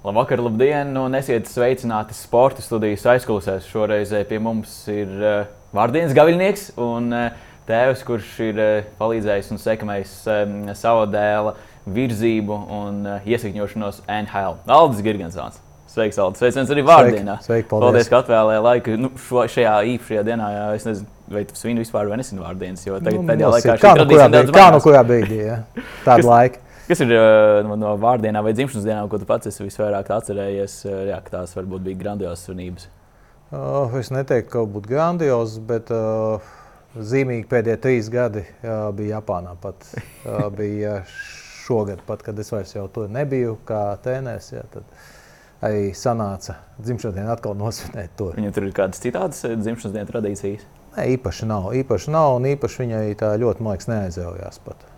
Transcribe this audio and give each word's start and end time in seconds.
Labvakar, 0.00 0.40
labdien! 0.40 0.94
Un 0.96 1.12
esiet 1.12 1.44
sveicināti 1.44 2.14
sporta 2.16 2.62
studijas 2.64 3.02
aizklausēs. 3.12 3.66
Šoreiz 3.68 4.14
pie 4.30 4.38
mums 4.40 4.72
ir 4.88 5.10
uh, 5.20 5.42
Vārdienas 5.76 6.14
gaviļnieks 6.16 6.70
un 6.80 7.10
uh, 7.12 7.26
tēvs, 7.68 8.00
kurš 8.08 8.30
ir 8.46 8.62
uh, 8.64 8.70
palīdzējis 8.96 9.50
un 9.52 9.60
sekmējis 9.60 10.14
um, 10.32 10.54
savu 10.72 11.02
dēla 11.12 11.52
virzību 11.84 12.56
un 12.78 13.02
uh, 13.10 13.28
iesakņošanos 13.28 13.98
NHL. 14.06 14.56
Aldis 14.78 15.04
Girgensons. 15.04 15.60
Sveiks, 15.92 16.16
Aldis! 16.24 16.40
Sveiciens 16.46 16.72
arī 16.72 16.86
Vārdienā! 16.88 17.36
Sveiki, 17.44 17.68
paldies. 17.68 17.90
paldies, 17.90 18.08
ka 18.08 18.22
atvēlēji 18.22 18.64
laiku 18.70 18.96
nu, 19.04 19.12
šo, 19.26 19.44
šajā 19.52 19.76
īpašajā 19.98 20.24
dienā. 20.30 20.48
Jā, 20.56 20.64
es 20.80 20.88
nezinu, 20.88 21.12
vai 21.36 21.44
tu 21.44 21.60
svini 21.60 21.84
vispār 21.84 22.08
vai 22.08 22.22
nesini 22.22 22.40
Vārdienas, 22.40 22.88
jo 22.88 22.96
tagad 23.04 23.20
Nu, 23.20 23.28
pēdējā 23.28 23.52
laikā 23.58 23.76
kā 23.84 23.92
nu 24.00 24.08
kurā 24.08 24.32
brīdī, 24.32 24.48
kā 24.48 24.64
nu 24.64 24.72
mainās. 24.72 24.88
kurā 24.88 25.04
brīdī, 25.12 25.44
ja? 25.50 25.60
tāda 26.08 26.24
laika. 26.30 26.69
Kas 26.90 26.98
ir 27.04 27.12
uh, 27.14 27.60
no, 27.62 27.76
no 27.78 27.90
vārdienām 28.02 28.42
vai 28.42 28.50
dzimšanas 28.50 28.82
dienām, 28.82 29.06
ko 29.06 29.20
tu 29.22 29.26
pats 29.28 29.46
esi 29.46 29.62
visvairāk 29.62 30.08
atcerējies? 30.10 30.72
Uh, 30.88 30.96
jā, 31.06 31.20
tās 31.22 31.52
varbūt 31.54 31.84
bija 31.86 32.00
grandiozas 32.00 32.42
svinības. 32.48 32.88
Uh, 33.54 33.94
es 34.00 34.10
neteiktu, 34.10 34.50
ka 34.50 34.64
būtu 34.66 34.90
grandiozs, 34.90 35.60
bet 35.68 35.92
uh, 35.94 36.50
zīmīgi 36.98 37.46
pēdējie 37.52 37.78
trīs 37.84 38.10
gadi 38.10 38.42
uh, 38.42 38.90
bija 38.98 39.20
Japānā. 39.20 39.54
Pat, 39.62 39.86
uh, 39.94 40.48
bija 40.58 40.96
šogad, 41.62 42.02
pat, 42.10 42.26
kad 42.26 42.42
es 42.42 42.50
vairs 42.50 42.74
tur 42.74 43.06
nebiju 43.06 43.60
kā 43.70 43.84
treneris, 44.02 44.50
ja, 44.56 44.66
tad 44.74 44.90
arī 45.62 45.92
sanāca 45.94 46.58
dzimšanas 46.82 47.20
dienu 47.20 47.36
atkal 47.38 47.54
nosvinēt 47.54 48.18
to. 48.18 48.32
Viņam 48.34 48.58
tur 48.58 48.66
ir 48.66 48.78
kādas 48.82 49.06
citādas 49.06 49.46
uh, 49.46 49.54
dzimšanas 49.54 49.94
dienas 49.94 50.10
tradīcijas. 50.10 50.66
Ne, 50.96 51.10
īpaši 51.14 51.46
nav, 51.46 51.70
īpaši 51.84 52.18
nav, 52.18 52.40
un 52.40 52.50
īpaši 52.56 52.88
viņai 52.88 53.04
tā 53.22 53.36
ļoti, 53.38 53.62
man 53.62 53.78
liekas, 53.78 53.94
neaizraujās 53.94 54.66
pat 54.66 54.89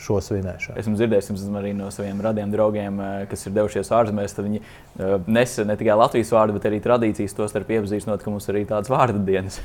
šo 0.00 0.18
svinēšanu. 0.24 0.78
Esmu 0.80 0.96
dzirdējis 0.98 1.44
arī 1.60 1.72
no 1.76 1.90
saviem 1.94 2.20
radiem 2.24 2.52
draugiem, 2.52 2.98
uh, 3.00 3.18
kas 3.30 3.46
ir 3.46 3.54
devušies 3.56 3.92
ārzemēs. 3.94 4.36
Viņi 4.38 4.60
uh, 4.60 5.16
nesa 5.30 5.66
ne 5.68 5.76
tikai 5.80 5.96
Latvijas 5.98 6.32
vārdu, 6.34 6.56
bet 6.58 6.66
arī 6.70 6.80
tradīcijas 6.84 7.36
to 7.36 7.46
starp 7.50 7.70
iepazīstinot, 7.76 8.24
ka 8.24 8.32
mums 8.34 8.48
ir 8.48 8.58
arī 8.58 8.64
tādas 8.70 8.92
vārdu 8.92 9.22
dienas. 9.26 9.60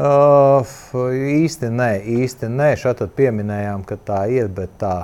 Uh, 0.00 0.76
īsti 1.10 1.72
nē, 1.74 1.92
īsti 2.20 2.52
nē. 2.52 2.74
Šeit 2.80 3.02
pieminējām, 3.16 3.82
ka 3.88 3.98
tā 3.98 4.20
ir, 4.32 4.52
bet 4.54 4.76
tā 4.80 4.94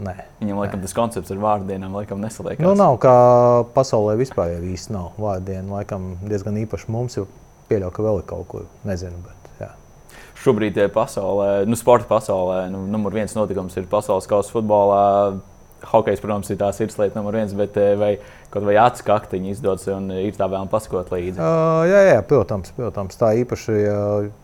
nē. 0.00 0.16
Viņam 0.40 0.62
laikam 0.62 0.82
tas 0.82 0.96
koncepts 0.96 1.34
ar 1.34 1.42
vārdu 1.42 1.70
dienām 1.70 1.94
laikam 1.96 2.20
nesaliekas. 2.22 2.64
Nu, 2.64 2.74
nav 2.78 2.98
kā 3.02 3.14
pasaulē 3.76 4.16
vispār 4.20 4.56
īsti 4.72 4.96
nav. 4.96 5.12
Vārdiena 5.20 5.78
laikam 5.78 6.14
diezgan 6.24 6.58
īpaši 6.64 6.90
mums, 6.92 7.20
jo 7.20 7.28
pieļauju, 7.70 7.94
ka 7.96 8.08
vēl 8.08 8.22
ir 8.22 8.28
kaut 8.32 8.48
kur, 8.50 8.66
nezinu. 8.88 9.20
Bet. 9.26 9.41
Šobrīd 10.42 10.78
eh, 10.82 10.90
pasaulē, 10.90 11.62
nu, 11.70 11.78
sporta 11.78 12.08
pasaulē, 12.10 12.66
nu, 12.72 12.84
numur 12.90 13.14
viens 13.14 13.34
notikums 13.36 13.76
ir 13.78 13.88
pasaules 13.90 14.28
kausa 14.30 14.54
futbolā. 14.54 15.02
Hokejs, 15.82 16.20
protams, 16.22 16.46
ir 16.52 16.60
tā 16.60 16.68
sirdslieta 16.70 17.18
numur 17.18 17.34
viens, 17.34 17.50
bet 17.58 17.74
eh, 17.78 17.94
vai 17.98 18.12
kaut 18.52 18.62
vai 18.66 18.76
acu 18.78 19.02
kaktiņa 19.06 19.50
izdodas 19.50 19.88
un 19.90 20.12
ir 20.14 20.34
tā 20.38 20.46
vēlme 20.50 20.70
pasakot 20.70 21.10
līdzi. 21.10 21.40
Uh, 21.42 21.82
jā, 21.90 22.02
jā, 22.12 22.18
protams, 22.28 22.70
protams, 22.76 23.18
tā 23.18 23.32
īpaši 23.40 23.78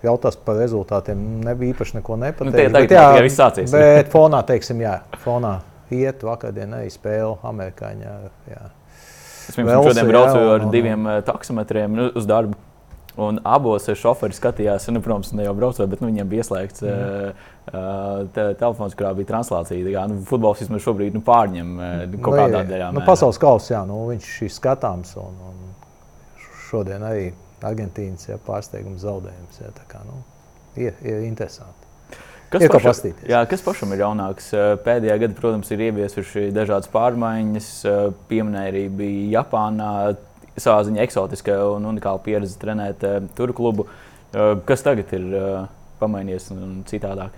jautās 0.07 0.39
par 0.43 0.59
rezultātiem. 0.59 1.23
Nebija 1.47 1.77
īpaši 1.77 2.01
neko 2.01 2.19
nepateikt. 2.25 2.51
Nu, 2.51 2.57
tie 2.57 2.67
tagad 2.75 2.95
jau 2.97 3.05
tikai 3.13 3.27
viss 3.29 3.39
sācies. 3.39 3.75
Bet 3.75 4.11
fonā, 4.15 4.43
teiksim, 4.49 4.83
jā, 4.83 4.97
fonā 5.23 5.59
iet 5.95 6.25
vakardienā 6.27 6.83
arī 6.83 6.95
spēle 6.95 7.37
amerikāņā. 7.53 8.15
Jā. 8.51 8.65
Es 9.49 9.57
pirms 9.57 9.71
Velsu, 9.71 9.93
šodien 9.93 10.05
jā, 10.05 10.11
braucu 10.11 10.49
ar 10.55 10.67
diviem 10.73 11.13
taksometriem 11.27 11.95
nu, 11.97 12.11
uz 12.19 12.27
darbu. 12.29 12.59
Un 13.19 13.41
abos 13.43 13.89
šoferi 13.99 14.37
skatījās, 14.37 14.85
nu, 14.95 15.01
protams, 15.03 15.33
ne 15.35 15.43
jau 15.43 15.55
braucot, 15.59 15.89
bet 15.91 16.03
nu, 16.03 16.07
viņiem 16.13 16.29
bija 16.31 16.45
ieslēgts 16.45 16.85
mm. 16.87 17.41
uh, 17.73 18.21
te, 18.35 18.45
telefons, 18.61 18.95
kurā 18.95 19.11
bija 19.19 19.33
translācija. 19.33 19.83
Tā 19.83 19.95
Kā, 19.97 20.05
nu, 20.13 20.21
futbols 20.29 20.63
vismaz 20.63 20.85
šobrīd 20.85 21.17
nu, 21.19 21.23
pārņem 21.27 21.73
uh, 21.75 21.89
kaut 22.15 22.21
Nu, 22.21 22.37
kādā 22.45 22.63
jā, 22.63 22.69
daļā. 22.71 22.93
Nu, 22.95 23.03
pasaules 23.09 23.41
kausa, 23.43 23.73
jā, 23.75 23.83
nu, 23.91 23.99
viņš 24.13 24.31
ir 24.47 24.55
skatāms. 24.55 25.17
Un, 25.19 25.35
un 25.51 26.47
šodien 26.69 27.03
arī 27.11 27.27
Argentīnas 27.67 28.31
jā, 28.31 28.39
pārsteigums 28.47 29.03
zaudējums. 29.03 29.59
Tā 29.81 29.89
kā, 29.91 30.05
nu, 30.07 30.23
ir, 30.79 30.95
ir 31.03 31.27
interesanti. 31.27 31.75
Kas, 32.49 32.63
ir 32.63 32.71
ko 32.71 32.79
paša- 32.79 32.93
paskatīties. 32.93 33.29
jā, 33.29 33.43
kas 33.51 33.67
pašam 33.67 33.91
ir 33.93 34.05
jaunāks? 34.07 34.53
Pēdējā 34.87 35.19
gada, 35.25 35.35
protams, 35.37 35.75
ir 35.75 35.83
ieviesuši 35.91 36.47
dažādas 36.57 36.89
pārmaiņas. 36.95 37.69
Pieminēja 38.31 38.71
arī 38.73 38.87
bija 38.89 39.43
Japānā. 39.43 39.91
Savā 40.63 40.85
ziņā 40.87 41.03
eksotiska 41.05 41.57
un 41.75 41.89
unikāla 41.93 42.23
pieredze 42.25 42.59
trenēt 42.61 43.05
eh, 43.07 43.19
tur 43.39 43.55
klubu. 43.57 43.89
Eh, 44.33 44.55
Kas 44.69 44.85
tagad 44.87 45.13
ir 45.17 45.29
eh, 45.35 45.69
pamainījies 46.01 46.51
un 46.55 46.81
citādāk? 46.89 47.37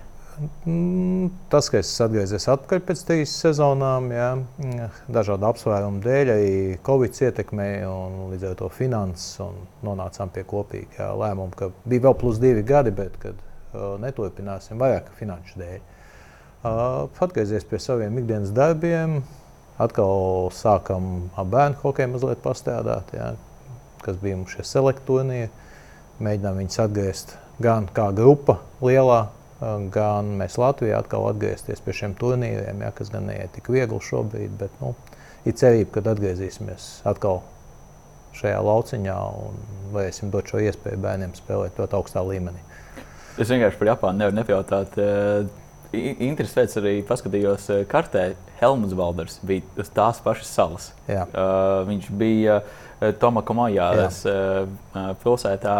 Mm, 0.65 1.29
Tas, 1.51 1.67
ka 1.69 1.81
es 1.81 1.89
atgriezies 2.01 2.47
atpakaļ 2.49 2.79
pēc 2.87 3.01
trīs 3.05 3.33
sezonām, 3.43 4.07
jā, 4.15 4.29
dažādu 5.11 5.45
apsvērumu 5.49 6.01
dēļ, 6.01 6.31
arī 6.33 6.53
Covid 6.85 7.19
ietekmēja 7.27 7.89
un 7.91 8.31
līdz 8.31 8.47
ar 8.49 8.55
to 8.61 8.69
finanses. 8.73 9.35
Nonācām 9.85 10.31
pie 10.33 10.45
kopīga 10.47 11.11
lēmuma, 11.19 11.53
ka 11.57 11.69
bija 11.85 12.07
vēl 12.07 12.17
plus 12.23 12.39
divi 12.41 12.63
gadi, 12.65 12.93
bet 12.95 13.19
kad 13.21 13.37
uh, 13.37 13.99
neturpināsim 14.01 14.81
vairāk 14.81 15.11
finanšu 15.19 15.61
dēļ. 15.61 15.77
Uh, 16.61 17.21
atgriezies 17.25 17.67
pie 17.67 17.81
saviem 17.81 18.17
ikdienas 18.21 18.55
darbiem, 18.55 19.19
atkal 19.81 20.49
sākam 20.55 21.29
ar 21.39 21.47
bērnu 21.51 21.81
hokeju 21.81 22.13
mazliet 22.13 22.41
pastrādāt, 22.43 23.13
jā, 23.15 23.33
kas 24.05 24.17
bija 24.21 24.39
mums 24.39 24.55
šie 24.55 24.65
selekti 24.67 25.07
turnīri. 25.09 25.51
Mēģinām 26.21 26.59
viņus 26.61 26.81
atgriezt 26.83 27.35
gan 27.61 27.87
kā 27.93 28.11
grupa 28.13 28.59
lielā, 28.85 29.23
gan 29.93 30.35
mēs 30.39 30.57
Latvijā 30.61 30.99
atkal 31.01 31.27
atgriezties 31.29 31.81
pie 31.85 31.95
šiem 31.97 32.13
turnīriem, 32.17 32.81
ja, 32.81 32.91
kas 32.97 33.09
gan 33.13 33.27
neiet 33.29 33.53
tik 33.55 33.69
viegli 33.73 34.01
šobrīd, 34.01 34.53
bet 34.57 34.73
nu, 34.81 34.93
ir 35.45 35.57
cerība, 35.57 35.97
ka 35.97 36.05
atgriezīsimies 36.13 36.89
atkal 37.09 37.41
šajā 38.37 38.59
lauciņā 38.63 39.17
un 39.43 39.57
varēsim 39.93 40.31
dot 40.33 40.49
šo 40.49 40.61
iespēju 40.63 41.01
bērniem 41.03 41.33
spēlēt 41.37 41.79
ļoti 41.81 41.97
augstā 41.97 42.23
līmenī. 42.25 42.61
Es 43.39 43.49
vienkārši 43.49 43.79
par 43.79 43.91
Japānu 43.93 44.21
nevaru 44.21 44.37
nepajautāt. 44.39 44.97
Interesants 45.91 46.77
arī 46.79 47.01
paskatījos 47.03 47.65
eh, 47.73 47.81
kartē. 47.89 48.31
Helmuts 48.61 48.95
Balders 48.95 49.39
bija 49.43 49.65
uz 49.81 49.89
tās 49.91 50.21
pašas 50.23 50.51
salas. 50.55 50.85
Jā. 51.09 51.25
Uh, 51.27 51.81
viņš 51.89 52.05
bija 52.15 52.61
uh, 52.61 53.09
Tomaka 53.19 53.55
mājās 53.57 54.21
uh, 54.29 54.69
pilsētā. 55.23 55.75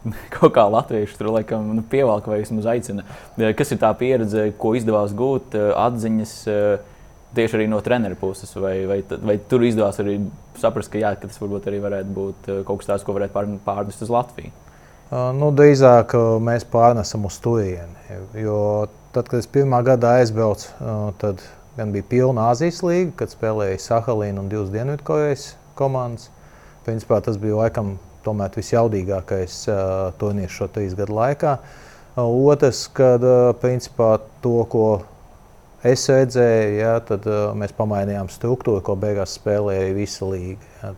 Kaut 0.36 0.54
kā 0.56 0.62
latvieši 0.70 1.18
tur 1.18 1.32
laikam 1.34 1.66
nu, 1.74 1.82
pievelk 1.82 2.28
vai 2.30 2.38
vismaz 2.44 2.68
aicina. 2.70 3.02
Uh, 3.34 3.50
Kas 3.58 3.74
ir 3.74 3.80
tā 3.82 3.90
pieredze, 3.98 4.52
ko 4.60 4.76
izdevās 4.78 5.16
gūt, 5.18 5.56
uh, 5.58 5.72
atziņas 5.88 6.36
uh, 6.52 7.02
tieši 7.34 7.58
arī 7.58 7.66
no 7.72 7.82
treneru 7.82 8.20
puses? 8.20 8.54
Vai, 8.54 8.76
vai, 8.86 9.00
vai 9.24 9.38
tur 9.50 9.66
izdevās 9.66 9.98
arī 10.04 10.20
saprast, 10.62 10.92
ka, 10.94 11.02
jā, 11.02 11.16
ka 11.18 11.26
tas 11.26 11.42
varbūt 11.42 11.66
arī 11.72 11.82
varētu 11.82 12.14
būt 12.20 12.52
kaut 12.68 12.84
kas 12.84 12.92
tāds, 12.92 13.08
ko 13.08 13.18
varētu 13.18 13.34
pār- 13.34 13.58
pārnest 13.66 14.06
uz 14.06 14.14
Latviju? 14.14 14.54
Nu, 15.10 15.50
drīzāk 15.50 16.12
mēs 16.38 16.62
pārnesam 16.70 17.24
uz 17.26 17.40
turieni. 17.42 17.96
Jo 18.38 18.86
tad, 19.14 19.28
kad 19.28 19.38
es 19.40 19.48
pirmā 19.50 19.82
gadā 19.86 20.16
aizbraucu, 20.20 20.70
uh, 20.78 21.10
tad 21.20 21.42
gan 21.76 21.92
bija 21.94 22.06
pilna 22.10 22.50
Azijas 22.50 22.82
līnija, 22.84 23.14
kad 23.22 23.32
spēlēja 23.32 23.80
Sahalīna 23.82 24.42
un 24.42 24.50
divas 24.52 24.72
Dienvidkorejas 24.74 25.52
komandas. 25.78 26.28
Principā 26.86 27.20
tas 27.24 27.38
bija 27.40 27.58
laikam 27.60 27.96
tomēr 28.24 28.52
visjaudīgākais 28.56 29.62
uh, 29.70 30.10
turnīrs 30.20 30.56
šo 30.56 30.68
trīs 30.74 30.96
gadu 30.98 31.16
laikā. 31.18 31.56
Uh, 31.60 31.90
Otrs, 32.20 32.86
kad 32.92 33.22
principā 33.62 34.16
to, 34.42 34.56
ko 34.70 34.86
es 35.86 36.04
redzēju, 36.10 36.74
ja, 36.80 36.96
tad 37.06 37.24
mēs 37.56 37.72
pamainījām 37.76 38.28
struktūru, 38.32 38.82
ko 38.84 38.96
beigās 39.00 39.38
spēlēja 39.38 39.94
visa 39.96 40.28
līga. 40.28 40.74
Ja. 40.82 40.94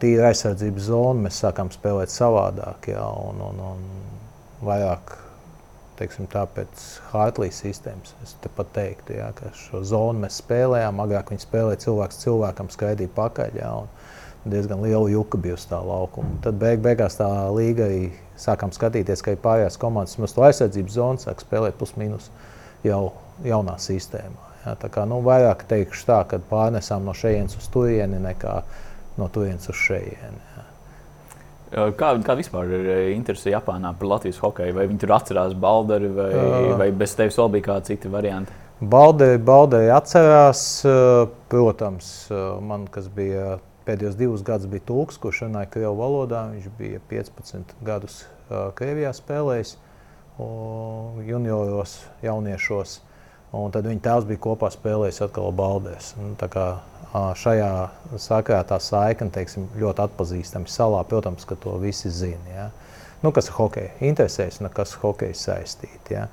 Tīra 0.00 0.32
aizsardzības 0.32 0.88
zona, 0.88 1.28
mēs 1.28 1.38
sākām 1.44 1.68
spēlēt 1.70 2.10
savādāk, 2.10 2.88
ja, 2.90 3.04
un, 3.04 3.38
un, 3.44 3.60
un 3.62 3.84
vairāk 4.66 5.12
teiksim, 5.98 6.28
tā, 6.30 6.44
pēc 6.54 6.84
Hartlīs 7.12 7.60
sistēmas. 7.62 8.14
Es 8.24 8.34
pat 8.56 8.70
teiktu, 8.76 9.16
ja, 9.18 9.30
ka 9.36 9.52
šo 9.56 9.82
zonu 9.86 10.24
mēs 10.24 10.40
spēlējām. 10.42 11.02
Agrāk 11.04 11.32
viņi 11.32 11.44
spēlēja 11.44 11.82
cilvēks 11.86 12.22
cilvēkam, 12.24 12.70
skaidrīja 12.72 13.12
pakaļ. 13.16 13.60
Un 13.68 14.54
diezgan 14.54 14.82
liela 14.84 15.10
juka 15.10 15.40
bija 15.42 15.58
uz 15.58 15.66
tā 15.68 15.80
laukuma. 15.84 16.38
Tad 16.44 16.58
beig, 16.60 16.82
beigās 16.84 17.18
tā 17.18 17.28
līga 17.54 17.88
sākām 18.38 18.72
skatīties, 18.74 19.22
ka 19.24 19.34
ir 19.34 19.42
pārējās 19.44 19.78
komandas, 19.80 20.18
kas 20.18 20.36
to 20.36 20.44
aizsardzības 20.46 20.98
zonu 20.98 21.24
sāk 21.24 21.42
spēlēt 21.42 21.78
plus-minus 21.80 22.30
jau 22.86 23.02
jaunā 23.44 23.78
sistēmā. 23.82 24.44
Ja, 24.64 24.74
tā 24.78 24.90
kā 24.92 25.04
nu, 25.08 25.20
vairāk 25.24 25.64
teikšu 25.70 26.06
tā, 26.08 26.22
ka 26.28 26.40
pārnesām 26.50 27.06
no 27.06 27.14
šejienes 27.16 27.56
uz 27.58 27.68
turieni 27.72 28.20
nekā 28.22 28.60
no 29.18 29.28
turienes 29.34 29.68
uz 29.70 29.78
šejieni. 29.86 30.47
Uh, 31.68 31.90
Kā, 31.92 32.34
vispār 32.38 32.70
ir 32.72 32.86
uh, 32.88 33.00
interese 33.12 33.52
Japānā 33.52 33.92
par 33.98 34.08
Latvijas 34.14 34.40
hokeju? 34.40 34.76
Vai 34.76 34.86
viņi 34.88 35.02
tur 35.02 35.12
atcerās 35.18 35.56
Balderi, 35.58 36.08
vai, 36.16 36.30
Jā. 36.32 36.76
vai 36.80 36.88
bez 36.96 37.12
tevis 37.18 37.36
vēl 37.36 37.50
bija 37.58 37.66
kādi 37.66 37.92
citi 37.92 38.12
varianti? 38.12 38.56
Baldei, 38.78 39.34
Baldei 39.42 39.88
atcerās, 39.90 40.60
protams, 41.50 42.10
man, 42.62 42.84
kas 42.94 43.08
bija 43.10 43.56
pēdējos 43.88 44.14
divus 44.20 44.44
gadus, 44.46 44.68
bija 44.70 44.84
Tūks, 44.86 45.18
kurš 45.18 45.42
runāja 45.48 45.70
Krievu 45.72 45.96
valodā. 45.98 46.44
Viņš 46.52 46.68
bija 46.78 47.02
15 47.10 47.74
gadus 47.84 48.20
Krievijā 48.78 49.10
spēlējis, 49.16 49.74
junioros, 51.26 51.98
jauniešos. 52.22 53.00
Un 53.58 53.72
tad 53.72 53.88
viņa 53.88 54.04
tēvs 54.04 54.28
bija 54.28 54.44
kopā 54.44 54.70
spēlējis 54.70 55.22
atkal 55.24 55.50
Baldēs. 55.56 56.12
Un 56.20 56.36
tā 56.38 56.50
kā 56.52 56.68
šajā 57.12 57.70
sakarā 58.20 58.62
tā 58.68 58.78
saikne 58.82 59.32
teiksim, 59.32 59.68
ļoti 59.78 60.04
atpazīstama 60.04 60.68
salā. 60.70 61.02
Protams, 61.08 61.46
ka 61.48 61.56
to 61.60 61.76
visi 61.82 62.10
zina. 62.12 62.52
Ja? 62.52 62.66
Nu, 63.22 63.32
kas 63.34 63.48
ir 63.50 63.56
hokeja? 63.56 63.94
Interesēs, 64.04 64.60
un 64.60 64.70
kas 64.74 64.94
ir 64.94 65.02
hokeja 65.02 65.36
saistīti. 65.38 66.18
Ja? 66.18 66.28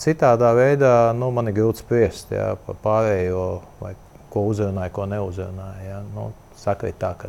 Citādā 0.00 0.50
veidā 0.56 0.94
nu, 1.14 1.30
man 1.34 1.50
ir 1.50 1.58
grūti 1.58 1.84
spriest 1.84 2.32
ja, 2.34 2.54
par 2.66 2.80
pārējo, 2.82 3.44
vai 3.82 3.92
ko 4.32 4.48
uzrunāja, 4.50 4.90
ko 4.94 5.06
neuzrunāja. 5.10 5.84
Ja? 5.86 6.00
Nu, 6.14 6.32
Sakrīt 6.64 6.96
tā, 6.96 7.12
ka 7.18 7.28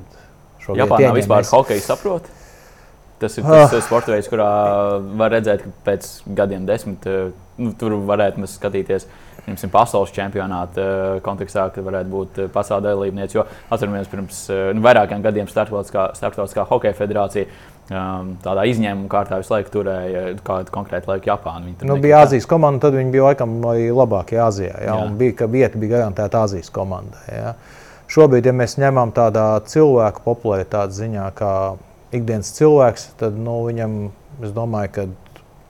Japānā 0.78 1.12
vispār 1.18 1.44
mēs... 1.44 1.52
hokeju 1.52 1.82
saprot. 1.84 2.28
Tas 3.26 3.38
ir 3.42 3.46
tas 3.50 3.74
oh. 3.74 3.84
sports 3.84 4.12
veids, 4.12 4.30
kurā 4.30 4.48
var 5.18 5.34
redzēt, 5.34 5.66
ka 5.66 5.74
pēc 5.90 6.10
gadiem, 6.38 6.66
desmit, 6.70 7.06
nu, 7.58 7.76
tur 7.80 7.98
varētu 8.06 8.44
mēs 8.44 8.58
skatīties. 8.60 9.10
Piemēram, 9.46 9.70
pasaules 9.70 10.10
čempionāta 10.10 10.84
kontekstā, 11.26 11.68
kad 11.74 11.86
varētu 11.86 12.10
būt 12.10 12.40
pasaules 12.54 12.86
dalībniece. 12.88 13.38
Jo 13.38 13.44
atceramies, 13.70 14.10
pirms 14.10 14.40
nu, 14.74 14.82
vairākiem 14.86 15.22
gadiem 15.22 15.50
Startautiskā, 15.52 16.08
startautiskā 16.18 16.66
hokeja 16.66 16.98
federācija 16.98 17.46
um, 17.92 18.34
tādā 18.42 18.66
izņēmuma 18.72 19.10
kārtā 19.12 19.40
visu 19.42 19.54
laiku 19.54 19.74
turēja 19.78 20.26
kādu 20.46 20.74
konkrētu 20.74 21.12
laiku 21.12 21.30
Japānu. 21.30 21.76
Nu, 21.86 21.98
bija 22.02 22.24
Azijas 22.26 22.50
komanda, 22.50 22.88
tad 22.88 22.98
viņi 22.98 23.14
bija 23.14 23.30
laikam 23.30 23.58
arī 23.70 23.90
labākie 23.94 24.42
Azijā. 24.42 24.74
Ja, 24.82 25.00
jā. 25.04 25.10
bija, 25.20 25.38
ka 25.42 25.50
vieta 25.52 25.82
bija 25.82 26.00
garantēta 26.00 26.46
Azijas 26.48 26.74
komandai. 26.74 27.26
Ja. 27.30 27.54
Šobrīd, 28.12 28.46
ja 28.46 28.54
mēs 28.54 28.78
ņemam 28.82 29.14
tādā 29.16 29.48
cilvēku 29.70 30.26
popularitātes 30.26 31.00
ziņā, 31.02 31.30
kā 31.38 31.54
ikdienas 32.14 32.52
cilvēks, 32.58 33.10
tad 33.20 33.38
nu, 33.40 33.62
viņam, 33.68 33.96
es 34.46 34.54
domāju, 34.56 34.92
ka 34.96 35.08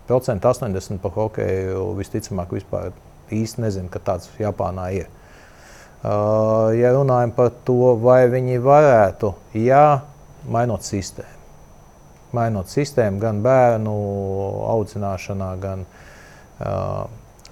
procentu 0.10 0.50
80 0.52 1.02
par 1.04 1.14
hokeju 1.16 1.92
visticamāk 1.98 2.54
vispār 2.56 2.92
īsti 3.34 3.64
nezinu, 3.66 3.92
ka 3.94 4.02
tāds 4.04 4.30
Japānā 4.40 4.90
ir. 4.96 5.10
Uh, 6.06 6.70
ja 6.78 6.92
runājam 6.94 7.32
par 7.34 7.50
to, 7.66 7.96
vai 7.98 8.28
viņi 8.30 8.60
varētu, 8.62 9.32
jā, 9.58 10.02
mainot 10.46 10.86
sistēmu. 10.86 11.32
Mainot 12.36 12.70
sistēmu 12.70 13.22
gan 13.22 13.40
bērnu 13.42 13.94
audzināšanā, 14.76 15.50
gan 15.64 15.86
uh, 15.88 17.08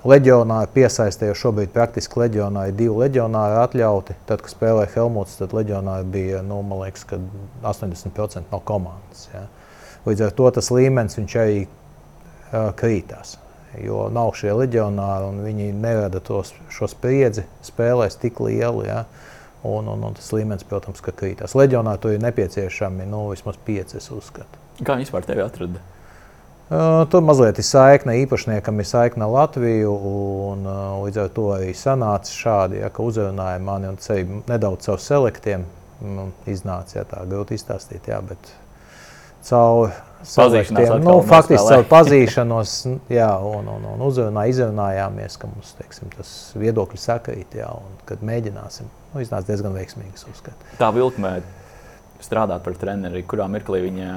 leģionāri 0.07 0.69
piesaistē, 0.73 1.29
jo 1.29 1.35
šobrīd 1.37 1.71
praktiski 1.73 2.19
leģionāri 2.23 2.75
divi 2.75 2.95
leģionāri 3.05 3.59
atļauti. 3.61 4.15
Tad, 4.27 4.43
kad 4.43 4.51
spēlēja 4.51 4.91
Helmuts, 4.97 5.37
tad 5.39 5.55
leģionāri 5.55 6.07
bija 6.11 6.41
nu, 6.45 6.59
liekas, 6.81 7.05
80% 7.63 8.51
no 8.51 8.59
komandas. 8.67 9.29
Ja. 9.33 9.45
Līdz 10.07 10.27
ar 10.27 10.35
to 10.35 10.49
tas 10.57 10.71
līmenis 10.75 11.19
arī 11.39 11.63
uh, 11.63 12.73
krītās. 12.79 13.37
Jo 13.81 14.05
nav 14.13 14.35
šie 14.37 14.51
leģionāri 14.53 15.29
un 15.31 15.39
viņi 15.47 15.71
nerada 15.73 16.19
tos, 16.21 16.51
šo 16.69 16.89
spriedzi 16.91 17.47
spēlēs 17.65 18.19
tik 18.21 18.43
lielu. 18.43 18.83
Ja. 18.85 19.05
Un, 19.63 19.87
un, 19.87 20.01
un 20.03 20.17
tas 20.17 20.27
līmenis, 20.35 20.67
protams, 20.67 20.99
ka 20.99 21.13
krītās. 21.15 21.55
Leģionāri 21.55 22.03
tur 22.03 22.17
ir 22.17 22.19
nepieciešami 22.25 23.07
nu, 23.07 23.29
vismaz 23.31 23.55
pieci, 23.63 23.95
es 24.01 24.11
uzskatu. 24.11 24.59
Kā 24.83 24.97
vispār 24.99 25.23
tevi 25.23 25.39
atrada? 25.39 25.79
Tur 27.09 27.21
mazliet 27.21 27.59
ir 27.61 27.65
saikne, 27.67 28.15
īpašniekam 28.23 28.79
ir 28.81 28.87
saikne 28.87 29.27
Latviju. 29.29 29.93
Un, 29.93 30.65
līdz 31.03 31.19
ar 31.25 31.29
to 31.35 31.47
arī 31.53 31.73
sanāca 31.77 32.33
šādi, 32.33 32.79
ja, 32.81 32.89
ka 32.93 33.05
uzrunāja 33.05 33.59
mani 33.61 33.91
un 33.91 33.99
ceļu 34.01 34.41
nedaudz 34.49 34.87
caur 34.87 35.01
selektiem. 35.03 35.67
Nu, 36.03 36.31
iznāca 36.49 36.97
ja, 36.97 37.05
tā 37.07 37.21
grūti 37.29 37.55
izstāstīt, 37.59 38.09
jā, 38.09 38.17
bet 38.25 38.49
caur 39.47 39.93
selektiem, 40.27 40.97
nu, 41.03 41.17
faktiski 41.27 41.63
caur 41.69 41.85
pazīšanos, 41.91 42.75
jā, 43.13 43.29
un, 43.47 43.69
un, 43.71 43.87
un 43.93 44.03
uzrunā, 44.03 44.47
izrunājāmies, 44.51 45.37
ka 45.39 45.51
mums 45.51 45.75
teiksim, 45.79 46.11
tas 46.17 46.33
viedokļi 46.59 46.99
sakrīt, 46.99 47.59
jā, 47.61 47.69
un 47.71 47.99
kad 48.09 48.23
mēģināsim. 48.25 48.89
Nu, 49.13 49.21
iznāca 49.23 49.51
diezgan 49.51 49.75
veiksmīgi, 49.77 50.25
uzskatu. 50.31 50.73
Tā 50.79 50.89
vilkmē 50.95 51.37
strādāt 52.23 52.63
par 52.65 52.77
treneri, 52.79 53.23
kurā 53.27 53.47
mirklī 53.51 53.83
viņa 53.87 54.09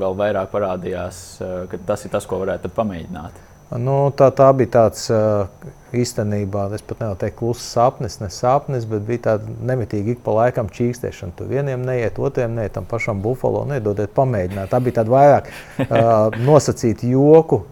vēl 0.00 0.18
vairāk 0.18 0.52
parādījās, 0.52 1.22
eh, 1.40 1.56
ka 1.70 1.80
tas 1.92 2.04
ir 2.06 2.12
tas, 2.14 2.26
ko 2.28 2.40
varētu 2.42 2.72
pamēģināt? 2.76 3.48
Nu, 3.80 4.12
tā, 4.12 4.28
tā 4.36 4.50
bija 4.56 4.68
tāds 4.74 5.06
eh, 5.12 5.68
īstenībā, 5.96 6.66
es 6.76 6.84
pat 6.84 7.00
nevaru 7.00 7.20
teikt, 7.22 7.38
kluss 7.38 7.68
sapnis, 7.74 8.18
ne 8.20 8.28
sapnis, 8.32 8.84
bet 8.88 9.04
bija 9.08 9.24
tāda 9.30 9.54
nemitīgi 9.72 10.16
ik 10.16 10.24
pa 10.24 10.34
laikam 10.36 10.68
čīkstēšana. 10.72 11.36
Tur 11.38 11.48
vieniem 11.52 11.84
neiet, 11.86 12.20
otriem 12.20 12.56
neiet, 12.56 12.74
tam 12.76 12.88
pašam 12.88 13.22
bufalo 13.24 13.64
nedodiet 13.70 14.12
pamēģināt. 14.16 14.72
Tā 14.72 14.80
bija 14.84 15.00
tāda 15.00 15.14
vairāk 15.14 15.48
uh, 15.52 16.42
nosacīta 16.48 17.08
joku 17.08 17.62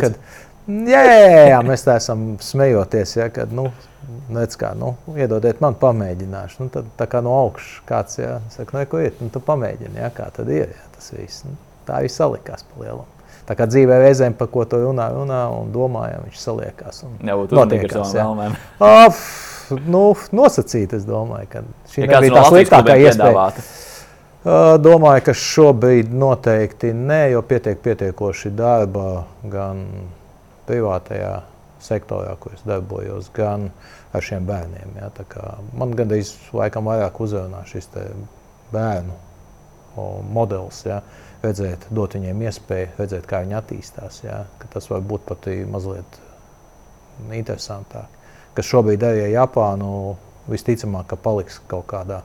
kad, 0.00 0.18
jā, 0.68 1.02
jā, 1.08 1.42
jā, 1.52 1.58
mēs 1.66 1.84
tā 1.86 1.98
esam 2.00 2.34
smejoties, 2.42 3.18
ja, 3.18 3.28
kad, 3.32 3.52
nu, 3.54 3.70
Nec 4.34 4.54
kā, 4.60 4.72
nu, 4.76 4.94
iedodiet 5.16 5.60
man 5.64 5.76
pamēģināšu. 5.80 6.64
Nu, 6.64 6.70
tad 6.72 6.88
tā 6.98 7.06
kā 7.10 7.20
no 7.24 7.32
augšas 7.38 7.82
kāds 7.88 8.18
jā, 8.20 8.34
saka, 8.52 8.76
nu, 8.76 8.84
ko 8.88 9.00
ir, 9.00 9.14
nu, 9.20 9.30
tu 9.32 9.40
pamēģini, 9.44 10.00
jā, 10.00 10.10
kā 10.16 10.28
tad 10.34 10.48
ir, 10.52 10.72
jā, 10.72 10.86
tas 10.96 11.10
viss. 11.16 11.44
Nu, 11.48 11.56
tā 11.88 12.00
viss 12.04 12.20
salikās 12.20 12.64
pa 12.68 12.84
lielam. 12.84 13.08
Tā 13.44 13.56
kā 13.58 13.66
dzīvē 13.68 13.98
reizēm 14.00 14.36
par 14.38 14.48
ko 14.52 14.64
to 14.68 14.80
runā, 14.80 15.10
runā 15.12 15.42
un 15.52 15.72
domājam, 15.72 16.24
viņš 16.28 16.40
saliekās. 16.40 17.02
Būtu 17.20 17.58
notiekās 17.58 17.98
ar 18.00 18.06
savām 18.08 18.40
vēlmēm. 18.40 18.56
Of, 18.88 19.22
nu, 19.84 20.04
nosacīt, 20.40 20.96
es 20.96 21.04
domāju, 21.08 21.50
ka 21.52 21.64
šī 21.92 22.06
ja 22.06 22.10
nebija 22.14 22.38
tā 22.38 22.44
sliktākā 22.48 22.96
iespēja. 23.04 23.48
Domāju, 24.84 25.24
ka 25.28 25.36
šobrīd 25.40 26.12
noteikti 26.12 26.92
nē, 26.96 27.20
jo 27.34 27.44
pietiek 27.48 27.80
pietiekoši 27.84 28.52
darba 28.56 29.24
gan 29.48 29.84
privātajā 30.68 31.34
sektorā, 31.84 32.34
kur 32.40 32.54
es 32.56 32.64
darbojos, 32.64 33.28
gan 33.34 33.68
ar 34.14 34.24
šiem 34.24 34.46
bērniem. 34.48 34.96
Ja? 35.00 35.10
Man 35.76 35.94
gandrīz 35.98 36.34
laikam 36.56 36.88
vairāk 36.88 37.20
uzrunā 37.20 37.64
šis 37.68 37.90
bērnu 38.72 39.16
modelis. 40.34 40.82
Ja? 40.88 41.02
Redzēt, 41.44 41.88
dot 41.92 42.16
viņiem 42.16 42.40
iespēju, 42.46 42.92
redzēt, 42.98 43.26
kā 43.28 43.42
viņi 43.44 43.58
attīstās. 43.58 44.22
Ja? 44.24 44.44
Tas 44.72 44.88
var 44.90 45.04
būt 45.04 45.26
pat 45.28 45.48
mazliet 45.70 46.20
interesantāk. 47.30 48.08
Kas 48.54 48.70
šobrīd 48.70 49.02
arī 49.04 49.26
Japānu 49.34 50.14
visticamāk, 50.50 51.08
ka 51.10 51.18
paliks 51.20 51.60
kaut 51.68 51.88
kādā. 51.90 52.22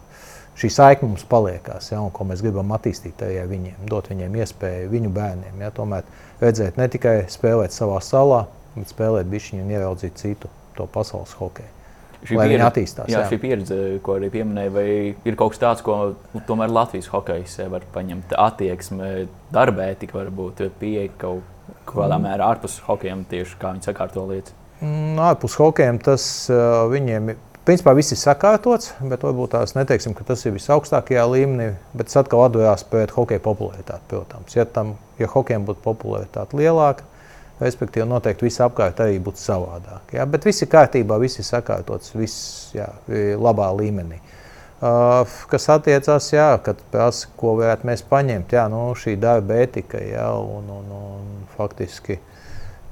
Šī 0.59 0.67
saikne 0.75 1.07
mums 1.07 1.23
paliekās, 1.29 1.87
ja, 1.93 2.01
un 2.03 2.11
ko 2.11 2.25
mēs 2.27 2.41
gribam 2.43 2.73
attīstīt 2.75 3.21
arī 3.23 3.45
viņiem, 3.47 3.85
dot 3.87 4.09
viņiem 4.11 4.33
iespēju, 4.41 4.89
viņu 4.91 5.11
bērniem. 5.15 5.61
Ja, 5.63 5.69
tomēr 5.71 6.03
redzēt, 6.41 6.79
ne 6.79 6.87
tikai 6.91 7.17
spēlēt 7.31 7.75
savā 7.75 7.99
salā, 8.03 8.45
bet 8.75 8.93
spēlēt 8.93 9.29
bišķiņu 9.31 9.65
un 9.65 9.75
ieraudzīt 9.75 10.17
citu 10.21 10.51
to 10.77 10.87
pasaules 10.91 11.35
hokeju. 11.39 11.75
Šī 12.19 12.35
lai 12.35 12.49
pieredze, 12.49 12.65
attīstās. 12.67 13.07
Jā, 13.07 13.21
jā, 13.21 13.27
šī 13.31 13.37
pieredze, 13.39 13.75
ko 14.03 14.17
arī 14.19 14.27
pieminēja, 14.33 14.71
vai 14.75 14.87
ir 15.15 15.37
kaut 15.39 15.53
kas 15.53 15.61
tāds, 15.61 15.83
ko 15.85 16.41
tomēr 16.49 16.71
Latvijas 16.75 17.07
hokejs 17.13 17.55
var 17.71 17.85
paņemt, 17.93 18.35
attieksme, 18.35 19.11
darba 19.55 19.87
etika, 19.93 20.17
varbūt 20.19 20.65
pieeja 20.81 21.07
kaut 21.21 21.47
kādā 21.87 22.17
mm. 22.17 22.25
mērā 22.27 22.49
ārpus 22.53 22.79
hokejiem, 22.83 23.23
tieši 23.29 23.55
kā 23.61 23.71
viņi 23.75 23.87
sakārto 23.87 24.25
lietas. 24.27 24.55
Mm, 24.79 25.15
ārpus 25.29 25.55
hokejiem 25.59 25.99
tas 26.03 26.25
uh, 26.51 26.83
viņiem 26.91 27.33
ir. 27.33 27.45
Principā 27.67 27.91
viss 27.93 28.15
ir 28.15 28.17
sakārtots, 28.17 28.95
bet 29.11 29.21
varbūt 29.23 29.51
tās 29.53 29.75
neteiksim, 29.77 30.15
ka 30.17 30.23
tas 30.25 30.41
ir 30.47 30.55
visaugstākajā 30.55 31.25
līmenī. 31.29 31.67
Bet 31.93 32.09
tas 32.09 32.23
atkal 32.23 32.47
atdurās 32.47 32.85
pēc 32.89 33.13
hokeja 33.13 33.43
popularitātes, 33.45 34.07
protams. 34.09 34.55
Ja, 34.57 34.65
tam, 34.65 34.95
ja 35.19 35.29
hokejam 35.31 35.67
būtu 35.67 35.83
popularitāte 35.85 36.57
lielāka, 36.59 37.05
Respektīvi, 37.59 38.05
noteikti 38.07 38.45
viss 38.47 38.61
apkārt 38.63 39.01
arī 39.03 39.17
būtu 39.19 39.41
savādāk. 39.41 40.13
Ja? 40.15 40.23
Bet 40.31 40.45
viss 40.47 40.63
ir 40.63 40.69
kārtībā, 40.71 41.17
viss 41.19 41.41
ir 41.41 41.47
sakārtots, 41.47 42.13
viss 42.15 42.69
jā, 42.71 42.87
ir 43.11 43.33
labā 43.35 43.67
līmenī. 43.75 44.21
Uh, 44.79 45.27
kas 45.51 45.67
attiecās, 45.73 46.29
jā, 46.31 46.53
kad 46.63 46.79
prasa, 46.93 47.27
ko 47.35 47.57
varētu 47.59 47.89
mēs 47.89 48.03
paņemt, 48.07 48.55
jā, 48.55 48.63
nu, 48.71 48.85
šī 48.95 49.17
darba 49.19 49.57
etika, 49.59 49.99
jā, 49.99 50.29
un, 50.39 50.69
un, 50.71 50.93
un 50.95 51.25
faktiski 51.57 52.15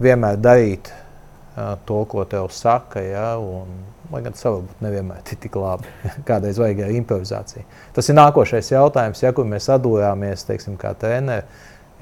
vienmēr 0.03 0.35
darīt 0.43 0.91
uh, 0.91 1.77
to, 1.87 2.01
ko 2.11 2.27
tev 2.27 2.49
saka, 2.51 2.99
jā, 3.07 3.29
un, 3.39 3.71
lai 4.11 4.19
gan 4.25 4.35
tas 4.35 4.49
varbūt 4.49 4.83
nevienmēr 4.83 5.23
tik 5.31 5.55
labi. 5.55 5.95
Kādreiz 6.27 6.59
vajag 6.59 6.91
improvizāciju. 6.91 7.63
Tas 7.95 8.11
ir 8.11 8.19
nākošais 8.19 8.73
jautājums, 8.75 9.23
ja, 9.23 9.31
kur 9.31 9.47
mēs 9.47 9.71
atdūrāmies, 9.71 10.43
teiksim, 10.51 10.75
kā 10.81 10.91
treneri, 10.99 11.47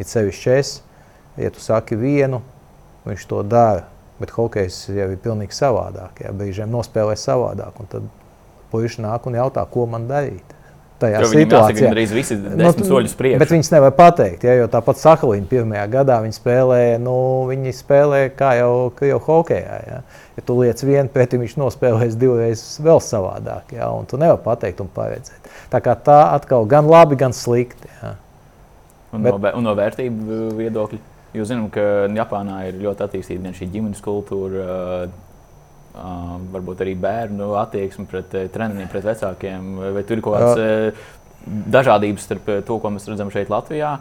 it 0.02 0.12
sevišķi 0.12 0.52
es, 0.56 0.80
ja 1.40 1.52
tu 1.54 1.64
saki 1.64 1.98
vienu, 2.00 2.42
viņš 3.08 3.28
to 3.30 3.44
dara. 3.48 3.88
Bet 4.16 4.32
hokejs 4.32 4.86
jau 4.96 5.10
ir 5.12 5.18
pilnīgi 5.20 5.52
savādāk. 5.52 6.22
Jā, 6.24 6.30
brīžiem 6.32 6.70
nospēlē 6.72 7.18
savādāk. 7.20 7.82
Tad 7.92 8.06
puiši 8.72 9.04
nāk 9.04 9.28
un 9.28 9.36
jautā, 9.36 9.66
ko 9.68 9.84
man 9.92 10.08
darīt. 10.08 10.56
Tajā 10.96 11.20
jo 11.26 11.28
situācijā 11.28 11.90
arī 11.92 12.06
visi 12.08 12.38
ir 12.38 12.54
nu, 12.56 12.70
soļus 12.72 13.18
priekšā. 13.20 13.40
Bet 13.42 13.52
viņas 13.52 13.70
nevar 13.74 13.92
pateikt, 13.98 14.46
ja, 14.48 14.54
jo 14.56 14.70
tāpat 14.72 15.02
Sakalīna 15.02 15.50
pirmajā 15.50 15.84
gadā 15.92 16.22
viņi 16.24 16.38
spēlēja, 16.38 17.02
nu, 17.04 17.16
viņi 17.50 17.74
spēlēja 17.76 18.30
kā 18.40 18.54
jau, 18.62 18.70
jau 19.04 19.18
hokejā. 19.26 19.80
Ja. 19.90 19.98
ja 20.38 20.44
tu 20.48 20.56
liec 20.62 20.84
vienu 20.88 21.12
pretī, 21.12 21.42
viņš 21.42 21.58
nospēlēs 21.60 22.16
divreiz 22.20 22.64
vēl 22.80 23.04
savādāk. 23.04 23.76
Ja, 23.76 23.92
tu 24.08 24.20
nevari 24.22 24.40
pateikt 24.48 24.80
un 24.86 24.92
paredzēt. 24.96 25.52
Tā 25.74 25.84
kā 25.84 25.98
tā 26.00 26.22
atkal 26.32 26.64
gan 26.72 26.88
labi, 26.88 27.20
gan 27.20 27.36
slikti. 27.36 27.92
Ja. 28.00 28.16
Un, 29.16 29.24
bet, 29.24 29.38
no, 29.40 29.52
un 29.60 29.68
no 29.70 29.76
vērtību 29.78 30.40
viedokļa? 30.60 31.00
Jūs 31.36 31.50
zināt, 31.52 31.72
ka 31.76 31.86
Japānā 32.16 32.62
ir 32.70 32.80
ļoti 32.84 33.04
attīstīta 33.06 33.44
gan 33.44 33.56
šī 33.58 33.68
ģimenes 33.74 34.04
kultūra, 34.04 35.08
varbūt 36.52 36.84
arī 36.84 36.94
bērnu 37.00 37.54
attieksmi 37.60 38.08
pret 38.12 38.32
treneriem, 38.54 38.88
pret 38.92 39.08
vecākiem? 39.08 39.74
Vai 39.96 40.04
tur 40.08 40.20
ir 40.20 40.24
kaut 40.26 40.38
kāds 40.40 41.08
dažādības 41.76 42.28
starp 42.28 42.48
to, 42.68 42.80
ko 42.82 42.92
mēs 42.94 43.08
redzam 43.12 43.32
šeit 43.34 43.52
Latvijā 43.52 43.98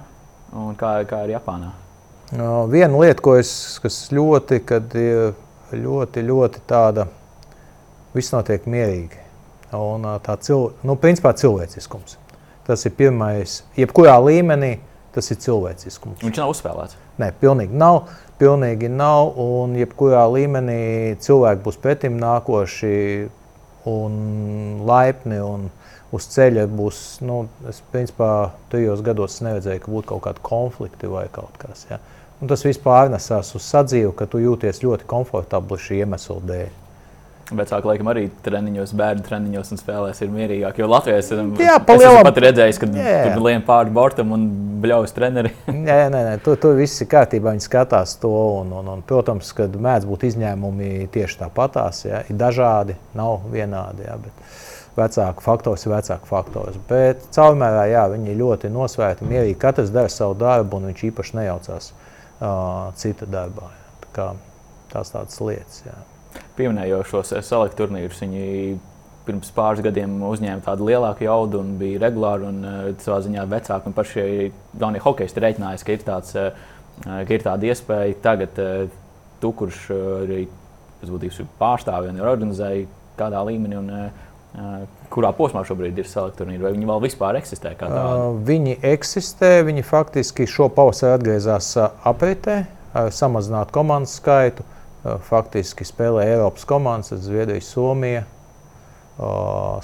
un 0.55 0.79
kā, 0.79 0.97
kā 1.11 1.25
ir 1.27 1.35
Japānā? 1.35 1.73
Viena 2.71 3.03
lieta, 3.03 3.21
ko 3.23 3.35
es, 3.39 3.51
kas 3.83 3.99
ļoti, 4.15 4.63
kad 4.67 4.95
ļoti, 5.75 6.25
ļoti 6.31 6.65
tāda, 6.71 7.09
viss 8.15 8.35
notiek 8.35 8.67
mierīgi. 8.71 9.21
Un 9.75 10.07
tā 10.23 10.39
cil, 10.43 10.71
nu, 10.87 10.95
principā 10.99 11.35
cilvēciskums. 11.35 12.19
Tas 12.65 12.87
ir 12.87 12.95
pirmais, 12.97 13.59
jebkurā 13.77 14.15
līmenī, 14.23 14.79
tas 15.15 15.31
ir 15.31 15.41
cilvēciskums. 15.45 16.21
Viņš 16.25 16.41
nav 16.43 16.53
uzspēlēts. 16.53 16.99
Nē, 17.23 17.31
pilnīgi 17.41 17.79
nav. 17.79 18.03
Pilnīgi 18.41 18.91
nav. 18.91 19.37
Un 19.41 19.77
jebkurā 19.79 20.25
līmenī 20.33 21.15
cilvēki 21.25 21.65
būs 21.65 21.81
pretim 21.83 22.19
nākoši 22.23 22.95
un 23.91 24.19
laipni. 24.89 25.41
Un 25.45 25.71
uz 26.15 26.29
ceļa 26.31 26.67
būs, 26.71 27.01
nu, 27.27 27.45
es 27.71 27.81
principā 27.93 28.53
tajos 28.73 29.03
gados 29.07 29.41
neredzēju, 29.45 29.83
ka 29.83 29.95
būtu 29.95 30.11
kaut 30.13 30.25
kādi 30.29 30.47
konflikti 30.47 31.11
vai 31.11 31.27
kaut 31.33 31.59
kas. 31.59 31.87
Ja? 31.91 31.99
Un 32.43 32.51
tas 32.51 32.65
viss 32.67 32.83
pārnesās 32.83 33.55
uz 33.57 33.67
sadzīvi, 33.67 34.13
ka 34.19 34.27
tu 34.31 34.43
jūties 34.43 34.83
ļoti 34.85 35.07
komfortabli 35.11 35.79
šī 35.81 36.03
iemesla 36.05 36.41
dēļ. 36.51 36.84
Vecāki, 37.59 37.89
laikam, 37.89 38.09
arī 38.13 38.25
treniņos, 38.45 38.93
bērnu 38.99 39.25
treniņos 39.27 39.73
un 39.75 39.81
spēlēs 39.81 40.21
ir 40.25 40.33
mierīgāk. 40.35 40.79
Jo 40.81 40.89
Latvijā 40.91 41.21
es, 41.21 41.31
jā, 41.31 41.79
es 41.79 42.05
esmu 42.05 42.23
pat 42.27 42.41
redzējis, 42.45 42.81
ka 42.83 42.89
jā, 42.91 43.05
jā. 43.05 43.33
tur 43.35 43.45
lien 43.47 43.65
pāri 43.67 43.93
bortam 43.95 44.35
un 44.37 44.47
bļaus 44.85 45.15
treneri. 45.17 45.53
nē, 45.87 45.99
nē, 46.13 46.21
nē, 46.29 46.35
tur, 46.45 46.59
tur 46.61 46.77
viss 46.79 47.03
ir 47.03 47.11
kārtībā. 47.13 47.55
Viņi 47.55 47.67
skatās 47.67 48.17
to. 48.23 48.33
Un, 48.61 48.73
un, 48.77 48.93
un, 48.97 49.03
protams, 49.07 49.51
ka 49.57 49.67
mēdz 49.73 50.09
būt 50.11 50.29
izņēmumi 50.31 51.09
tieši 51.15 51.41
tāpatās. 51.43 52.05
Ja, 52.09 52.23
ir 52.29 52.39
dažādi, 52.41 52.97
nav 53.19 53.49
vienādi. 53.53 54.07
Ja, 54.09 54.17
bet 54.21 54.57
vecāku 54.99 55.45
faktors 55.45 55.87
ir 55.87 55.95
vecāku 55.95 56.31
faktors. 56.31 56.79
Bet 56.89 57.29
caurmērā 57.35 57.89
jā, 57.91 58.07
viņi 58.15 58.39
ļoti 58.41 58.73
nosvērti, 58.75 59.29
mierīgi. 59.31 59.61
Katrs 59.61 59.93
dara 59.95 60.13
savu 60.13 60.39
darbu, 60.41 60.81
un 60.81 60.91
viņš 60.93 61.07
īpaši 61.11 61.39
nejaucās 61.41 61.93
uh, 61.93 62.91
cita 63.01 63.31
darbā. 63.31 63.71
Ja. 63.75 64.01
Tā 64.07 64.17
kā, 64.19 64.33
tās 64.95 65.15
tādas 65.15 65.41
lietas. 65.43 65.85
Jā 65.89 66.01
pieminējot 66.59 67.11
šos 67.11 67.33
selektu 67.47 67.83
turnīrus. 67.83 68.21
Viņi 68.25 68.77
pirms 69.25 69.53
pāris 69.57 69.83
gadiem 69.85 70.19
uzņēma 70.29 70.65
tādu 70.67 70.89
lielāku 70.91 71.25
jaudu 71.27 71.63
un 71.63 71.75
bija 71.81 72.03
regulāri. 72.07 72.51
Un, 72.51 72.61
uh, 72.65 72.91
savā 73.05 73.21
ziņā 73.25 73.47
vecāki 73.51 73.95
paši 73.97 74.27
jaunie 74.81 75.03
hokeisti 75.05 75.45
reiķinājās, 75.45 75.87
ka 75.87 75.97
ir, 75.97 76.05
tāds, 76.05 76.37
uh, 76.37 76.69
ka 77.07 77.39
ir 77.39 77.47
tāda 77.47 77.71
iespēja. 77.71 78.21
Tagad 78.25 78.61
tu, 79.41 79.55
kurš 79.57 79.89
arī 80.25 80.45
pārstāvja 81.61 82.13
un 82.13 82.23
organizēja 82.25 82.87
kādā 83.19 83.43
līmenī. 83.49 83.81
Un, 83.81 83.97
kurā 85.11 85.33
posmā 85.35 85.65
šobrīd 85.67 85.97
ir 85.99 86.07
selektori, 86.07 86.61
vai 86.63 86.71
viņi 86.77 86.87
vēl 86.87 87.01
vispār 87.03 87.41
eksistē? 87.41 87.73
Uh, 87.83 88.37
viņi 88.47 88.77
eksistē, 88.87 89.65
viņi 89.67 89.83
faktiski 89.87 90.47
šo 90.47 90.69
pavasarī 90.75 91.17
atgriezās 91.19 91.73
apritē, 92.07 92.61
samazināt 93.15 93.75
komandu 93.75 94.11
skaitu. 94.13 94.67
Faktiski 95.05 95.85
spēlē 95.85 96.25
Eiropas 96.33 96.65
komandas, 96.65 97.13
Zviedrija, 97.27 97.61
Somija, 97.65 98.25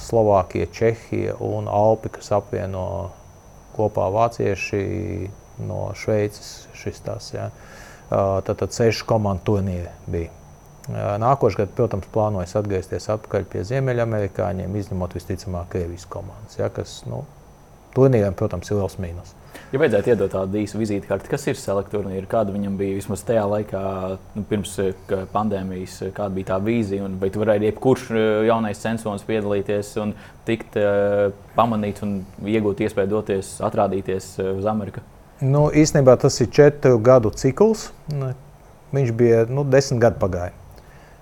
Slovākija, 0.00 0.67
Čehija 0.73 1.37
un 1.45 1.69
Alpi, 1.69 2.09
kas 2.17 2.33
apvieno 2.33 3.11
kopā 3.77 4.09
vācieši 4.11 4.81
no 5.69 5.91
Šveices. 5.95 6.69
Šis 6.81 7.03
tās, 7.05 7.33
ja. 7.35 7.50
Tad, 8.09 8.57
tad 8.57 8.73
seši 8.73 9.05
komandu 9.07 9.53
turnīri 9.53 9.93
bija. 10.11 10.33
Nākošais 11.21 11.61
gads, 11.61 11.77
protams, 11.77 12.09
plānojas 12.11 12.57
atgriezties 12.59 13.07
atpakaļ 13.12 13.45
pie 13.53 13.61
Ziemeļamerikāņiem, 13.69 14.73
izņemot 14.81 15.12
visticamāk 15.15 15.69
Krievijas 15.71 16.09
komandas, 16.11 16.57
ja, 16.59 16.71
kas 16.75 17.03
nu, 17.07 17.21
turnīriem, 17.95 18.35
protams, 18.35 18.73
ir 18.73 18.81
liels 18.81 18.97
mīnus. 18.99 19.37
Ja 19.71 19.79
vajadzētu 19.79 20.11
iedot 20.11 20.33
tādu 20.35 20.59
īsu 20.59 20.81
vizītkarti, 20.81 21.29
kas 21.31 21.45
ir 21.47 21.55
selektornīri, 21.55 22.27
kāda 22.31 22.50
viņam 22.50 22.75
bija 22.75 22.97
vismaz 22.97 23.21
tajā 23.23 23.45
laikā, 23.47 23.83
nu, 24.35 24.43
pirms 24.50 24.73
eh, 24.83 24.97
pandēmijas, 25.31 25.93
eh, 26.03 26.11
kāda 26.17 26.35
bija 26.35 26.49
tā 26.49 26.57
vīzija, 26.67 27.05
un 27.07 27.15
vai 27.21 27.29
tu 27.31 27.39
varēji 27.39 27.69
jebkurš 27.69 28.09
eh, 28.11 28.23
jaunais 28.49 28.81
censors 28.83 29.23
piedalīties 29.29 29.93
un 30.03 30.17
tikt 30.49 30.75
uh, 30.81 31.29
pamanīts 31.55 32.03
un 32.03 32.17
iegūt 32.43 32.83
iespēju 32.83 33.11
doties, 33.12 33.53
atrādīties 33.62 34.27
uz 34.43 34.67
Ameriku? 34.67 35.05
Nu, 35.39 35.69
īstenībā 35.71 36.17
tas 36.19 36.41
ir 36.43 36.50
četru 36.50 36.99
gadu 36.99 37.31
cikls. 37.31 37.93
Viņš 38.91 39.15
bija 39.15 39.45
nu, 39.47 39.62
desmit 39.62 40.03
gadi 40.03 40.19
pagājuši. 40.25 40.59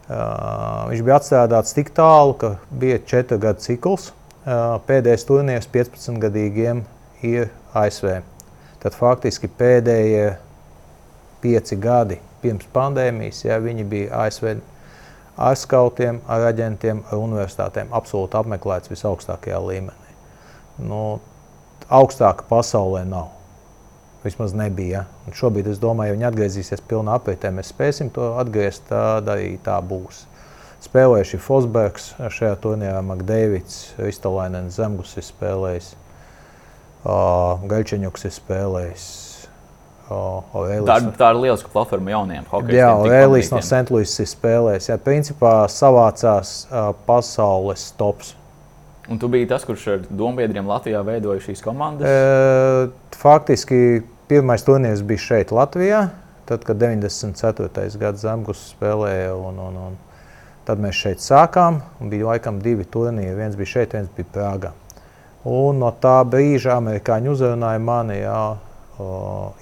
Uh, 0.08 0.88
viņš 0.94 1.04
bija 1.04 1.18
atstrādāts 1.20 1.76
tik 1.76 1.92
tālu, 1.92 2.32
ka 2.40 2.54
bija 2.72 3.02
četru 3.12 3.36
gadu 3.44 3.60
cikls. 3.66 4.08
Uh, 4.40 4.78
pēdējais 4.88 5.28
turnīrs 5.28 5.68
15-gadīgiem 5.76 6.86
ir 7.28 7.52
ASV. 7.76 8.37
Tad 8.82 8.94
faktiski 8.94 9.50
pēdējie 9.50 10.36
pieci 11.42 11.78
gadi 11.78 12.18
pirms 12.42 12.68
pandēmijas, 12.74 13.44
ja, 13.46 13.58
viņi 13.62 13.86
bija 13.88 14.26
ASV 14.26 14.52
ar 15.38 15.56
skautiem, 15.58 16.20
ar 16.30 16.48
aģentiem, 16.50 17.02
ar 17.10 17.22
universitātēm, 17.22 17.90
absolūti 17.94 18.38
apmeklēts 18.38 18.90
visaugstākajā 18.90 19.58
līmenī. 19.62 20.14
Nu, 20.82 21.18
augstāka 21.90 22.46
pasaulē 22.50 23.04
nav. 23.06 23.34
Vismaz 24.24 24.54
nebija. 24.58 25.04
Un 25.26 25.36
šobrīd 25.38 25.70
es 25.70 25.78
domāju, 25.82 26.10
ja 26.10 26.16
viņi 26.16 26.26
atgriezīsies 26.30 26.82
pilnā 26.90 27.14
apritē, 27.18 27.52
mēs 27.54 27.70
spēsim 27.70 28.10
to 28.14 28.32
atgriezt, 28.40 28.88
tad 28.90 29.30
arī 29.30 29.54
tā 29.62 29.78
būs. 29.82 30.24
Spēlējuši 30.82 31.38
Fosbergs 31.42 32.12
šajā 32.18 32.54
turnīrā, 32.62 32.98
Makdēvids, 33.06 33.96
Ristolainens, 33.98 34.76
Zemgus 34.78 35.16
ir 35.18 35.26
spēlējis. 35.26 35.94
Gaļķeņuks 37.68 38.28
ir 38.28 38.34
spēlējis. 38.36 39.08
Uh, 40.08 40.40
tā, 40.88 40.94
ir, 41.02 41.10
tā 41.20 41.26
ir 41.34 41.38
lieliska 41.42 41.68
platforma 41.68 42.14
jauniem 42.14 42.46
hokeistiem. 42.48 42.78
Jā, 42.80 43.20
Elīds 43.26 43.50
no 43.52 43.60
Sentlūisas 43.60 44.22
ir 44.24 44.30
spēlējis. 44.30 44.88
Jā, 44.88 44.96
principā 45.04 45.52
savācās 45.68 46.62
uh, 46.70 46.94
pasaules 47.04 47.90
tops. 48.00 48.32
Un 49.08 49.20
tu 49.20 49.28
biji 49.32 49.48
tas, 49.48 49.64
kurš 49.64 49.84
ar 49.88 50.02
dombiedriem 50.08 50.68
Latvijā 50.68 51.00
veidoja 51.04 51.40
šīs 51.40 51.62
komandas? 51.64 52.08
E, 52.08 53.12
faktiski 53.16 54.02
pirmais 54.28 54.64
turnīrs 54.66 55.00
bija 55.00 55.24
šeit, 55.24 55.52
Latvijā. 55.54 56.02
Tad, 56.48 56.64
kad 56.64 56.80
94. 56.80 57.88
gada 58.00 58.20
Zemgus 58.20 58.66
spēlēja, 58.74 59.32
un, 59.36 59.60
un, 59.64 59.78
un 59.88 59.96
tad 60.68 60.80
mēs 60.80 61.00
šeit 61.00 61.24
sākām. 61.24 61.80
Bija 62.12 62.34
laikam 62.34 62.60
divi 62.64 62.84
turnīri. 62.88 63.36
Viens 63.36 63.56
bija 63.56 63.76
šeit, 63.78 63.96
viens 63.96 64.12
bija 64.16 64.28
Prāgā. 64.34 64.74
Un 65.46 65.78
no 65.78 65.92
tā 66.02 66.16
brīža 66.26 66.74
amerikāņi 66.80 67.30
uzrunāja 67.30 67.78
mani 67.82 68.18
jā, 68.18 68.40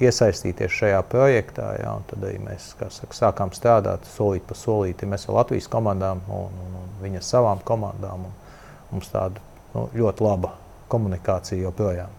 iesaistīties 0.00 0.72
šajā 0.72 1.02
projektā. 1.10 1.74
Jā, 1.82 1.92
tad 2.08 2.24
arī 2.24 2.38
mēs 2.40 2.70
saka, 2.72 3.12
sākām 3.16 3.52
strādāt 3.52 4.06
solīt 4.14 4.46
pa 4.48 4.56
solīti. 4.56 5.08
Mēs 5.08 5.28
ar 5.28 5.42
Latvijas 5.42 5.68
komandām 5.72 6.22
un, 6.32 6.56
un, 6.64 6.78
un 6.80 6.94
viņa 7.02 7.22
savām 7.24 7.60
komandām. 7.66 8.24
Mums 8.90 9.10
tāda 9.12 9.42
nu, 9.74 9.88
ļoti 9.92 10.24
laba 10.24 10.54
komunikācija 10.88 11.66
joprojām. 11.66 12.12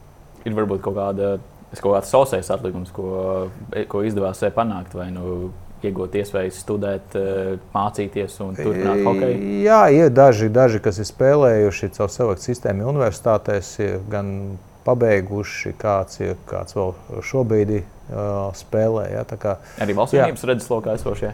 Ir 0.46 0.56
varbūt 0.56 0.84
kaut 0.86 0.98
kāda, 1.00 1.38
kaut 1.80 1.96
kāds 1.96 2.12
sausais 2.14 2.52
atlikums, 2.54 2.92
ko, 2.94 3.50
ko 3.90 4.04
izdevās 4.06 4.44
panākt. 4.54 4.94
Vai 4.98 5.10
nu 5.16 5.50
iegūt 5.86 6.16
iespēju 6.22 6.54
studēt, 6.56 7.16
eh, 7.18 7.58
mācīties 7.74 8.38
un 8.46 8.56
turpināt 8.58 9.04
hokeju? 9.06 9.38
Jā, 9.66 9.82
ir 9.94 10.10
daži, 10.10 10.50
daži 10.54 10.82
kas 10.84 11.00
ir 11.02 11.10
spēlējuši 11.10 11.92
caur 11.98 12.10
selekcijas 12.14 12.50
sistēmu 12.54 12.88
universitātēs, 12.94 13.74
ir 13.84 14.00
gan 14.10 14.58
pabeiguši, 14.88 15.76
kāds 15.78 16.22
ir 16.24 16.38
kāds 16.48 16.78
vēl 16.78 16.94
šobrīd 17.28 17.74
uh, 17.78 18.54
spēlē. 18.56 19.10
Ja, 19.12 19.26
kā, 19.28 19.58
Arī 19.84 19.98
valsts 19.98 20.16
vienības 20.16 20.48
redzeslokā 20.48 20.96
esošie? 20.96 21.34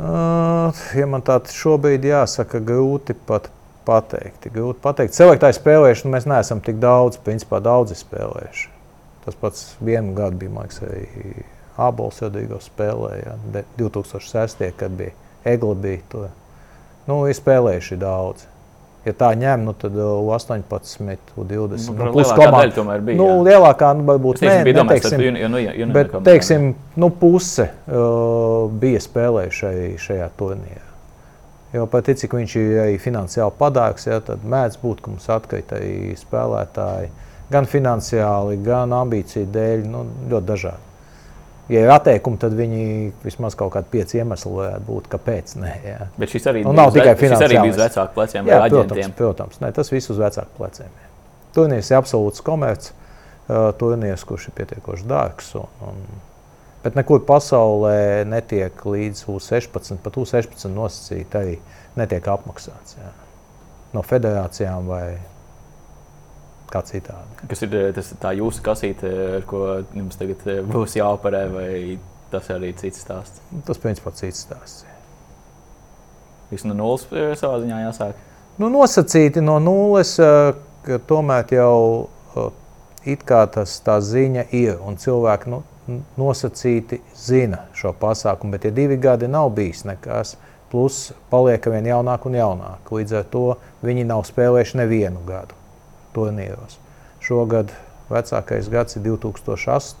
Uh, 0.00 0.76
ja 0.96 1.06
man 1.08 1.24
tāds 1.24 1.56
šobrīd 1.56 2.04
jāsaka, 2.06 2.60
grūti 2.64 3.16
pat 3.26 3.48
pateikt. 3.88 4.50
Grūti 4.52 4.82
pateikt. 4.84 5.16
Selektāji 5.16 5.58
spēlējuši, 5.58 6.06
nu, 6.06 6.14
mēs 6.14 6.28
neesam 6.30 6.60
tik 6.64 6.78
daudz, 6.82 7.18
principā 7.24 7.62
daudzi 7.64 7.96
spēlējuši. 7.98 8.68
Tas 9.24 9.36
pats 9.40 9.64
vienu 9.84 10.14
gadu 10.16 10.40
bija, 10.40 10.52
man 10.54 10.68
liekas, 10.68 10.82
arī 10.86 11.44
Ābols 11.80 12.20
Jodīgo 12.22 12.60
spēlēja 12.62 13.36
2006. 13.78 14.70
kad 14.76 14.94
bija 14.98 15.16
Egli 15.44 15.74
bija 15.74 16.06
to. 16.12 16.28
Nu, 17.08 17.22
ir 17.28 17.36
spēlējuši 17.36 17.96
daudz. 18.00 18.46
Ja 19.06 19.14
tā 19.16 19.30
ņem, 19.32 19.62
nu, 19.64 19.72
tad 19.80 19.94
18, 19.96 21.30
20. 21.40 21.94
Nu, 21.96 22.10
plus 22.12 22.28
komanda 22.36 22.74
tomēr 22.76 23.00
bija. 23.04 23.16
Nu, 23.16 23.40
lielākā, 23.46 23.94
nu, 23.96 24.04
varbūt 24.10 24.42
ne, 24.44 24.58
bija 24.66 24.82
neteiksim, 24.82 25.16
domāju, 25.16 25.48
nu, 25.48 25.62
ja, 25.62 25.72
ja 25.72 25.88
bet, 25.94 26.12
teiksim, 26.26 26.66
nu, 27.00 27.08
puse 27.22 27.70
uh, 27.70 28.68
bija 28.82 29.00
spēlējuši 29.00 29.62
šai, 29.62 29.88
šajā 30.04 30.28
turnīrā. 30.36 30.84
Jo 31.72 31.86
pat 31.88 32.10
cik 32.18 32.34
viņš 32.34 32.58
ir 32.58 32.76
arī 32.82 33.00
finansiāli 33.00 33.56
padārgs, 33.56 34.04
ja, 34.10 34.20
tad 34.26 34.44
mēdz 34.44 34.76
būt, 34.82 35.00
ka 35.00 35.14
mums 35.14 35.32
atkrīt 35.32 35.72
arī 35.72 36.12
spēlētāji 36.20 37.08
gan 37.50 37.66
finansiāli, 37.70 38.60
gan 38.66 38.92
ambīciju 39.00 39.48
dēļ, 39.54 39.84
nu, 39.88 40.04
ļoti 40.28 40.50
dažādi. 40.50 40.89
Ja 41.70 41.82
ir 41.84 41.92
atteikumi, 41.94 42.38
tad 42.40 42.54
viņi 42.58 42.84
vismaz 43.24 43.56
kaut 43.58 43.72
kādi 43.74 43.90
pieci 43.92 44.20
iemesli 44.20 44.52
varētu 44.54 44.86
būt, 44.86 45.10
kāpēc. 45.12 45.54
Nē, 45.60 45.74
jā. 45.86 45.98
Bet 46.18 46.32
šis 46.32 46.48
arī, 46.50 46.64
Un 46.66 46.78
nav 46.78 46.92
tikai 46.94 47.14
šis 47.18 47.36
arī 47.36 47.60
bija 47.60 47.74
uz 47.74 47.80
vecāku 47.80 48.16
pleciem 48.16 48.50
Jā, 48.50 48.62
protams, 48.72 49.12
protams. 49.18 49.60
Nē, 49.62 49.70
tas 49.76 49.92
viss 49.92 50.12
uz 50.12 50.20
vecāku 50.20 50.56
pleciem. 50.58 50.90
Turnīrs 51.56 51.90
ir 51.90 51.98
absolūts 51.98 52.44
komercs 52.46 52.92
uh, 52.92 53.70
turnīrs, 53.80 54.26
kurš 54.26 54.50
ir 54.50 54.56
pietiekoši 54.60 55.08
dārgs. 55.10 55.50
Un, 55.60 55.88
un, 55.88 56.20
bet 56.84 56.98
nekur 56.98 57.24
pasaulē 57.28 58.26
netiek 58.28 58.84
līdz 58.86 59.26
U16, 59.30 59.98
pat 60.04 60.20
U16 60.20 60.70
nosacīti 60.74 61.40
arī 61.40 61.58
netiek 61.98 62.30
apmaksāts. 62.34 62.98
Jā. 63.00 63.12
No 63.94 64.04
federācijām 64.06 64.86
vai 64.90 65.04
kā 66.70 66.82
citādi. 66.86 67.48
Kas 67.50 67.64
ir 67.66 67.74
eh, 67.76 67.90
tas, 67.96 68.12
tā 68.20 68.32
jūsu 68.38 68.62
kasīte, 68.64 69.10
ar 69.38 69.46
ko 69.48 69.64
jums 69.96 70.18
tagad 70.20 70.46
eh, 70.48 70.62
būs 70.66 70.96
jāoperē, 70.98 71.42
vai 71.52 71.70
tas 72.30 72.50
arī 72.54 72.72
cits 72.78 73.02
stāsts? 73.04 73.42
Tas 73.66 73.80
principā 73.82 74.14
cits 74.16 74.44
stāsts. 74.46 74.86
Viss 76.50 76.66
no 76.66 76.76
nulles 76.76 77.06
eh, 77.10 77.32
savā 77.38 77.60
ziņā 77.64 77.82
jāsāk. 77.86 78.26
Nu, 78.60 78.68
nosacīti 78.72 79.42
no 79.42 79.56
nulles, 79.62 80.16
ka 80.84 80.98
tomēr 81.08 81.54
jau 81.54 82.10
it 83.08 83.22
kā 83.24 83.44
tas 83.48 83.78
tā 83.84 83.96
ziņa 84.04 84.50
ir, 84.52 84.74
un 84.84 84.98
cilvēki 85.00 85.52
nu, 85.54 85.62
nosacīti 86.20 87.00
zina 87.16 87.64
šo 87.76 87.94
pasākumu, 87.96 88.52
bet 88.52 88.66
tie 88.66 88.74
divi 88.74 88.98
gadi 89.00 89.30
nav 89.30 89.48
bijis 89.56 89.86
nekas. 89.88 90.36
Plus 90.70 91.08
paliek 91.32 91.64
vien 91.72 91.88
jaunāk 91.88 92.28
un 92.28 92.36
jaunāk. 92.38 92.92
Līdz 92.94 93.16
ar 93.22 93.24
to 93.32 93.46
viņi 93.82 94.04
nav 94.06 94.22
spēlējuši 94.28 94.78
nevienu 94.84 95.24
gadu 95.26 95.56
turnīros. 96.16 96.78
Šogad 97.24 97.72
vecākais 98.10 98.70
gads 98.72 98.96
ir 98.96 99.06
2008. 99.06 99.96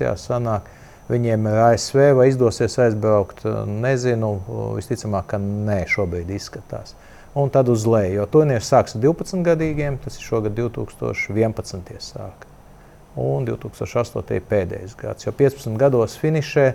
Jā, 0.00 0.14
sanāk. 0.20 0.70
Viņiem 1.04 1.48
ir 1.50 1.58
ASV, 1.66 1.98
vai 2.16 2.30
izdosies 2.30 2.78
aizbraukt, 2.80 3.42
nezinu. 3.68 4.38
Visticamāk, 4.78 5.34
ka 5.34 5.40
nē, 5.42 5.82
šobrīd 5.90 6.30
izskatās. 6.32 6.94
Un 7.34 7.50
tad 7.50 7.68
uz 7.68 7.82
leju, 7.84 8.20
jo 8.20 8.24
turnīrs 8.30 8.68
sāks 8.70 8.94
ar 8.94 9.02
12 9.02 9.42
gadīgiem, 9.44 9.98
tas 10.00 10.16
ir 10.16 10.24
šogad 10.24 10.54
2011. 10.54 11.90
sāk. 11.98 12.46
Un 13.18 13.46
2008. 13.46 14.38
ir 14.38 14.46
pēdējais 14.48 14.94
gads, 14.98 15.26
jo 15.26 15.34
15 15.34 15.74
gados 15.78 16.14
finišē, 16.22 16.68
ā, 16.70 16.74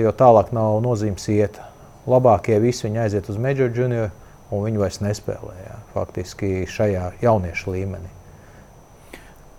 jo 0.00 0.12
tālāk 0.16 0.54
nav 0.56 0.80
nozīmes 0.84 1.28
iet. 1.32 1.60
Labākie 2.08 2.56
visi 2.64 2.88
viņi 2.88 3.04
aiziet 3.04 3.28
uz 3.30 3.38
Major 3.38 3.70
Junior, 3.76 4.10
un 4.50 4.64
viņi 4.66 4.82
vairs 4.82 5.00
nespēlē 5.04 5.54
jā, 5.60 5.78
faktiski 5.94 6.66
šajā 6.70 7.12
jauniešu 7.22 7.76
līmenī. 7.76 8.10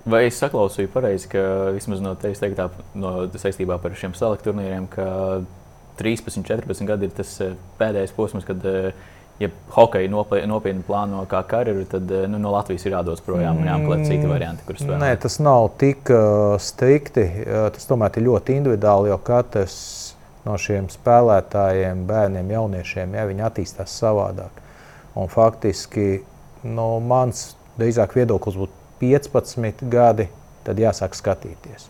Vai 0.04 0.26
es 0.28 0.38
saklausīju 0.42 0.90
pareizi, 0.92 1.30
ka 1.32 1.42
vismaz 1.72 2.02
no 2.04 2.12
tevis 2.20 2.42
teiktā, 2.42 2.68
no 3.00 3.22
saistībā 3.40 3.78
par 3.80 3.94
šiem 3.96 4.16
selektu 4.18 4.50
turnīriem, 4.50 4.90
ka 4.92 5.06
13, 5.98 6.44
14 6.44 6.88
gadi 6.90 7.08
ir 7.08 7.14
tas 7.16 7.32
eh, 7.44 7.54
pēdējais 7.80 8.12
posms, 8.18 8.44
kad, 8.48 8.66
eh, 8.68 8.92
ja 9.40 9.50
hokeja 9.76 10.12
nopietni 10.12 10.84
plāno 10.86 11.24
kā 11.30 11.40
karjeru, 11.48 11.86
tad 11.90 12.12
eh, 12.12 12.26
nu, 12.28 12.42
no 12.42 12.52
Latvijas 12.52 12.84
ir 12.88 12.98
jādodas 12.98 13.24
projām 13.24 13.62
un 13.62 13.70
jāmeklē 13.70 14.00
citi 14.04 14.28
varianti, 14.28 14.66
kurus 14.68 14.84
Mm, 14.84 15.00
Nē, 15.06 15.14
tas 15.24 15.40
nav 15.40 15.70
tik 15.80 16.12
uh, 16.12 16.58
strikti. 16.60 17.24
Tas 17.46 17.88
tomēr 17.88 18.20
ir 18.20 18.28
ļoti 18.28 18.58
individuāli, 18.60 19.14
jo 19.14 19.20
katrs 19.24 19.78
no 20.44 20.58
šiem 20.60 20.90
spēlētājiem, 20.92 22.04
bērniem, 22.10 22.52
jauniešiem, 22.58 23.16
ja, 23.16 23.24
viņi 23.30 23.48
attīstās 23.48 23.96
savādāk. 24.02 24.60
Un 25.20 25.30
faktiski 25.30 26.24
no 26.64 26.98
mans 27.04 27.52
drīzāk 27.78 28.16
viedoklis 28.18 28.58
būtu 28.58 28.80
15 29.02 29.84
gadi, 29.92 30.30
tad 30.64 30.80
jāsāk 30.80 31.18
skatīties. 31.18 31.90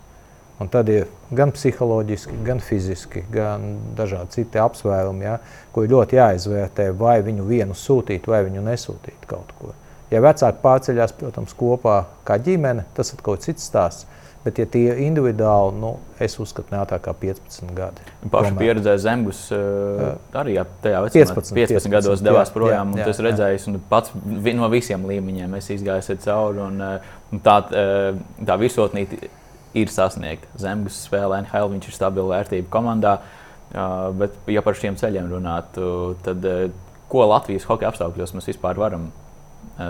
Un 0.62 0.68
tad 0.70 0.88
ir 0.92 1.08
gan 1.34 1.50
psiholoģiski, 1.54 2.36
gan 2.46 2.60
fiziski, 2.62 3.24
gan 3.32 3.64
dažādi 3.98 4.36
citi 4.36 4.60
apsvērumi, 4.62 5.26
ja, 5.26 5.38
ko 5.74 5.82
ļoti 5.90 6.18
jāizvērtē, 6.20 6.92
vai 6.98 7.16
viņu 7.26 7.46
vienu 7.48 7.74
sūtīt, 7.74 8.28
vai 8.30 8.44
viņu 8.46 8.62
nesūtīt 8.62 9.26
kaut 9.30 9.50
kur. 9.58 9.74
Ja 10.14 10.20
vecāki 10.22 10.62
pārceļās, 10.62 11.16
protams, 11.18 11.56
kopā 11.58 12.04
kā 12.28 12.38
ģimene, 12.38 12.84
tas 12.94 13.10
atkal 13.16 13.34
ir 13.34 13.42
cits 13.48 13.66
stāsts. 13.66 14.06
Bet, 14.44 14.58
ja 14.60 14.66
tie 14.68 14.82
ir 14.90 14.98
individuāli, 15.06 15.72
nu, 15.80 15.94
es 16.20 16.34
uzskatu, 16.36 16.68
ne 16.74 16.76
ātrāk 16.82 17.06
kā 17.06 17.14
15 17.16 17.70
gadi. 17.72 18.02
Pašu 18.28 18.50
Tomēr. 18.50 18.58
pieredzē 18.60 18.92
Zemgus 19.00 19.38
uh, 19.56 20.18
arī 20.36 20.58
jā, 20.58 20.66
tajā 20.84 21.00
vecumā, 21.06 21.22
15, 21.32 21.54
15, 21.56 21.72
15 21.80 21.94
gados 21.94 22.20
15, 22.20 22.26
devās 22.28 22.52
jā, 22.52 22.56
projām. 22.58 22.92
jā, 22.92 23.00
jā, 23.00 23.06
Tas 23.08 23.22
jā. 23.22 23.24
redzējis 23.24 23.64
un 23.70 23.80
pats 23.88 24.12
no 24.60 24.68
visiem 24.74 25.08
līmeņiem 25.08 25.56
es 25.56 25.70
izgāju 25.78 26.18
cauri. 26.26 26.60
Un, 26.66 26.76
uh, 26.84 27.16
un 27.32 27.42
tā, 27.46 27.56
uh, 27.72 28.20
tā 28.44 28.60
virsotnīte 28.60 29.32
ir 29.80 29.96
sasniegta. 29.96 30.52
Zemgus 30.60 31.00
spēlē 31.08 31.40
NHL, 31.46 31.72
viņš 31.72 31.88
ir 31.88 31.96
stabila 31.96 32.36
vērtība 32.36 32.68
komandā. 32.72 33.18
Bet, 34.20 34.36
ja 34.52 34.60
par 34.62 34.76
šiem 34.78 34.94
ceļiem 35.00 35.32
runātu, 35.32 36.14
tad 36.22 36.44
ko 37.10 37.24
Latvijas 37.26 37.64
hokeja 37.66 37.90
apstākļos 37.90 38.36
mēs 38.36 38.52
vispār 38.52 38.78
varam 38.78 39.08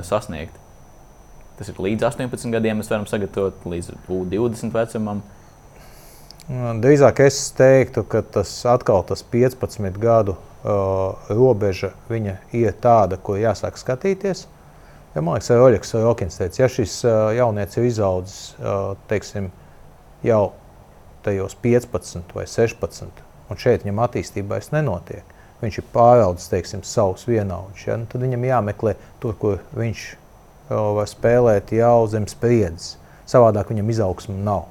sasniegt? 0.08 0.56
Tas 1.58 1.70
ir 1.70 1.78
līdz 1.78 2.08
18 2.08 2.50
gadiem, 2.50 2.80
mēs 2.80 2.90
varam 2.90 3.06
sagatavot 3.06 3.62
līdz 3.70 3.92
20 4.08 4.74
vecumam. 4.74 5.22
Un 6.50 6.80
Drīzāk 6.82 7.22
es 7.24 7.38
teiktu, 7.56 8.02
ka 8.10 8.24
tas 8.34 8.50
atkal 8.68 9.04
tas 9.06 9.22
15 9.32 10.00
gadu 10.02 10.34
uh, 10.34 11.14
robeža 11.30 11.94
ir 12.10 12.74
tāda, 12.82 13.16
ko 13.16 13.38
jāsāk 13.38 13.78
skatīties. 13.80 14.48
Ja, 15.14 15.22
man 15.22 15.38
liekas, 15.38 15.52
Oļegs 15.54 15.94
Rokins 16.02 16.40
teica, 16.40 16.64
ja 16.64 16.68
šis 16.68 16.96
uh, 17.06 17.30
jaunietis 17.38 17.78
ir 17.78 17.86
izaudzis 17.86 18.40
uh, 18.58 18.96
teiksim, 19.08 19.46
jau 20.26 20.42
tajos 21.24 21.54
15 21.62 22.34
vai 22.34 22.48
16, 22.50 23.22
un 23.46 23.62
šeit 23.62 23.86
viņam 23.86 24.02
attīstībā 24.08 24.56
vairs 24.56 24.72
nenotiek, 24.74 25.22
viņš 25.62 25.78
ir 25.80 25.88
pāraudzis 25.94 26.50
teiksim, 26.50 26.82
savus 26.82 27.28
vienaudžus, 27.30 27.86
ja, 27.86 27.96
nu, 28.00 28.10
tad 28.10 28.26
viņam 28.26 28.50
jāmeklē 28.50 28.98
tur, 29.22 29.38
kur 29.38 29.62
viņš 29.78 30.04
uh, 30.10 30.23
var 30.68 31.08
spēlēt 31.10 31.72
jau 31.76 32.06
zem 32.10 32.28
spriedzes. 32.30 32.96
Savādāk 33.28 33.70
viņam 33.72 33.90
izaugsme 33.92 34.36
nav. 34.44 34.66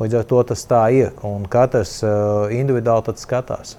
Līdz 0.00 0.16
ar 0.20 0.26
to 0.26 0.40
tas 0.48 0.64
tā 0.66 0.80
ir. 0.96 1.12
Un 1.26 1.44
katrs 1.50 1.98
uh, 2.06 2.48
individuāli 2.54 3.14
skatās, 3.20 3.76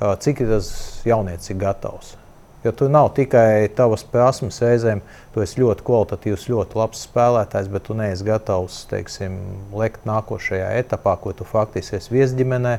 uh, 0.00 0.12
cik 0.20 0.42
tas 0.48 0.68
jaunietis 1.06 1.52
ir 1.52 1.60
gatavs. 1.60 2.16
Jo 2.64 2.72
tur 2.72 2.88
nav 2.88 3.10
tikai 3.12 3.68
tavas 3.76 4.02
prasmes 4.08 4.56
reizēm, 4.64 5.02
tu 5.34 5.42
esi 5.44 5.60
ļoti 5.60 5.84
kvalitatīvs, 5.84 6.46
ļoti 6.48 6.78
labs 6.80 7.02
spēlētājs, 7.04 7.68
bet 7.68 7.84
tu 7.84 7.96
neesi 7.98 8.24
gatavs 8.24 8.78
teiksim, 8.88 9.36
lekt 9.76 10.06
nākošajā 10.08 10.70
etapā, 10.80 11.12
ko 11.20 11.34
tu 11.36 11.44
faktiski 11.44 11.98
esi 11.98 12.14
viesģimenē. 12.14 12.78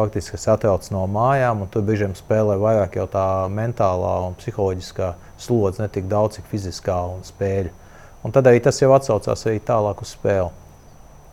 Faktiski 0.00 0.38
atraucu 0.48 0.94
no 0.94 1.02
mājām, 1.12 1.60
un 1.60 1.68
tur 1.68 1.84
brīžiem 1.84 2.14
spēlē 2.16 2.54
vairāk 2.56 2.94
jau 2.96 3.04
tā 3.10 3.24
mentālā 3.52 4.14
un 4.24 4.36
psiholoģiskā 4.40 5.10
slodze, 5.36 5.82
ne 5.82 5.88
tik 5.92 6.06
daudz, 6.08 6.38
cik 6.38 6.46
fiziskā 6.48 6.96
un 7.12 7.20
spēļu. 7.26 7.74
Un 8.24 8.32
tad 8.32 8.48
arī 8.48 8.62
tas 8.64 8.80
jau 8.80 8.88
atsaucās 8.96 9.44
arī 9.44 9.60
tālāk 9.60 10.00
uz 10.00 10.14
spēli. 10.16 10.48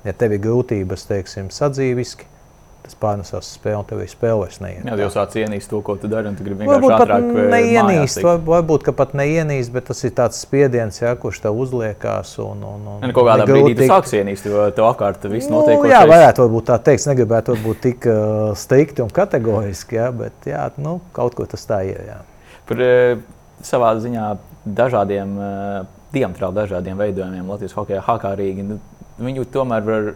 Ja 0.03 0.13
tev 0.15 0.35
ir 0.35 0.43
grūtības, 0.43 1.07
teiksim, 1.07 1.47
sadzīviski, 1.51 2.27
tas 2.87 2.97
pārnesās 2.99 3.49
spēli, 3.57 3.77
un 3.81 3.87
tev 3.89 4.01
ir 4.03 4.09
spēle 4.11 4.39
vairs 4.41 4.57
neiet. 4.63 4.85
Jā, 4.87 4.95
jau 5.03 5.09
sāc 5.13 5.35
ienīst 5.41 5.69
to, 5.71 5.81
ko 5.85 5.95
tu 5.99 6.09
dari, 6.11 6.31
un 6.31 6.37
tu 6.39 6.45
gribi 6.45 6.63
vienkārši 6.63 6.83
Varbūt 6.87 7.03
ātrāk 7.05 7.27
eh, 7.27 7.49
neienīst, 7.53 8.21
var, 8.25 8.39
varbūt 8.47 8.87
ka 8.87 8.93
pat 8.97 9.13
neienīst, 9.19 9.73
bet 9.75 9.89
tas 9.91 10.03
ir 10.07 10.13
tāds 10.17 10.39
spiediens, 10.43 11.01
ja, 11.01 11.13
kurš 11.19 11.41
tev 11.43 11.59
uzliekās. 11.63 12.33
Un, 12.43 12.63
un, 12.63 12.87
un, 12.95 13.05
Un 13.07 13.15
kaut 13.15 13.29
kādā 13.29 13.47
brīdī 13.49 13.75
tu 13.81 13.89
sāksi 13.91 14.21
ienīst, 14.21 14.49
jo 14.49 14.65
tev 14.75 14.89
apkārt 14.89 15.27
viss 15.31 15.51
Nu, 15.51 15.61
notiek. 15.61 15.85
jā, 15.91 16.01
varētu 16.09 16.45
varbūt 16.45 16.69
tā 16.71 16.79
teikt. 16.89 17.07
Negribētu 17.11 17.55
būt 17.63 17.83
tik 17.83 18.07
uh, 18.09 18.51
strikti 18.57 19.03
un 19.05 19.11
kategoriski, 19.13 19.99
ja, 19.99 20.09
bet 20.15 20.49
jā, 20.49 20.65
nu, 20.81 20.97
kaut 21.15 21.37
ko 21.37 21.45
tas 21.47 21.63
tā 21.69 21.83
ir. 21.87 22.01
Jā. 22.07 22.19
Par 22.67 22.81
eh, 22.83 23.21
savā 23.63 23.93
ziņā 24.01 24.27
dažādiem, 24.77 25.37
eh, 25.39 25.79
diametrāli 26.15 26.61
dažādiem 26.61 26.99
veidojumiem 26.99 27.49
Latvijas 27.51 27.75
hokeja 27.77 28.03
hakārīgi. 28.05 28.65
nu, 28.67 28.79
Viņu 29.17 29.47
tomēr 29.49 29.85
var, 29.85 30.11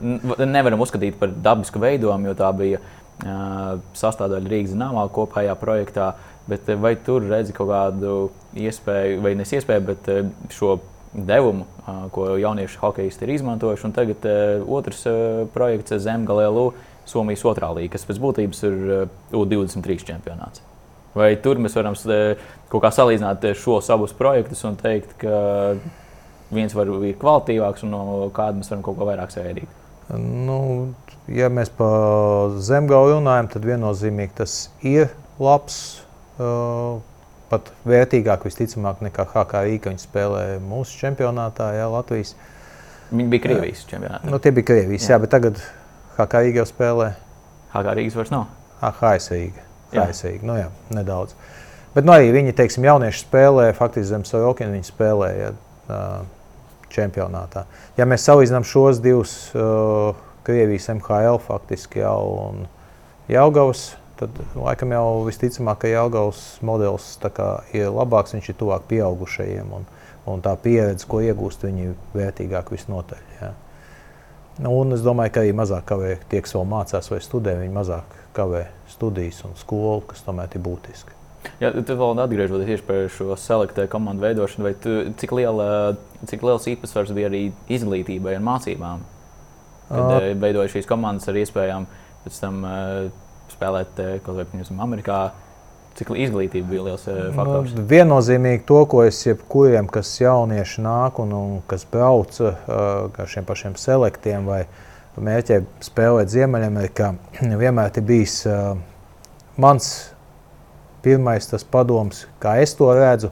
nevaram 0.46 0.82
uzskatīt 0.84 1.18
par 1.18 1.32
dabisku 1.34 1.82
veidojumu, 1.82 2.30
jo 2.30 2.36
tā 2.38 2.52
bija 2.54 2.82
uh, 2.82 3.80
sastāvdaļa 3.98 4.52
Rīgas 4.52 4.76
zināmā 4.76 5.08
kopējā 5.14 5.56
projektā. 5.58 6.14
Bet 6.50 6.70
vai 6.82 6.96
tur 6.98 7.26
redzi 7.30 7.54
kaut 7.56 7.70
kādu 7.70 8.16
iespēju, 8.58 9.20
vai 9.24 9.34
nes 9.38 9.52
iespēju, 9.58 9.84
bet 9.90 10.10
šo 10.54 10.80
devumu, 11.14 11.66
uh, 11.86 12.04
ko 12.14 12.32
jaunieši 12.42 12.82
hokeisti 12.82 13.26
ir 13.26 13.36
izmantojuši, 13.38 13.88
un 13.90 13.96
tagad 13.96 14.28
uh, 14.30 14.74
otrs 14.78 15.06
projekts 15.54 15.98
Zemgale 16.02 16.50
LU, 16.50 16.72
Somijas 17.10 17.42
otrā 17.50 17.72
līnija, 17.74 17.96
kas 17.96 18.06
pēc 18.06 18.22
būtības 18.22 18.62
ir 18.70 18.78
uh, 18.86 19.16
U23 19.34 20.06
čempionāts. 20.12 20.62
Vai 21.18 21.34
tur 21.44 21.60
mēs 21.60 21.74
varam 21.76 21.98
kaut 22.72 22.84
kā 22.86 22.92
salīdzināt 22.96 23.50
šos 23.60 23.90
abus 23.92 24.14
projektus 24.16 24.62
un 24.68 24.78
teikt, 24.80 25.18
ka 25.20 25.34
viens 26.52 26.74
var 26.76 26.90
būt 26.92 27.20
kvalitīvāks 27.22 27.86
un 27.88 27.96
no 27.96 28.04
kāda 28.36 28.60
mēs 28.60 28.72
varam 28.72 28.84
kaut 28.86 29.00
ko 29.00 29.08
vairāk 29.10 29.34
sērīt? 29.34 29.78
Nu, 30.12 30.92
ja 31.32 31.48
mēs 31.54 31.72
par 31.76 32.58
zemgālu 32.60 33.16
runājam, 33.18 33.52
tad 33.54 33.68
viennozīmīgi 33.70 34.36
tas 34.42 34.58
ir 34.84 35.12
labs. 35.40 36.02
Uh, 36.42 37.00
pat 37.52 37.72
vērtīgāk, 37.88 38.46
visticamāk, 38.48 39.02
nekā 39.04 39.26
HKI, 39.34 39.80
ka 39.84 39.92
viņi 39.92 40.06
spēlē 40.06 40.44
mūsu 40.64 40.96
čempionātā, 41.02 41.74
jā, 41.76 41.88
Latvijas. 41.92 42.34
Viņi 43.12 43.28
bija 43.34 43.44
Krievijas 43.44 43.84
čempionātā. 43.90 44.32
Nu, 44.32 44.40
tie 44.40 44.54
bija 44.56 44.70
Krievijas, 44.70 45.08
jā. 45.10 45.18
jā, 45.18 45.22
bet 45.24 45.34
tagad 45.34 45.60
HK 46.16 46.44
Rīga 46.46 46.62
jau 46.62 46.68
spēlē. 46.70 47.10
HK 47.74 47.96
Rīgas 48.00 48.16
vairs 48.20 48.32
nav. 48.32 48.46
HS 48.80 49.34
Rīga. 49.36 49.66
HS 49.92 50.24
Rīga. 50.30 50.48
Nu, 50.48 50.56
jā, 50.60 50.70
nedaudz. 50.96 51.36
Bet 51.92 52.08
nu, 52.08 52.16
arī 52.16 52.32
viņi, 52.32 52.56
teiksim, 52.56 52.88
jaunieši 52.88 53.26
spēlē, 53.26 53.68
faktiski 53.76 54.14
zem 54.14 54.24
Sorokina 54.28 54.72
viņi 54.72 54.88
spēlēja 54.88 55.52
uh, 55.52 56.22
čempionātā. 56.92 57.66
Ja 57.98 58.08
mēs 58.10 58.26
salīdzinām 58.28 58.68
šos 58.68 59.02
divus 59.04 59.34
uh, 59.56 60.12
Krievijas 60.44 60.90
MHL 60.94 61.40
faktiski 61.46 62.02
jau 62.02 62.20
un 62.50 62.64
Jaugavas, 63.32 63.92
tad 64.20 64.38
laikam 64.58 64.94
jau 64.94 65.06
visticamāk, 65.28 65.84
ka 65.84 65.92
Jaugavas 65.92 66.42
modelis 66.66 67.14
kā, 67.22 67.50
ir 67.78 67.92
labāks, 67.94 68.36
viņš 68.36 68.52
ir 68.52 68.58
tuvāk 68.60 68.88
pieaugušajiem. 68.90 69.72
Un, 69.78 69.88
un 70.30 70.44
tā 70.46 70.54
pieredze, 70.62 71.08
ko 71.10 71.22
iegūst, 71.24 71.66
viņi 71.66 71.88
ir 71.88 71.96
vērtīgāk 72.14 72.74
visnotaļ. 72.74 73.24
Jā. 73.40 73.54
Nu, 74.62 74.74
un 74.82 74.94
es 74.98 75.06
domāju, 75.06 75.34
ka 75.34 75.46
arī 75.46 75.56
mazāk 75.58 75.88
kavē 75.90 76.18
tie, 76.30 76.42
kas 76.44 76.54
vēl 76.58 76.68
mācās 76.70 77.10
vai 77.14 77.22
studē, 77.24 77.56
viņi 77.62 77.74
mazāk 77.74 78.20
kavē 78.36 78.66
studijas 78.92 79.42
un 79.48 79.56
skolu, 79.58 80.04
kas 80.12 80.26
tomēr 80.26 80.52
ir 80.58 80.66
būtiski. 80.66 81.21
Ja, 81.62 81.72
tu 81.74 81.96
vēl 81.98 82.20
atgriežoties 82.22 82.70
tieši 82.70 82.86
pie 82.86 83.00
šo 83.14 83.36
selektē 83.38 83.88
komandu 83.90 84.26
veidošanu, 84.26 84.66
vai 84.66 84.74
tu, 84.78 84.94
cik, 85.18 85.34
liela, 85.38 85.68
cik 86.30 86.44
liels 86.46 86.68
īpatsvars 86.70 87.14
bija 87.18 87.30
arī 87.32 87.48
izglītībai 87.72 88.36
un 88.38 88.46
mācībām? 88.46 89.04
Kad 89.92 90.16
uh, 90.18 90.28
veidoja 90.42 90.72
šīs 90.72 90.90
komandas 90.90 91.30
ar 91.30 91.40
iespējām 91.42 91.88
pēc 92.26 92.38
tam 92.42 92.62
uh, 92.66 93.08
spēlēt 93.54 94.04
kaut 94.26 94.38
vai, 94.38 94.46
piemēram, 94.50 94.84
Amerikā. 94.84 95.22
Cik 95.98 96.14
izglītība 96.16 96.70
bija 96.70 96.86
liels 96.86 97.04
uh, 97.12 97.24
faktors? 97.36 97.74
Nu, 97.76 97.84
viennozīmīgi 97.90 98.64
to, 98.70 98.80
ko 98.90 99.02
es 99.04 99.20
jebkuriem, 99.26 99.90
kas 99.92 100.14
jaunieši 100.22 100.86
nāk 100.86 101.20
un, 101.20 101.34
un 101.36 101.58
kas 101.68 101.84
brauc 101.92 102.38
uh, 102.46 102.54
ar 103.12 103.28
šiem 103.30 103.50
pašiem 103.50 103.76
selektiem 103.82 104.48
vai 104.48 104.62
mērķiem 105.20 105.68
spēlēt 105.84 106.32
Ziemeļamerikā, 106.32 107.12
vienmēr 107.66 108.00
ir 108.00 108.08
bijis 108.08 108.38
uh, 108.48 108.78
mans 109.60 109.92
pirmais 111.04 111.48
tas 111.50 111.64
padoms, 111.64 112.26
kā 112.42 112.58
es 112.62 112.76
to 112.78 112.90
redzu, 112.96 113.32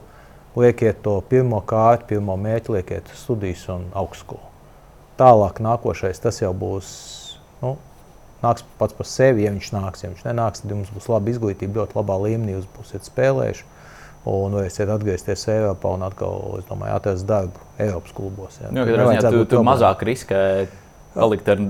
liekiet 0.59 1.01
to 1.05 1.19
pirmo 1.29 1.61
kārtu, 1.65 2.07
pirmo 2.13 2.37
mērķi, 2.39 2.73
liekiet 2.77 3.11
studijas 3.17 3.67
un 3.71 3.87
augstskolu. 3.97 4.45
Tālāk 5.19 5.59
nākošais 5.63 6.21
tas 6.23 6.39
jau 6.41 6.51
būs, 6.55 6.89
nu, 7.63 7.75
nāks 8.43 8.63
pats 8.79 8.95
par 8.95 9.07
sevi, 9.09 9.45
ja 9.45 9.51
viņš 9.55 9.71
nāks. 9.75 10.03
Ja 10.03 10.11
viņš 10.13 10.23
nenāks, 10.29 10.63
tad 10.63 10.73
jums 10.73 10.91
būs 10.95 11.09
laba 11.11 11.31
izglītība, 11.31 11.81
ļoti 11.81 11.99
labā 11.99 12.17
līmenī, 12.25 12.55
jūs 12.55 12.69
būsiet 12.77 13.07
spēlējuši. 13.09 13.67
Un 14.29 14.53
varēsiet 14.53 14.89
atgriezties 14.91 15.45
Eiropā 15.49 15.93
un 15.95 16.03
atkal, 16.05 16.41
es 16.59 16.65
domāju, 16.67 16.91
atrast 16.97 17.27
darbu 17.27 17.61
Eiropas 17.79 18.13
klubos. 18.13 18.57
Jā, 18.59 18.71
nu, 18.75 18.83
jā 18.83 19.21
tu, 19.23 19.45
tu 19.47 19.61
mazāk 19.65 20.03
riskē 20.05 20.41
palikt 21.15 21.47
ar, 21.49 21.63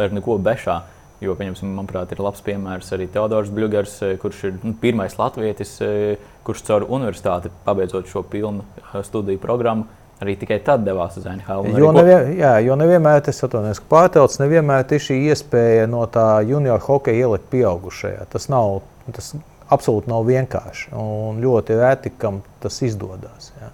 ar 0.00 0.16
neko 0.16 0.38
bešā. 0.42 0.78
Jo, 1.20 1.34
manuprāt, 1.36 2.12
ir 2.14 2.20
labs 2.24 2.40
piemērs 2.40 2.94
arī 2.96 3.06
Teodors 3.12 3.50
Bļūgers, 3.52 3.96
eh, 4.06 4.16
kurš 4.20 4.44
ir 4.48 4.54
nu, 4.62 4.72
pirmais 4.80 5.16
latvietis, 5.20 5.74
eh, 5.84 6.16
kurš 6.44 6.62
caur 6.64 6.86
universitāti 6.88 7.50
pabeidzot 7.66 8.08
šo 8.08 8.22
pilnu 8.22 8.64
eh, 8.78 9.02
studiju 9.04 9.38
programmu. 9.38 9.84
Arī 10.20 10.34
tikai 10.36 10.58
tad 10.64 10.82
devās 10.84 11.16
uz 11.16 11.24
NHL. 11.24 11.70
Jo, 11.80 11.92
nevien, 11.96 12.34
jā, 12.36 12.52
jo 12.64 12.74
nevienmēr 12.76 13.22
tas 13.24 13.38
ir 13.40 13.84
pārtelts, 13.88 14.36
nevienmēr 14.40 14.84
ir 14.92 15.00
šī 15.00 15.16
iespēja 15.32 15.86
no 15.88 16.04
tā 16.06 16.44
junior 16.44 16.80
hokeja 16.84 17.24
ielikt 17.24 17.48
pieaugušajā. 17.52 18.26
Tas 18.28 18.48
nav, 18.52 18.82
tas 19.16 19.32
absolūti 19.72 20.12
nav 20.12 20.26
vienkārši. 20.28 20.92
Un 20.92 21.40
ļoti 21.40 21.78
reti, 21.80 22.12
kam 22.18 22.42
tas 22.60 22.82
izdodas. 22.84 23.52
Jā. 23.60 23.70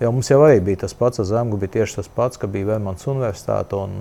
Jo 0.00 0.08
mums 0.16 0.30
jau 0.30 0.38
arī 0.40 0.62
bija 0.64 0.80
tas 0.86 0.94
pats 0.96 1.20
ar 1.20 1.26
Zemgu, 1.28 1.58
bija 1.60 1.74
tieši 1.74 1.98
tas 1.98 2.06
pats, 2.08 2.40
ka 2.40 2.48
bija 2.48 2.70
Vermans 2.70 3.04
Universitāte 3.10 3.76
un 3.76 3.98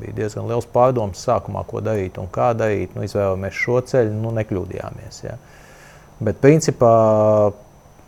bija 0.00 0.14
diezgan 0.22 0.46
liels 0.48 0.64
pārdoms 0.72 1.20
sākumā, 1.26 1.66
ko 1.68 1.82
darīt 1.84 2.16
un 2.22 2.30
kā 2.32 2.54
darīt. 2.56 2.94
Nu, 2.96 3.04
izvēlējāmies 3.04 3.58
šo 3.60 3.82
ceļu, 3.90 4.14
nu 4.22 4.32
nekļūdījāmies. 4.38 5.20
Ja. 5.26 5.36
Bet 6.24 6.40
principā 6.40 6.94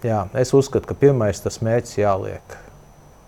jā, 0.07 0.23
es 0.41 0.55
uzskatu, 0.57 0.89
ka 0.89 0.97
pirmais 0.97 1.45
tas 1.45 1.61
mērķis 1.65 2.01
jāliek 2.01 2.57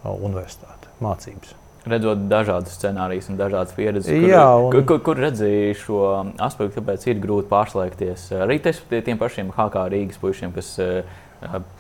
universitāte, 0.07 0.89
mācības. 1.05 1.53
Redzot 1.87 2.25
dažādus 2.27 2.75
scenārijus 2.81 3.29
un 3.31 3.37
dažādas 3.39 3.77
pieredzes, 3.77 4.09
kur, 4.11 4.31
Jā, 4.33 4.47
un... 4.59 4.73
kur, 4.73 4.83
kur, 4.89 5.03
kur 5.07 5.21
redzēju 5.23 5.77
šo 5.79 6.01
aspektu, 6.43 6.81
kāpēc 6.81 7.05
ir 7.13 7.21
grūti 7.23 7.51
pārslēgties. 7.53 8.25
Arī 8.43 8.59
tiem 8.65 9.21
pašiem 9.21 9.53
HK 9.55 9.85
Rīgas 9.93 10.19
puišiem, 10.23 10.57
kas 10.57 10.73
uh, 10.83 11.21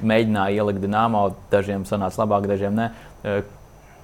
mēģināja 0.03 0.63
ielikt 0.63 0.83
dīnāmo, 0.85 1.29
dažiem 1.53 1.87
sanāca 1.89 2.23
labāk, 2.23 2.49
dažiem 2.51 2.77
ne. 2.77 2.91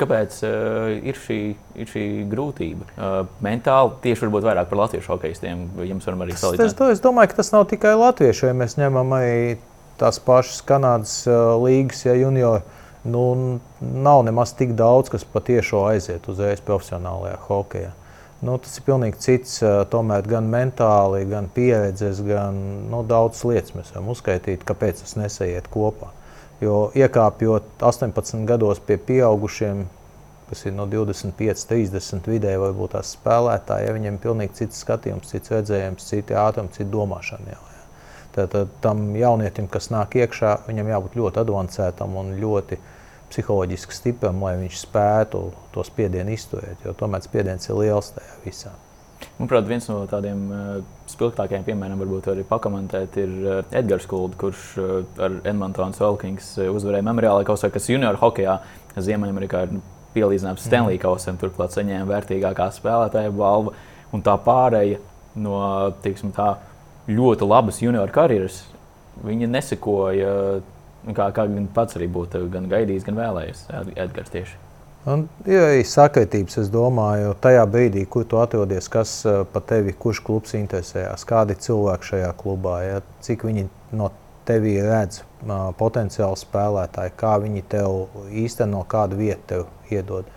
Kāpēc 0.00 0.38
uh, 0.48 0.88
ir, 1.04 1.18
šī, 1.20 1.38
ir 1.78 1.90
šī 1.90 2.04
grūtība? 2.30 2.86
Mentāli 3.44 3.92
tieši 4.06 4.24
varbūt 4.24 4.46
vairāk 4.48 4.70
par 4.70 4.80
latviešu 4.80 5.12
hokeistiem. 5.12 5.66
Jums 5.86 6.08
varam 6.08 6.24
arī 6.24 6.34
salīdzināt. 6.34 6.80
Es, 6.88 6.96
es 6.96 7.04
domāju, 7.04 7.30
ka 7.30 7.38
tas 7.42 7.52
nav 7.54 7.68
tikai 7.70 7.92
latviešu. 8.00 8.48
Ja 8.48 8.56
mēs 8.56 8.78
ņemam 8.80 9.12
arī 9.18 9.58
tās 10.00 10.18
pašas 10.24 10.64
Kanādas 10.66 11.14
līgas, 11.62 12.02
ja 12.08 12.16
juniori, 12.18 12.64
nu, 13.04 13.24
nav 13.80 14.24
nemaz 14.26 14.56
tik 14.58 14.74
daudz, 14.78 15.12
kas 15.12 15.28
patiešām 15.28 15.92
aiziet 15.92 16.26
uzreiz 16.32 16.62
profesionālajā 16.64 17.38
hokeja. 17.46 17.92
Nu, 18.42 18.56
tas 18.58 18.74
ir 18.74 18.82
pilnīgi 18.88 19.20
cits, 19.22 19.60
tomēr 19.92 20.26
gan 20.26 20.48
mentāli, 20.50 21.22
gan 21.30 21.46
pieredzes, 21.54 22.18
gan 22.26 22.56
nu, 22.90 23.04
daudz 23.06 23.44
lietas 23.46 23.76
mēs 23.76 23.92
varam 23.94 24.08
uzskaitīt, 24.10 24.64
kāpēc 24.66 25.04
tas 25.04 25.14
nesaiet 25.20 25.68
kopā. 25.70 26.10
Jo 26.62 26.88
iekāpjot 26.98 27.84
18 27.86 28.42
gados 28.46 28.82
pie 28.82 28.96
pieaugušiem, 28.98 29.84
kas 30.50 30.66
ir 30.66 30.74
no 30.74 30.88
25, 30.90 31.62
30 31.70 32.26
vidēji, 32.28 32.60
varbūt 32.64 32.96
tās 32.96 33.14
spēlētāji, 33.14 33.86
ja 33.86 33.94
viņiem 33.94 34.18
ir 34.18 34.24
pilnīgi 34.26 34.58
cits 34.58 34.82
skatījums, 34.82 35.30
cits 35.30 35.54
redzējums, 35.54 36.10
citi 36.10 36.34
ātrumi, 36.38 36.74
cita 36.74 36.90
domāšana. 36.90 37.54
Jau, 37.54 37.62
ja. 37.70 37.86
Tad 38.34 38.58
tam 38.82 39.06
jaunietim, 39.16 39.70
kas 39.70 39.92
nāk 39.94 40.18
iekšā, 40.18 40.56
viņam 40.66 40.90
jābūt 40.96 41.16
ļoti 41.20 41.42
avansētam 41.44 42.18
un 42.18 42.34
ļoti 42.42 42.80
psiholoģiski 43.32 43.96
stipram, 43.96 44.42
lai 44.44 44.54
viņš 44.60 44.78
spētu 44.84 45.42
to 45.74 45.84
spiedienu 45.88 46.34
izturēt. 46.36 46.84
Jo 46.86 46.94
tomēr 46.96 47.24
spiediens 47.24 47.68
ir 47.68 47.78
liels 47.80 48.12
tajā 48.16 48.40
visā. 48.44 48.72
Manuprāt, 49.38 49.66
viens 49.68 49.86
no 49.88 50.00
tādiem 50.10 50.40
uh, 50.50 50.72
spilgtākajiem 51.10 51.64
piemēriem, 51.66 52.00
varbūt 52.02 52.28
arī 52.32 52.44
pakomentēt, 52.46 53.16
ir 53.22 53.32
uh, 53.46 53.60
Edgars 53.74 54.06
Kulds, 54.10 54.36
kurš 54.40 54.64
uh, 54.82 54.92
ar 55.22 55.38
Edmontonas 55.48 56.02
Olkings 56.04 56.52
uh, 56.58 56.68
uzvarēja 56.74 57.06
memoriālajā 57.06 57.48
kausā, 57.48 57.70
kas 57.72 57.88
junior 57.90 58.18
hokeja 58.20 58.58
Ziemeļamerikā 58.98 59.62
ir 59.66 59.78
pielīdzināms 60.12 60.66
Stanley 60.66 60.98
mm. 60.98 61.04
kausam, 61.06 61.38
turklāt 61.40 61.74
saņēma 61.76 62.10
vērtīgākā 62.10 62.68
spēlētāja 62.76 63.32
balvu. 63.34 63.72
Un 64.12 64.24
tā 64.26 64.34
pārēja 64.44 65.00
no 65.40 65.56
teiksim, 66.04 66.34
tā, 66.36 66.50
ļoti 67.08 67.48
labas 67.48 67.80
junior 67.82 68.12
karjeras, 68.12 68.60
viņa 69.24 69.48
nesekoja 69.48 70.34
kā, 71.10 71.30
kā 71.34 71.46
gan 71.46 71.70
pats 71.74 71.98
arī 71.98 72.08
būtu 72.12 72.46
gan 72.52 72.68
gaidījis, 72.70 73.06
gan 73.08 73.18
vēlējies 73.18 73.64
Edgars 73.96 74.32
tieši. 74.34 74.60
Un, 75.02 75.24
ja 75.50 75.64
ir 75.74 75.86
sakritības, 75.88 76.60
es 76.62 76.68
domāju, 76.70 77.32
tajā 77.42 77.64
brīdī, 77.66 78.04
kur 78.06 78.22
tu 78.28 78.38
atrodies, 78.38 78.86
kas 78.92 79.16
eh, 79.26 79.40
par 79.50 79.64
tevi, 79.66 79.94
kurš 79.98 80.20
klubs 80.22 80.54
interesējās, 80.54 81.26
kādi 81.26 81.58
cilvēki 81.58 82.12
šajā 82.12 82.28
klubā, 82.38 82.76
ja, 82.86 83.00
cik 83.26 83.42
viņi 83.48 83.66
no 83.98 84.12
tevi 84.46 84.76
redz 84.82 85.22
potenciāli 85.78 86.38
spēlētāji, 86.38 87.14
kā 87.18 87.34
viņi 87.42 87.64
tev 87.70 88.30
īsteno, 88.30 88.84
kādu 88.90 89.18
vietu 89.18 89.42
tev 89.52 89.66
iedod. 89.90 90.30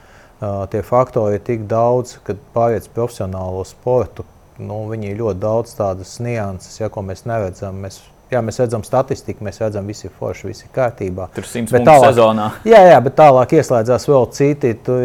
Tie 0.72 0.82
faktori 0.86 1.38
ir 1.38 1.44
tik 1.46 1.66
daudz, 1.70 2.18
kad 2.26 2.42
pāriet 2.54 2.86
uz 2.86 2.92
profesionālo 2.94 3.64
sportu, 3.66 4.26
nu, 4.60 4.84
viņi 4.92 5.12
ir 5.12 5.22
ļoti 5.22 5.42
daudz 5.42 5.74
tādas 5.78 6.18
nianses, 6.24 6.80
ja, 6.82 6.90
ko 6.92 7.06
mēs 7.06 7.26
neredzam. 7.30 7.80
Mēs 7.86 8.02
Jā, 8.34 8.40
mēs 8.42 8.58
redzam 8.58 8.82
statistiku, 8.82 9.46
mēs 9.46 9.60
redzam, 9.62 9.86
viss 9.86 10.08
ir 10.08 10.14
forši, 10.18 10.48
viss 10.50 10.66
ir 10.66 10.72
kārtībā. 10.74 11.28
Tur 11.36 11.46
ir 11.46 11.50
simts 11.50 11.74
tālāk, 11.76 12.08
sezonā. 12.08 12.48
Jā, 12.66 12.80
jā, 12.90 12.96
bet 13.06 13.14
tālāk 13.20 13.54
ieslēdzās 13.60 14.08
vēl 14.10 14.26
citi. 14.34 14.72
Tu, 14.88 14.96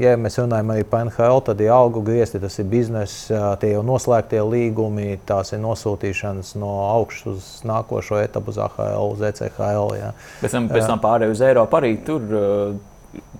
ja 0.00 0.14
mēs 0.20 0.38
runājam 0.40 0.72
arī 0.72 0.86
par 0.88 1.04
NHL, 1.04 1.42
tad 1.44 1.60
ir 1.60 1.74
augu 1.76 2.00
griezti, 2.06 2.40
tas 2.40 2.56
ir 2.62 2.68
biznesa, 2.72 3.52
tie 3.60 3.74
jau 3.74 3.82
noslēgtie 3.84 4.40
līgumi, 4.40 5.18
tās 5.28 5.52
ir 5.52 5.60
nosūtīšanas 5.60 6.54
no 6.62 6.72
augšas 6.86 7.28
uz 7.34 7.50
nākošo 7.68 8.22
etapu, 8.22 8.54
uz 8.54 8.62
AHL, 8.64 9.12
uz 9.12 9.26
ECHL. 9.28 9.92
Jā. 10.00 10.14
Pēc 10.40 10.56
tam, 10.56 10.72
pēc 10.72 10.88
tam 10.88 11.04
pārēj 11.04 11.36
uz 11.36 11.44
Eiropu 11.44 11.80
arī 11.82 11.94
tur. 12.06 12.36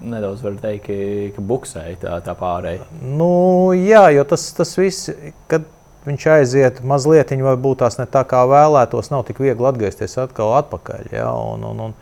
Nedaudz 0.04 0.42
var 0.44 0.58
teikt, 0.60 0.84
ka, 0.84 0.96
ka 1.34 1.42
buksēja 1.48 1.96
tā, 2.02 2.18
tā 2.22 2.34
pārējai. 2.38 2.84
Nu, 3.16 3.72
jā, 3.72 4.04
jo 4.14 4.22
tas, 4.28 4.44
tas 4.54 4.74
viss, 4.78 5.08
kad 5.50 5.64
viņš 6.06 6.26
aiziet 6.38 6.82
mazliet, 6.84 7.32
varbūt 7.44 7.82
tās 7.84 7.98
ne 8.00 8.06
tā 8.10 8.24
kā 8.28 8.44
vēlētos, 8.48 9.10
nav 9.12 9.24
tik 9.28 9.40
viegli 9.42 9.68
atgriezties 9.68 10.18
atkal 10.20 10.54
atpakaļ. 10.60 11.08
Ja? 11.12 11.30
Un, 11.32 11.64
un, 11.70 11.82
un, 11.88 11.96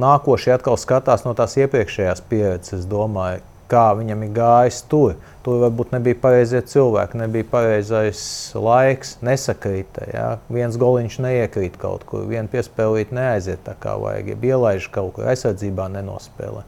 nākošie 0.00 0.54
atkal 0.54 0.76
skatās 0.80 1.24
no 1.24 1.34
tās 1.36 1.56
iepriekšējās 1.60 2.24
pieredzes, 2.28 2.88
domāju, 2.88 3.42
kā 3.70 3.86
viņam 3.96 4.26
ir 4.26 4.34
gājis 4.36 4.82
tur. 4.90 5.16
Tur 5.44 5.58
varbūt 5.60 5.90
nebija 5.92 6.16
pareizie 6.20 6.60
cilvēki, 6.64 7.18
nebija 7.20 7.44
pareizais 7.50 8.20
laiks, 8.56 9.18
nesakrita. 9.24 10.06
Ja? 10.12 10.28
Viens 10.52 10.78
goliņš 10.80 11.18
neiekrīt 11.24 11.76
kaut 11.80 12.06
kur, 12.08 12.24
viena 12.28 12.48
piespēlīt 12.52 13.12
neaiziet 13.12 13.64
tā 13.66 13.76
kā 13.80 13.96
vajag, 14.00 14.32
ja 14.32 14.54
ielaiž 14.54 14.88
kaut 14.94 15.16
kur 15.16 15.28
aizsardzībā 15.32 15.90
nenospēlē. 15.96 16.64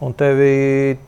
Un 0.00 0.14
tevi 0.16 0.98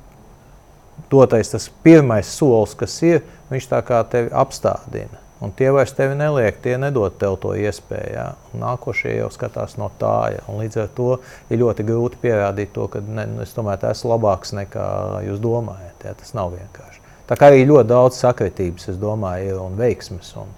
dotais 1.11 1.51
tas 1.51 1.69
pirmais 1.83 2.29
solis, 2.29 2.75
kas 2.79 2.95
ir, 3.07 3.23
viņš 3.53 3.69
tā 3.71 3.83
kā 3.87 4.01
tevi 4.11 4.33
apstādina. 4.33 5.21
Un 5.43 5.51
tie 5.59 5.73
vairs 5.75 5.91
tevi 5.99 6.15
neliek, 6.15 6.61
tie 6.63 6.77
nedod 6.79 7.17
tev 7.19 7.35
to 7.43 7.57
iespēju. 7.59 8.11
Ja? 8.15 8.27
Nākošie 8.55 9.17
jau 9.17 9.27
skatās 9.35 9.75
no 9.75 9.89
tā. 9.99 10.37
Ja? 10.37 10.45
Un 10.47 10.61
līdz 10.63 10.85
ar 10.85 10.93
to 10.95 11.09
ir 11.51 11.59
ļoti 11.65 11.87
grūti 11.89 12.21
pierādīt 12.23 12.71
to, 12.77 12.87
ka 12.93 13.03
ne, 13.03 13.27
nu, 13.27 13.43
es 13.43 13.55
tomēr 13.57 13.83
esmu 13.91 14.13
labāks 14.13 14.55
nekā 14.55 14.87
jūs 15.27 15.43
domājat. 15.43 16.07
Ja? 16.07 16.15
Tas 16.21 16.31
nav 16.39 16.55
vienkārši. 16.55 17.03
Tā 17.27 17.39
kā 17.39 17.51
arī 17.51 17.67
ļoti 17.67 17.91
daudz 17.91 18.21
sakritības, 18.23 18.87
es 18.93 19.03
domāju, 19.03 19.51
ir 19.51 19.59
un 19.65 19.75
veiksmes. 19.79 20.31
Un 20.39 20.55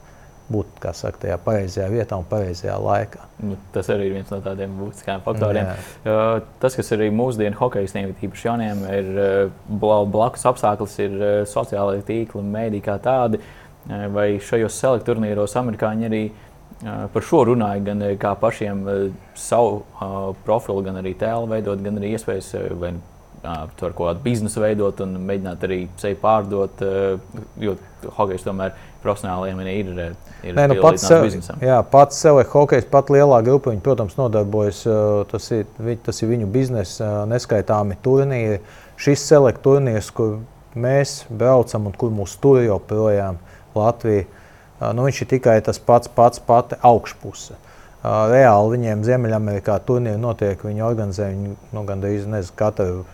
būt 0.52 0.84
saka, 0.92 1.18
tajā 1.22 1.38
pareizajā 1.40 1.86
vietā 1.88 2.18
un 2.20 2.26
pareizajā 2.28 2.74
laikā. 2.84 3.22
Nu, 3.48 3.56
tas 3.72 3.88
arī 3.92 4.10
ir 4.10 4.16
viens 4.18 4.32
no 4.32 4.38
tādiem 4.44 4.74
būtiskiem 4.76 5.22
faktoriem. 5.24 5.70
Jā. 6.04 6.16
Tas, 6.60 6.76
kas 6.76 6.92
arī 6.96 7.08
mūsdienu 7.16 7.56
hokeja 7.56 8.04
īpaši 8.04 8.48
jauniem, 8.50 8.82
ir 8.92 9.06
blakus 9.72 10.44
apstākļus, 10.50 10.98
ir 11.06 11.16
sociālai 11.48 12.02
tīkli 12.04 12.42
un 12.42 12.52
mēdī 12.52 12.82
kā 12.84 12.98
tādi. 13.02 13.40
Vai 13.84 14.34
šajos 14.40 14.76
selektu 14.80 15.12
turnīros 15.12 15.56
amerikāņi 15.60 16.10
arī 16.10 16.22
par 16.84 17.24
šo 17.24 17.42
runāja, 17.48 17.80
gan 17.88 18.04
kā 18.20 18.34
pašiem 18.40 18.84
savu 19.38 19.82
profilu, 20.44 20.84
gan 20.84 21.00
arī 21.00 21.16
tēlu 21.20 21.48
veidot, 21.52 21.80
gan 21.84 22.00
arī 22.00 22.14
iespējas 22.18 22.52
vai 22.80 22.94
tur 23.78 23.92
kaut 23.92 24.08
kādu 24.08 24.24
biznesu 24.24 24.62
veidot 24.62 25.00
un 25.04 25.18
mēģināt 25.28 25.66
arī 25.66 25.80
sevi 26.00 26.16
pārdot. 26.20 26.84
Jo 27.60 27.76
hokejs 28.16 28.44
tomēr 28.44 28.74
profesionāli 29.04 29.50
līmenī 29.50 29.74
ir. 29.80 29.90
ir 30.44 30.56
Nē, 30.56 30.66
nu 30.72 30.78
pats, 30.82 31.04
sev, 31.08 31.26
jā, 31.64 31.78
pats 31.90 32.20
sev 32.20 32.40
ir 32.40 32.48
hokejs, 32.52 32.88
pat 32.90 33.12
lielā 33.12 33.40
grupa. 33.46 33.72
Viņi, 33.72 33.84
protams, 33.84 34.16
nodarbojas. 34.20 34.84
Tas 35.30 35.50
ir, 35.56 35.68
tas 36.04 36.22
ir 36.22 36.32
viņu 36.32 36.48
biznesa, 36.52 37.12
neskaitāmi 37.30 37.98
turnīri. 38.04 38.62
Šis 39.00 39.26
selekts 39.28 39.64
turnīrs, 39.64 40.10
kur 40.14 40.38
mēs 40.78 41.24
braucam 41.30 41.90
un 41.90 41.98
kur 41.98 42.12
mūs 42.14 42.36
tur 42.42 42.60
joprojām 42.62 43.40
Latvija, 43.74 44.26
nu, 44.94 45.06
viņš 45.06 45.22
ir 45.24 45.30
tikai 45.34 45.58
tas 45.66 45.80
pats, 45.82 46.10
pats 46.10 46.42
pati 46.42 46.78
augšpuse. 46.82 47.58
Reāli 48.04 48.74
viņiem 48.74 49.02
Ziemeļamerikā 49.06 49.78
turnīri 49.88 50.20
notiek, 50.20 50.60
viņi 50.60 50.82
organizē 50.84 51.30
viņu 51.32 51.54
nu, 51.72 51.84
gandrīz 51.88 52.26
nezinu, 52.28 52.56
katru 52.58 53.04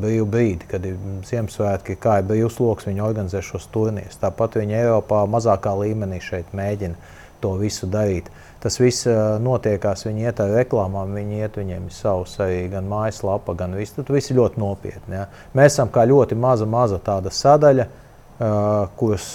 brīvu 0.00 0.26
brīdi, 0.32 0.68
kad 0.70 0.84
ir 0.86 0.96
Ziemassvētki, 1.28 1.98
kā 2.00 2.18
ir 2.20 2.28
brīvs 2.28 2.58
lokus, 2.62 2.88
viņi 2.88 3.04
organizē 3.04 3.42
šos 3.44 3.68
turnīrus. 3.72 4.20
Tāpat 4.22 4.56
viņi 4.60 4.78
Eiropā 4.78 5.24
mazākā 5.30 5.74
līmenī 5.82 6.20
šeit 6.22 6.54
mēģina 6.56 7.18
to 7.42 7.52
visu 7.60 7.88
darīt. 7.90 8.30
Tas 8.62 8.78
viss 8.78 9.08
notiekās, 9.42 10.04
viņi 10.06 10.28
iet 10.28 10.40
ar 10.40 10.52
reklāmām, 10.54 11.16
viņi 11.18 11.40
iet, 11.42 11.58
viņiem 11.58 11.88
ir 11.88 11.96
savs 11.96 12.36
arī 12.44 12.68
gan 12.72 12.86
mājaslapa, 12.90 13.56
gan 13.58 13.74
viss. 13.74 13.96
Tur 13.96 14.14
viss 14.14 14.30
ir 14.30 14.38
ļoti 14.38 14.62
nopietni. 14.62 15.18
Ja. 15.18 15.26
Mēs 15.58 15.74
esam 15.74 15.90
kā 15.92 16.06
ļoti 16.06 16.38
maza, 16.38 16.68
maza 16.70 17.00
tāda 17.02 17.32
sadaļa, 17.34 17.88
uh, 17.88 18.86
kuras 19.00 19.28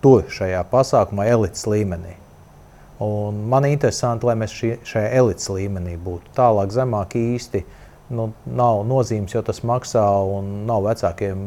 tur 0.00 0.22
šajā 0.30 0.62
pasākumā 0.70 1.26
elites 1.32 1.66
līmenī. 1.66 2.14
Un 3.02 3.42
man 3.50 3.66
ir 3.66 3.74
interesanti, 3.74 4.28
lai 4.28 4.36
mēs 4.38 4.54
šī, 4.54 4.72
šajā 4.86 5.10
elites 5.18 5.50
līmenī 5.50 5.96
būtu. 5.98 6.30
Tālāk 6.36 6.70
zemāk 6.76 7.18
uh, 7.18 7.76
nu, 8.14 8.30
nav 8.46 8.82
nozīmes, 8.88 9.34
jo 9.34 9.42
tas 9.46 9.62
maksā 9.66 10.04
un 10.34 10.50
nav 10.68 10.84
vecākiem 10.88 11.42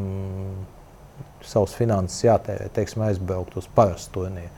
savus 1.43 1.75
finanses 1.75 2.23
jātērē, 2.23 2.69
teiksim, 2.75 3.03
aizbraukt 3.07 3.57
uz 3.59 3.67
parastu 3.75 4.21
turnīru. 4.21 4.51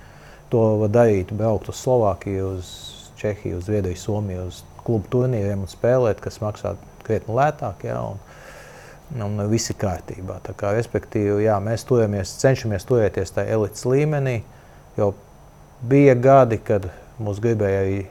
To 0.54 0.62
var 0.84 0.92
darīt, 0.94 1.34
braukt 1.34 1.72
uz 1.72 1.80
Slovākiju, 1.82 2.52
uz 2.60 2.72
Čehiju, 3.18 3.58
uz 3.60 3.66
Zviedriju, 3.66 3.98
Somiju, 3.98 4.48
uz 4.52 4.62
klubu 4.86 5.10
turnīriem 5.16 5.66
un 5.66 5.72
spēlēt, 5.72 6.22
kas 6.22 6.38
maksā 6.44 6.76
krietni 7.06 7.34
lētāk. 7.36 7.88
Ja, 7.88 8.02
un, 8.06 8.20
un 9.26 9.42
viss 9.50 9.74
ir 9.74 9.80
kārtībā. 9.82 10.38
Tā 10.46 10.54
kā, 10.58 10.76
respektīvi, 10.78 11.48
jā, 11.48 11.58
mēs 11.64 11.88
turamies, 11.90 12.36
cenšamies 12.42 12.86
turēties 12.86 13.34
tajā 13.34 13.58
elites 13.58 13.88
līmenī, 13.90 14.38
jo 15.00 15.14
bija 15.90 16.14
gadi, 16.20 16.62
kad 16.62 16.92
mums 17.18 17.42
gribēja 17.42 17.82
arī 17.82 18.04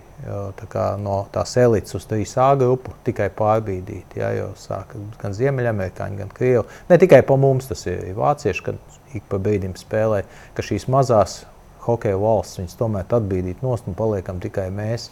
tā 0.59 0.67
kā, 0.71 0.85
no 1.01 1.25
tās 1.35 1.57
elites 1.61 1.97
uz 1.99 2.07
3A 2.11 2.53
grupu 2.61 2.95
tikai 3.07 3.31
pārbīdīt. 3.35 4.15
Ja, 4.21 4.31
jo 4.37 4.53
sāka 4.59 5.01
gan 5.21 5.35
ziemeļamerikāņi, 5.37 6.21
gan 6.23 6.31
krievi. 6.35 6.65
Ne 6.91 6.99
tikai 7.03 7.23
pa 7.27 7.37
mums, 7.41 7.69
tas 7.71 7.85
ir 7.91 8.15
vācieši, 8.17 8.65
kad 8.69 9.01
ik 9.15 9.27
pa 9.31 9.41
brīdim 9.43 9.75
spēlē, 9.79 10.23
ka 10.55 10.65
šīs 10.65 10.87
mazās 10.91 11.43
hokeja 11.85 12.19
valsts 12.21 12.61
viņas 12.61 12.79
tomēr 12.81 13.11
atbīdīt 13.19 13.63
nost 13.65 13.91
un 13.91 13.99
paliekam 13.99 14.41
tikai 14.43 14.71
mēs. 14.75 15.11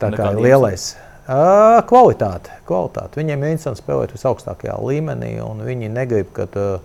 Tā 0.00 0.12
kā 0.14 0.30
lielais. 0.36 0.94
Uh, 1.26 1.80
kvalitāte, 1.88 2.54
kvalitāte. 2.68 3.18
Viņiem 3.18 3.42
ir 3.42 3.56
interesanti 3.56 3.82
spēlēt 3.82 4.12
visaugstākajā 4.14 4.76
līmenī, 4.78 5.32
un 5.42 5.64
viņi 5.66 5.90
negrib, 5.90 6.30
ka 6.36 6.46
uh, 6.46 6.76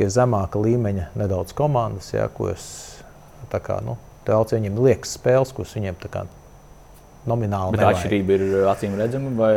ir 0.00 0.08
zemāka 0.08 0.62
līmeņa 0.62 1.10
nedaudz 1.20 1.52
komandas, 1.56 2.14
ja, 2.14 2.30
kuras 2.32 2.64
kā, 3.52 3.76
nu, 3.84 3.98
viņiem 4.26 4.80
liekas 4.80 5.18
spēles, 5.18 5.52
kuras 5.54 5.74
viņiem 5.76 6.00
kā, 6.08 6.24
nomināli. 7.28 7.76
Bet 7.76 7.86
atšķirība 7.88 8.34
ir 8.36 8.42
uh, 8.46 8.54
acīm 8.72 8.96
redzama, 9.00 9.32
vai 9.38 9.54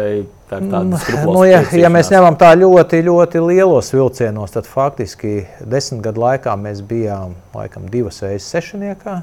tā 0.50 0.60
ir 0.62 0.70
tāda 0.72 0.84
mm, 0.84 1.24
nu, 1.28 1.42
ja, 1.48 1.62
ja 1.76 1.92
mēs 1.94 2.12
ņemam 2.14 2.38
tā 2.40 2.52
ļoti, 2.58 3.02
ļoti 3.08 3.42
lielos 3.44 3.92
vilcienos, 3.96 4.54
tad 4.56 4.70
faktiski 4.70 5.40
desmit 5.60 6.06
gadu 6.06 6.24
laikā 6.24 6.56
mēs 6.60 6.84
bijām 6.88 7.36
laikam 7.56 7.90
divas 7.92 8.22
reizes 8.24 8.48
sešniekā 8.56 9.18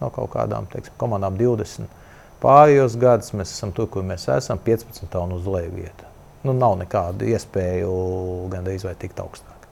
no 0.00 0.10
kaut 0.14 0.32
kādām 0.34 0.66
teiksim, 0.72 0.96
komandām 1.00 1.38
20. 1.38 2.02
Pārējos 2.42 2.98
gadus 3.00 3.32
mēs 3.36 3.54
esam 3.54 3.72
tur, 3.72 3.88
kur 3.88 4.04
mēs 4.04 4.26
esam, 4.28 4.60
15 4.60 5.16
un 5.22 5.38
uz 5.38 5.46
leju 5.48 5.72
vieta. 5.78 6.10
Nu, 6.44 6.52
nav 6.52 6.76
nekādu 6.82 7.24
iespēju 7.32 7.92
gandrīz 8.52 8.84
vai 8.84 8.92
tikt 9.00 9.22
augstāk. 9.22 9.68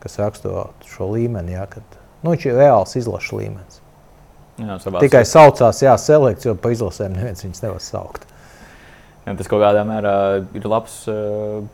Kas 0.00 0.16
raksturo 0.20 0.70
šo 0.88 1.10
līmeni, 1.12 1.52
ja, 1.58 1.66
kad 1.68 1.84
nu, 2.22 2.32
viņš 2.32 2.46
ir 2.48 2.60
reāls 2.62 2.96
izlaša 2.96 3.40
līmenis. 3.42 3.83
Jā, 4.54 4.76
Tikai 5.02 5.24
saucās, 5.26 5.80
jā, 5.82 5.94
selekts, 5.98 6.46
jo 6.46 6.54
pa 6.54 6.70
izlasēm 6.70 7.16
neviens 7.16 7.42
viņus 7.42 7.64
nevar 7.64 7.80
saukt. 7.82 8.28
Jā, 9.24 9.34
tas 9.34 9.48
kaut 9.50 9.64
kādā 9.64 9.82
mērā 9.88 10.14
ir 10.54 10.68
labs. 10.70 11.00
Uh, 11.10 11.64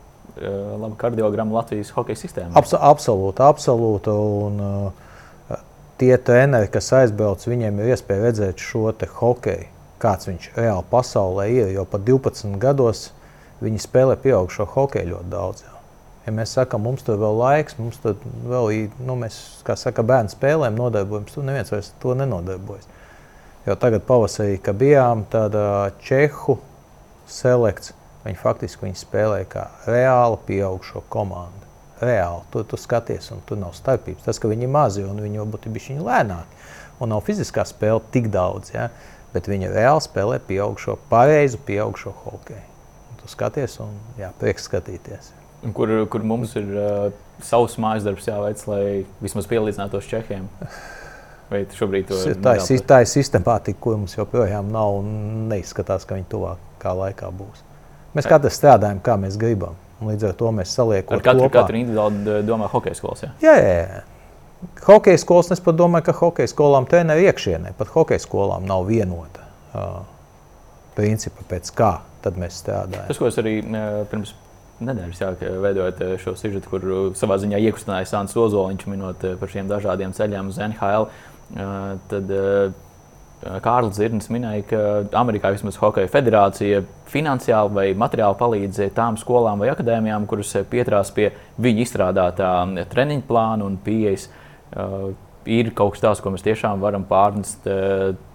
laba 0.41 0.95
kardiogramma 0.95 1.57
Latvijas 1.59 1.91
hokeja 1.91 2.17
sistēmā. 2.21 2.55
Abs 2.57 2.71
absolūti, 2.77 3.43
absolūti. 3.43 4.13
Un, 4.15 4.61
uh, 4.63 5.11
tie 6.01 6.15
treneri, 6.17 6.71
kas 6.71 6.89
aizbrauc, 6.97 7.43
viņiem 7.45 7.81
ir 7.83 7.91
iespēja 7.93 8.29
redzēt 8.29 8.63
šo 8.63 8.89
hokeju, 9.19 9.67
kāds 10.01 10.29
viņš 10.31 10.47
reāli 10.55 10.87
pasaulē 10.89 11.49
ir. 11.53 11.73
Jo 11.75 11.85
pat 11.85 12.07
12 12.07 12.57
gados 12.61 13.11
viņi 13.61 13.83
spēlē 13.83 14.17
pieaugušo 14.23 14.65
hokeju 14.73 15.11
ļoti 15.13 15.29
daudz. 15.35 15.67
Jau. 15.67 15.80
Ja 16.21 16.31
mēs 16.37 16.51
sakām, 16.53 16.83
mums 16.85 17.01
tur 17.01 17.17
vēl 17.17 17.39
laiks, 17.39 17.79
mums 17.81 17.97
tur 18.01 18.19
vēl 18.45 18.91
nu, 19.07 19.15
mēs, 19.17 19.37
kā 19.65 19.73
saka, 19.79 20.03
bērnu 20.05 20.29
spēlēm 20.29 20.77
nodarbojamies, 20.77 21.33
tur 21.33 21.47
neviens 21.47 21.73
vairs 21.73 21.89
to 22.01 22.13
nenodarbojas. 22.17 22.85
Jo 23.65 23.73
tagad 23.77 24.05
pavasarī, 24.05 24.59
kad 24.61 24.77
bijām, 24.77 25.23
tad 25.33 25.57
Čehu 26.05 26.59
selekts, 27.29 27.95
viņi 28.25 28.37
faktiski 28.37 28.85
viņi 28.85 29.01
spēlē 29.01 29.41
kā 29.49 29.67
reāli 29.89 30.37
pieaugušo 30.45 31.03
komandu. 31.09 31.65
Reāli, 32.01 32.45
tu, 32.53 32.63
tu 32.69 32.77
skaties, 32.81 33.29
un 33.33 33.41
tur 33.45 33.57
nav 33.61 33.73
starpības. 33.77 34.25
Tas, 34.25 34.41
ka 34.41 34.49
viņi 34.49 34.65
ir 34.65 34.73
mazi 34.73 35.05
un 35.05 35.21
viņi 35.21 35.41
varbūt 35.41 35.67
ir 35.67 35.75
bijuši 35.75 35.99
lēnāki, 36.01 36.63
un 37.01 37.13
nav 37.13 37.25
fiziskā 37.25 37.65
spēle 37.69 38.01
tik 38.13 38.29
daudz, 38.33 38.73
ja? 38.73 38.89
bet 39.33 39.49
viņi 39.49 39.73
reāli 39.73 40.05
spēlē 40.05 40.41
pieaugušo, 40.45 40.99
pareizu 41.09 41.61
pieaugušo 41.65 42.13
hokeju. 42.25 42.65
Tu 43.21 43.29
skaties, 43.29 43.77
un 43.81 43.93
jā, 44.17 44.33
prieks 44.41 44.65
skatīties 44.69 45.37
kur, 45.75 45.93
kur 46.11 46.25
mums 46.25 46.55
ir 46.59 46.71
uh, 46.73 47.11
savs 47.45 47.77
mājas 47.81 48.07
darbs 48.07 48.27
jāveic, 48.29 48.63
lai 48.69 48.83
vismaz 49.21 49.49
pielīdzinātos 49.51 50.09
Čehiem. 50.09 50.49
Vai 51.51 51.65
šobrīd 51.75 52.07
to 52.07 52.17
tā 52.39 52.55
ir? 52.63 52.83
Tā 52.87 53.01
ir 53.03 53.09
sistemātika, 53.11 53.79
ko 53.83 53.97
mums 53.99 54.15
joprojām 54.15 54.69
nav 54.71 55.01
un 55.01 55.09
neizskatās, 55.51 56.05
ka 56.07 56.15
viņi 56.15 56.29
tuvākā 56.31 56.93
laikā 56.95 57.31
būs. 57.35 57.65
Mēs 58.15 58.27
katrs 58.27 58.55
strādājam, 58.59 59.01
kā 59.03 59.17
mēs 59.19 59.35
gribam. 59.39 59.75
Līdz 60.01 60.31
ar 60.31 60.37
to 60.39 60.49
mēs 60.55 60.71
saliekam. 60.73 61.19
Ar 61.19 61.25
katru, 61.25 61.49
katru 61.53 61.77
individuāli 61.77 62.39
domā 62.47 62.69
hokeja 62.71 62.97
skolas. 62.97 63.25
Jā, 63.43 63.53
jā. 63.53 63.75
jā. 63.83 63.99
Hokeja 64.85 65.19
skolas, 65.21 65.51
es 65.53 65.61
pat 65.63 65.77
domāju, 65.77 66.07
ka 66.07 66.15
hokeja 66.17 66.49
skolām 66.49 66.87
treneri 66.89 67.27
iekšienē, 67.29 67.75
pat 67.77 67.91
hokeja 67.93 68.21
skolām 68.23 68.65
nav 68.69 68.87
vienota 68.89 69.45
uh, 69.73 69.99
principa, 70.97 71.45
pēc 71.51 71.69
kā 71.77 71.91
mēs 72.37 72.59
strādājam. 72.61 73.07
Tas, 73.09 73.17
ko 73.17 73.27
es 73.29 73.39
arī 73.41 73.59
pirms 74.11 74.35
nedēļas, 74.85 75.21
jā, 75.21 75.31
veidojot 75.63 76.03
eh, 76.03 76.13
šo 76.21 76.35
sižetu, 76.39 76.71
kur 76.71 76.85
uh, 76.85 77.01
savā 77.17 77.37
ziņā 77.41 77.59
iekustināja 77.67 78.09
Sāns 78.09 78.35
Ozoliņš, 78.37 78.87
minot 78.91 79.25
eh, 79.27 79.35
par 79.39 79.51
šiem 79.51 79.69
dažādiem 79.69 80.15
ceļiem 80.17 80.51
uz 80.51 80.59
NHL. 80.61 81.09
Uh, 81.51 81.99
tad 82.11 82.31
uh, 82.31 82.73
Kārlis 83.41 83.97
Zirnis 83.97 84.29
minēja, 84.29 84.63
ka 84.69 84.81
Amerikā 85.17 85.49
vismaz 85.53 85.79
Hokeja 85.81 86.09
federācija 86.13 86.83
finansiāli 87.09 87.73
vai 87.73 87.85
materiāli 87.97 88.37
palīdz 88.37 88.83
tām 88.93 89.17
skolām 89.17 89.63
vai 89.63 89.71
akadēmijām, 89.71 90.27
kuras 90.29 90.53
pieturās 90.69 91.09
pie 91.15 91.31
viņa 91.57 91.81
izstrādātā 91.81 92.51
treniņa 92.91 93.25
plāna 93.25 93.65
un 93.65 93.79
pieejas. 93.81 94.27
Ir 95.49 95.71
kaut 95.73 95.95
kas 95.95 96.05
tāds, 96.05 96.21
ko 96.21 96.35
mēs 96.35 96.45
tiešām 96.45 96.85
varam 96.85 97.01
pārnest 97.09 97.65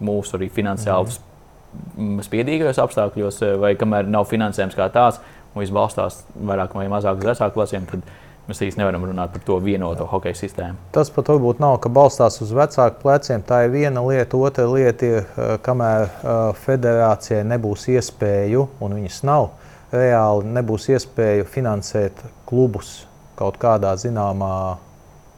mūsu 0.03 0.41
arī 0.41 0.51
finansiāli 0.51 1.15
mm. 1.15 2.27
spiedīgajos 2.27 2.83
apstākļos, 2.83 3.41
vai 3.63 3.77
kamēr 3.79 4.11
nav 4.11 4.27
finansējums 4.27 4.75
kā 4.75 4.91
tāds, 4.91 5.23
un 5.23 5.36
viss 5.63 5.75
balstās 5.75 6.23
vairāk 6.37 6.77
vai 6.77 6.87
mazāk 6.93 7.21
uz 7.21 7.29
vecāku 7.33 7.59
klasēm, 7.59 7.89
tad 7.91 8.07
Mēs 8.47 8.61
īstenībā 8.63 8.93
nevaram 8.93 9.09
runāt 9.09 9.33
par 9.35 9.43
to 9.43 9.57
vienoto 9.59 10.05
hokeja 10.07 10.37
sistēmu. 10.39 10.79
Tas 10.95 11.09
pat 11.11 11.33
varbūt 11.33 11.59
nav, 11.59 11.81
ka 11.83 11.91
balstās 11.91 12.39
uz 12.45 12.53
vecāku 12.55 13.01
pleciem. 13.03 13.43
Tā 13.43 13.65
ir 13.67 13.73
viena 13.73 14.05
lieta. 14.07 14.39
Otra 14.39 14.69
lieta 14.71 15.09
ir, 15.09 15.25
eh, 15.27 15.57
kamēr 15.67 16.07
uh, 16.07 16.37
federācijai 16.63 17.43
nebūs 17.43 17.89
iespēju, 17.91 18.69
un 18.79 18.95
viņas 19.01 19.19
nav, 19.27 19.49
reāli 19.91 20.47
nebūs 20.55 20.87
iespēju 20.95 21.49
finansēt 21.51 22.23
klubus 22.47 23.01
kaut 23.37 23.59
kādā 23.59 23.97
zināmā 23.99 24.79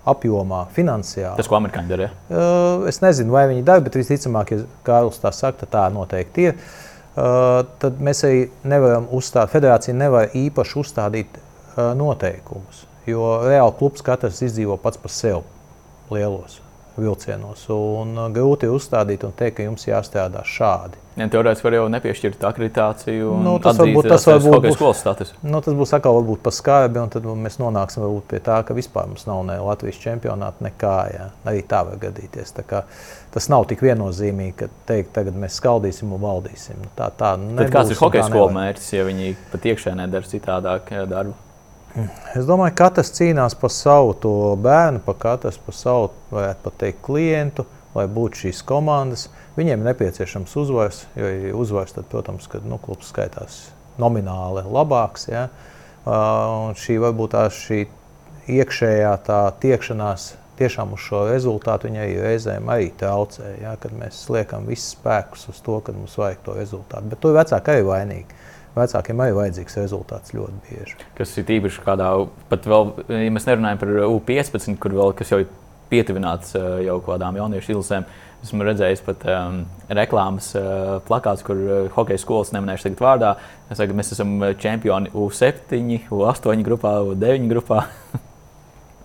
apjomā, 0.09 0.67
finansiāli. 0.77 1.37
Tas, 1.41 1.49
ko 1.49 1.57
amerikāņi 1.57 1.89
dara. 1.89 2.11
Ja? 2.11 2.19
Uh, 2.29 2.85
es 2.93 3.01
nezinu, 3.01 3.33
vai 3.33 3.47
viņi 3.49 3.65
dara, 3.65 3.85
bet 3.85 3.97
visticamāk, 3.97 4.53
ja 4.53 4.69
Kārlis 4.85 5.21
tā 5.23 5.33
saka, 5.33 5.65
tad 5.65 5.73
tā 5.73 5.89
noteikti 5.97 6.51
ir. 6.51 6.61
Uh, 7.19 7.65
tad 7.83 7.99
mēs 8.05 8.21
arī 8.29 8.43
nevaram 8.69 9.09
uzstāt, 9.17 9.51
federācija 9.51 9.95
nevar 9.97 10.29
īpaši 10.39 10.77
uzstādīt 10.79 11.39
uh, 11.41 11.91
noteikumus. 11.99 12.85
Jo 13.09 13.41
reāli 13.43 13.75
klubs 13.81 14.05
katrs 14.07 14.43
izdzīvo 14.45 14.77
pats 14.79 15.01
par 15.03 15.11
sevi 15.11 15.41
lielos 16.15 16.61
vilcienos. 16.95 17.65
Un 17.75 18.13
uh, 18.15 18.29
grūti 18.35 18.71
uzstādīt 18.71 19.27
un 19.27 19.35
teikt, 19.35 19.57
ka 19.59 19.67
jums 19.67 19.89
jāstrādā 19.89 20.45
šādi. 20.47 21.01
Ja, 21.19 21.27
Teorētiski 21.27 21.67
var 21.67 21.75
jau 21.75 21.87
nepiešķirt 21.91 22.45
akreditāciju. 22.47 23.33
Nu, 23.43 23.57
tas 23.63 23.79
varbūt 23.81 24.07
tas 24.07 24.27
var 24.29 24.39
būt 24.45 24.69
skolas 24.77 25.01
status. 25.03 25.33
Nu, 25.43 25.59
tas 25.65 25.75
būs 25.75 25.93
atkal 25.97 26.15
varbūt 26.21 26.45
pa 26.45 26.53
skarbi, 26.55 27.01
un 27.03 27.11
tad 27.11 27.27
mēs 27.27 27.59
nonāksim 27.59 28.05
varbūt 28.05 28.29
pie 28.31 28.41
tā, 28.47 28.61
ka 28.67 28.77
vispār 28.77 29.09
mums 29.11 29.27
nav 29.27 29.41
ne 29.49 29.57
Latvijas 29.59 29.99
čempionāta, 30.03 30.63
nekā. 30.69 30.95
Jā. 31.15 31.27
Arī 31.51 31.65
tā 31.67 31.83
var 31.89 31.99
gadīties. 32.05 32.55
Tā 32.55 32.63
kā, 32.69 32.85
tas 33.35 33.51
nav 33.51 33.67
tik 33.71 33.83
viennozīmīgi, 33.83 34.55
ka 34.61 34.71
teikt, 34.87 35.11
tagad 35.19 35.39
mēs 35.43 35.59
skaldīsim 35.59 36.15
un 36.15 36.23
valdīsim. 36.23 36.79
Nu, 36.85 36.93
tā, 36.99 37.11
tā 37.19 37.35
nebūs, 37.41 37.75
kāds 37.75 37.93
ir 37.97 38.01
hokeja 38.05 38.29
skolu 38.31 38.55
mērķis, 38.55 38.93
ja 38.95 39.09
viņi 39.09 39.35
pat 39.51 39.69
iekšēnē 39.73 40.07
dara 40.13 40.35
citādāk 40.37 40.95
darbu? 41.11 41.35
Es 42.37 42.47
domāju, 42.47 42.77
ka 42.77 42.89
katrs 42.93 43.11
cīnās 43.17 43.57
par 43.59 43.73
savu 43.75 44.15
bērnu, 44.63 45.03
par 45.03 45.17
katrs 45.19 45.59
par 45.65 45.75
savu, 45.75 46.13
varētu 46.31 46.63
pat 46.69 46.77
teikt, 46.85 47.01
klientu, 47.03 47.65
lai 47.99 48.07
būtu 48.11 48.45
šīs 48.45 48.63
komandas. 48.69 49.29
Viņiem 49.59 49.83
ir 49.83 49.91
nepieciešams 49.91 50.55
uzvars, 50.61 51.05
jo, 51.19 51.29
ja 51.29 51.55
uzvars, 51.59 51.95
tad, 51.97 52.09
protams, 52.11 52.49
ka 52.51 52.63
nu, 52.65 52.81
klubs 52.83 53.11
skaitās 53.13 53.61
nomināli 53.99 54.65
labāks. 54.67 55.29
Ja? 55.31 55.49
Uh, 56.07 56.75
šī 56.79 57.01
varbūt 57.03 57.35
tā 57.35 57.47
šī 57.53 57.85
iekšējā 58.49 59.15
tā 59.27 59.41
tiekšanās 59.61 60.31
tiešām 60.59 60.95
uz 60.97 61.03
šo 61.05 61.23
rezultātu 61.29 61.87
viņai 61.87 62.07
reizēm 62.23 62.71
arī 62.73 62.91
traucē. 62.99 63.55
Ja? 63.63 63.77
Kad 63.81 63.95
mēs 63.99 64.25
liekam 64.33 64.67
visus 64.71 64.95
spēkus 64.97 65.49
uz 65.53 65.61
to, 65.65 65.81
ka 65.85 65.95
mums 65.95 66.17
vajag 66.19 66.45
to 66.47 66.57
rezultātu. 66.59 67.13
Bet 67.13 67.23
to 67.23 67.35
vecāki 67.37 67.75
arī 67.75 67.87
vainīgi 67.91 68.39
vecākiem 68.79 69.23
arī 69.23 69.35
vajadzīgs 69.37 69.79
rezultāts 69.81 70.35
ļoti 70.37 70.59
bieži. 70.69 70.99
Kas 71.19 71.35
ir 71.41 71.53
īpaši 71.59 71.85
kādā, 71.85 72.11
pat 72.51 72.69
vēl, 72.69 72.93
ja 73.11 73.33
mēs 73.35 73.49
nerunājam 73.49 73.81
par 73.81 73.95
U15, 74.07 74.79
kur 74.83 74.95
vēl 74.99 75.15
kas 75.19 75.33
jau 75.33 75.41
ir 75.43 75.49
pietuvināts 75.91 76.57
eh, 76.59 76.69
jau 76.89 76.99
kādām 77.05 77.39
jauniešu 77.41 77.79
ilzēm. 77.79 78.09
Esmu 78.39 78.63
redzējis 78.63 79.01
pat 79.03 79.25
um, 79.27 79.57
reklāmas 79.91 80.53
uh, 80.55 81.01
plakāts, 81.09 81.43
kur 81.43 81.59
uh, 81.59 81.79
hokeja 81.91 82.21
skolas 82.23 82.53
neminēšu 82.55 82.87
tagad 82.87 83.01
vārdā. 83.03 83.33
Es 83.67 83.81
saku, 83.81 83.97
mēs 83.99 84.13
esam 84.15 84.37
čempioni 84.63 85.11
U7, 85.11 85.97
U8 86.15 86.63
grupā, 86.63 86.93
U9 87.11 87.51
grupā. 87.51 87.83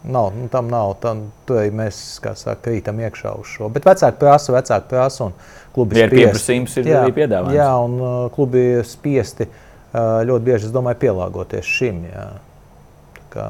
nav, 0.03 0.31
nu, 0.37 0.47
tam 0.53 0.69
nav. 0.69 0.93
Tam, 1.01 1.25
mēs 1.49 1.99
saka, 2.19 2.55
krītam 2.67 3.01
iekšā 3.01 3.33
uz 3.39 3.49
šo. 3.55 3.71
Bet 3.73 3.87
vecāki 3.87 4.19
prasa, 4.21 4.53
vecāki 4.53 4.89
prasa 4.91 5.29
un 5.29 5.35
klubi 5.73 6.01
ir 6.01 6.13
pieprasījums, 6.13 6.77
ir 6.77 6.89
jā, 6.91 7.03
arī 7.03 7.15
piedāvājums. 7.17 7.57
Jā, 7.57 7.69
un 7.81 7.99
uh, 7.99 8.15
klubi 8.35 8.63
ir 8.77 8.87
spiesti 8.87 9.47
uh, 9.49 10.21
ļoti 10.27 10.49
bieži, 10.49 10.69
es 10.69 10.75
domāju, 10.75 11.01
pielāgoties 11.07 11.77
šim. 11.79 12.03
Jā. 12.11 12.27
Kā, 13.33 13.49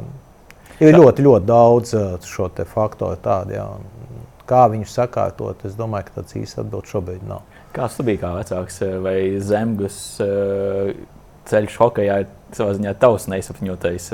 ir 0.81 0.97
ļoti, 0.97 1.25
ļoti 1.25 1.49
daudz 1.49 1.95
uh, 1.97 2.13
šo 2.27 2.49
faktoru 2.69 3.19
tādu. 3.23 3.57
Jā, 3.57 3.67
kā 4.49 4.65
viņus 4.71 4.95
sakārtot, 4.97 5.65
es 5.67 5.75
domāju, 5.79 6.09
ka 6.09 6.21
tāds 6.21 6.38
īsts 6.39 6.62
atbildes 6.62 6.93
šobrīd 6.93 7.25
nav. 7.27 7.43
Kāds 7.73 7.97
tu 7.97 8.05
biji 8.05 8.21
kā 8.21 8.33
vecāks 8.38 8.79
vai 9.01 9.17
zemgus 9.41 9.99
uh, 10.21 10.93
ceļš 11.49 11.77
hokejā? 11.81 12.23
Ir 12.23 12.31
savā 12.53 12.73
ziņā 12.77 12.93
tavs 13.01 13.25
neizsapņotais 13.31 14.07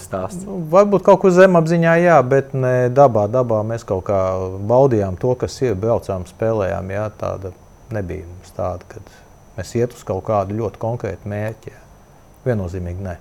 stāsts. 0.00 0.44
Nu, 0.46 0.58
varbūt 0.72 1.04
kaut 1.06 1.20
kur 1.22 1.32
zemapziņā, 1.34 1.94
jā, 2.00 2.18
bet 2.24 2.54
ne 2.56 2.88
dabā. 2.92 3.26
Dabā 3.32 3.60
mēs 3.66 3.84
kaut 3.88 4.06
kā 4.08 4.20
baudījām 4.70 5.18
to, 5.20 5.34
kas 5.40 5.58
ir. 5.64 5.76
Braucām, 5.78 6.24
spēlējām. 6.28 6.94
Jā, 6.94 7.04
tāda 7.20 7.52
nebija 7.94 8.26
mums 8.28 8.54
tāda, 8.56 8.88
ka 8.88 9.02
mēs 9.58 9.74
iet 9.78 9.94
uz 9.96 10.04
kaut 10.08 10.24
kādu 10.28 10.56
ļoti 10.58 10.80
konkrētu 10.80 11.28
mērķi. 11.28 11.74
Jā. 11.74 11.84
Viennozīmīgi 12.48 13.04
nē. 13.04 13.18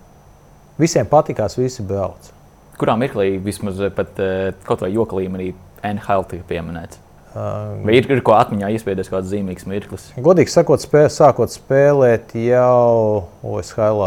Visiem 0.80 1.08
patīkās, 1.10 1.58
visi 1.60 1.86
brauc. 1.86 2.32
Kurā 2.78 2.98
mirklī 3.00 3.36
vismaz 3.42 3.82
pat 3.98 4.22
uh, 4.22 4.54
kaut 4.68 4.86
vai 4.86 4.94
joka 4.94 5.18
līmenī 5.18 5.52
NHL 5.86 6.28
tika 6.30 6.48
pieminēts? 6.50 7.04
Vai 7.38 8.00
ir, 8.00 8.08
ir 8.10 8.22
ko 8.26 8.34
atmiņā 8.34 8.72
iespējams 8.74 9.12
kāds 9.12 9.30
zīmīgs 9.30 9.68
mirklis? 9.70 10.08
Godīgi 10.26 10.50
sakot, 10.50 10.82
spē, 10.82 11.06
sākot 11.14 11.54
spēlēt 11.54 12.34
jau 12.40 13.28
OSHL. 13.46 14.06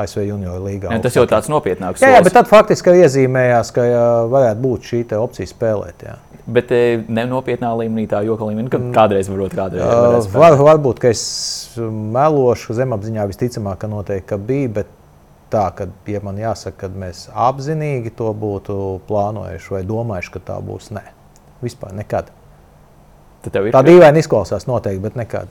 ASV 0.00 0.22
junior 0.22 0.60
līgā. 0.62 0.92
Ja, 0.94 1.00
tas 1.02 1.16
jau 1.16 1.24
tāds 1.28 1.48
nopietnāks. 1.50 2.02
Jā, 2.04 2.12
jā, 2.14 2.20
bet 2.24 2.34
tad 2.36 2.48
faktiski 2.48 2.94
iezīmējās, 3.02 3.72
ka 3.74 3.84
jā, 3.84 4.04
varētu 4.30 4.62
būt 4.62 4.90
šī 4.90 5.00
opcija 5.18 5.50
spēlēt. 5.50 6.04
Jā. 6.06 6.14
Bet 6.50 6.70
ne 6.70 7.24
nopietnā 7.28 7.72
līmenī, 7.78 8.06
tā 8.10 8.22
joka 8.26 8.46
līmenī, 8.48 8.70
kad 8.72 8.86
kādreiz 8.94 9.28
varbūt 9.30 9.56
kādreiz. 9.58 9.82
Uh, 9.82 10.30
var, 10.34 10.56
varbūt, 10.58 11.02
ka 11.02 11.10
es 11.10 11.24
melošu 11.76 12.78
zemapziņā 12.78 13.26
visticamāk, 13.30 13.82
ka 13.82 13.90
noteikti 13.90 14.30
ka 14.30 14.38
bija, 14.38 14.72
bet 14.80 14.94
tā, 15.52 15.66
ka, 15.76 15.86
ja 16.10 16.20
man 16.24 16.38
jāsaka, 16.40 16.86
ka 16.86 17.00
mēs 17.02 17.26
apzinīgi 17.34 18.12
to 18.16 18.30
būtu 18.36 18.76
plānojuši 19.08 19.74
vai 19.74 19.82
domājuši, 19.86 20.34
ka 20.36 20.44
tā 20.52 20.58
būs, 20.64 20.90
nē. 20.96 21.04
Vispār 21.64 21.94
nekad. 21.96 22.30
Tā 23.44 23.82
dīvaini 23.84 24.20
izklausās 24.20 24.66
noteikti, 24.68 25.02
bet 25.04 25.16
nekad. 25.16 25.50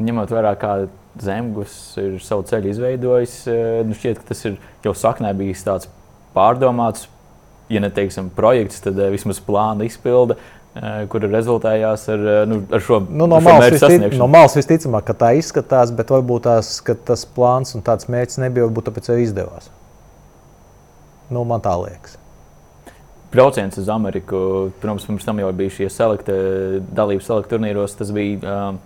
Ņemot 0.00 0.32
vērā, 0.34 0.52
kā 0.58 0.74
Zemgus 1.22 1.74
ir 2.02 2.16
savu 2.24 2.42
ceļu 2.48 2.72
izveidojis, 2.72 3.34
eh, 3.46 3.82
nu 3.86 3.94
šķiet, 3.94 4.18
ka 4.20 4.32
tas 4.32 4.44
ir 4.48 4.56
jau 4.82 4.94
saknē 4.98 5.30
bijis 5.38 5.62
tāds 5.62 5.88
pārdomāts, 6.34 7.06
ja 7.70 7.80
ne 7.80 7.90
teiksim, 7.94 8.32
projekts, 8.34 8.82
tad 8.82 8.98
eh, 8.98 9.12
vismaz 9.14 9.38
plāna 9.38 9.86
izpilde, 9.86 10.36
eh, 10.80 11.04
kur 11.12 11.28
rezultējās 11.28 12.08
ar, 12.14 12.26
nu, 12.50 12.62
ar 12.70 12.84
šo 12.84 13.00
nu, 13.08 13.28
no, 13.30 13.40
malas 13.44 13.76
vistic, 13.76 14.18
no 14.20 14.28
malas 14.30 14.58
visticamāk, 14.58 15.06
ka 15.10 15.18
tā 15.26 15.30
izskatās, 15.38 15.94
bet 15.94 16.12
varbūt 16.14 16.48
tās, 16.48 16.76
tas 17.06 17.24
plāns 17.36 17.76
un 17.78 17.86
tāds 17.86 18.10
mērķis 18.12 18.42
nebija, 18.46 18.68
varbūt 18.68 18.90
tāpēc 18.90 19.14
arī 19.14 19.28
izdevās. 19.28 19.72
Nu, 21.32 21.46
man 21.48 21.64
tā 21.64 21.72
liekas 21.80 22.18
brauciens 23.34 23.78
uz 23.78 23.88
Ameriku, 23.90 24.70
protams, 24.80 25.06
pirms 25.06 25.26
tam 25.26 25.40
jau 25.42 25.50
bija 25.56 25.72
šie 25.78 25.88
selekta, 25.90 26.34
dalības 26.94 27.26
selekta 27.28 27.56
turnīros. 27.56 27.96
Tas 27.98 28.12
bija 28.14 28.54
um, 28.70 28.78